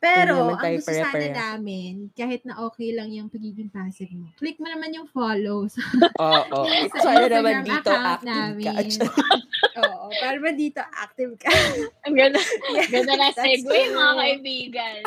Pero, 0.01 0.57
ang 0.57 0.81
gusto 0.81 0.89
sana 0.89 1.13
pare-pareho. 1.13 1.35
namin, 1.37 1.93
kahit 2.11 2.41
na 2.41 2.57
okay 2.65 2.89
lang 2.89 3.13
yung 3.13 3.29
pagiging 3.29 3.69
passive 3.69 4.09
mo, 4.09 4.33
click 4.33 4.57
mo 4.57 4.65
naman 4.65 4.89
yung 4.91 5.05
follow 5.05 5.69
sa 5.69 5.77
Oo. 6.17 6.65
Sa 6.97 6.99
Sana 7.05 7.29
naman 7.29 7.61
Instagram 7.61 7.65
dito 7.69 7.91
account 7.93 8.23
namin. 8.25 8.85
Para 10.19 10.37
ba 10.37 10.51
dito 10.51 10.81
active 10.81 11.33
ka? 11.37 11.47
Ang 12.05 12.15
ganda, 12.17 12.39
Yes, 12.73 12.89
ganda 12.89 13.13
na 13.15 13.29
segue, 13.31 13.79
mga 13.87 13.93
true. 13.93 14.19
kaibigan. 14.19 14.99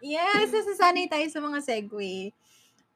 Yes, 0.00 0.48
nasasanay 0.48 1.06
tayo 1.06 1.26
sa 1.28 1.40
mga 1.40 1.60
segue. 1.60 2.32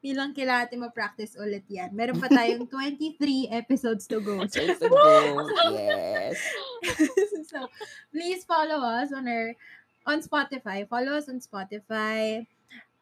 Bilang 0.01 0.37
kailangan 0.37 0.69
natin 0.69 0.85
ma-practice 0.85 1.33
ulit 1.37 1.65
yan. 1.65 1.89
Meron 1.93 2.21
pa 2.21 2.29
tayong 2.29 2.69
23 2.73 3.49
episodes 3.49 4.05
to 4.05 4.21
go. 4.21 4.41
Yes. 5.73 6.37
so, 7.49 7.65
please 8.13 8.45
follow 8.45 8.81
us 8.81 9.09
on 9.09 9.25
our 9.25 9.53
on 10.05 10.21
Spotify. 10.21 10.85
Follow 10.85 11.17
us 11.17 11.25
on 11.25 11.41
Spotify, 11.41 12.45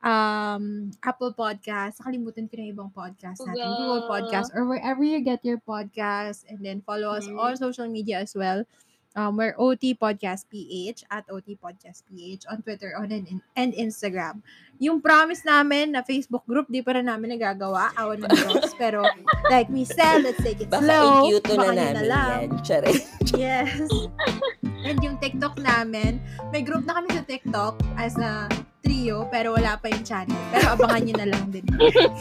um, 0.04 0.92
Apple 1.02 1.32
Podcasts. 1.34 1.98
Nakalimutan 1.98 2.46
ko 2.46 2.54
na 2.60 2.66
ibang 2.68 2.92
podcast 2.92 3.40
natin. 3.42 3.64
Google 3.64 3.80
Google. 3.80 4.10
Podcasts 4.12 4.52
or 4.54 4.68
wherever 4.68 5.02
you 5.02 5.24
get 5.24 5.40
your 5.42 5.58
podcast. 5.58 6.44
And 6.46 6.60
then 6.60 6.84
follow 6.84 7.16
us 7.16 7.26
Mhm. 7.26 7.40
on 7.40 7.56
social 7.56 7.88
media 7.88 8.20
as 8.20 8.36
well. 8.36 8.68
Um, 9.14 9.38
we're 9.38 9.54
OT 9.62 9.94
Podcast 9.94 10.50
PH 10.50 11.06
at 11.06 11.30
OT 11.30 11.54
Podcast 11.54 12.02
PH 12.10 12.50
on 12.50 12.66
Twitter 12.66 12.98
on 12.98 13.14
and, 13.14 13.46
and 13.54 13.70
Instagram. 13.78 14.42
Yung 14.82 15.06
promise 15.06 15.46
namin 15.46 15.94
na 15.94 16.02
Facebook 16.02 16.42
group, 16.50 16.66
di 16.66 16.82
pa 16.82 16.98
rin 16.98 17.06
namin 17.06 17.38
nagagawa. 17.38 17.94
Awan 17.94 18.26
ng 18.26 18.34
Diyos. 18.34 18.74
Pero 18.82 19.06
like 19.54 19.70
we 19.70 19.86
said, 19.86 20.26
let's 20.26 20.42
take 20.42 20.66
it 20.66 20.70
Baka 20.74 20.82
slow. 20.90 21.30
i-cute 21.30 21.46
na 21.46 21.56
Baka 21.62 21.74
namin 21.78 22.06
lang. 22.10 22.40
yan. 22.66 22.84
Yes. 23.38 23.86
And 24.84 25.00
yung 25.00 25.16
TikTok 25.18 25.58
namin, 25.58 26.20
may 26.52 26.62
group 26.62 26.84
na 26.84 27.00
kami 27.00 27.10
sa 27.12 27.24
TikTok 27.24 27.80
as 27.96 28.16
a 28.20 28.48
trio, 28.84 29.26
pero 29.32 29.56
wala 29.56 29.80
pa 29.80 29.88
yung 29.88 30.04
channel. 30.04 30.36
Pero 30.52 30.76
abangan 30.76 31.02
nyo 31.02 31.16
na 31.18 31.28
lang 31.32 31.46
din. 31.50 31.66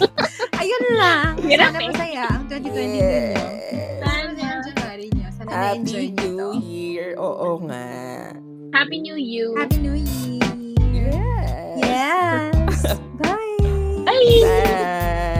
Ayun 0.62 0.84
lang. 0.94 1.34
Sana 1.36 1.74
Grabe. 1.74 1.78
masaya 1.90 2.24
ang 2.30 2.44
2020 2.46 2.62
ninyo. 2.70 3.02
Yes. 3.02 3.98
Sana 3.98 4.20
masaya 4.30 4.48
ang 4.48 4.62
January 4.62 5.08
nyo. 5.10 5.28
Sana 5.34 5.48
na-enjoy 5.50 6.06
Happy 6.06 6.14
nyo 6.14 6.22
New 6.22 6.38
to. 6.38 6.48
Year. 6.62 7.06
Oo 7.18 7.50
nga. 7.66 7.86
Happy 8.72 8.96
New 9.02 9.18
You. 9.18 9.46
Happy 9.58 9.78
New 9.82 9.96
Year. 9.98 10.54
Yes. 10.94 11.76
Yes. 11.82 12.78
Bye. 13.20 13.58
Bye! 14.06 14.38
Bye. 14.46 15.30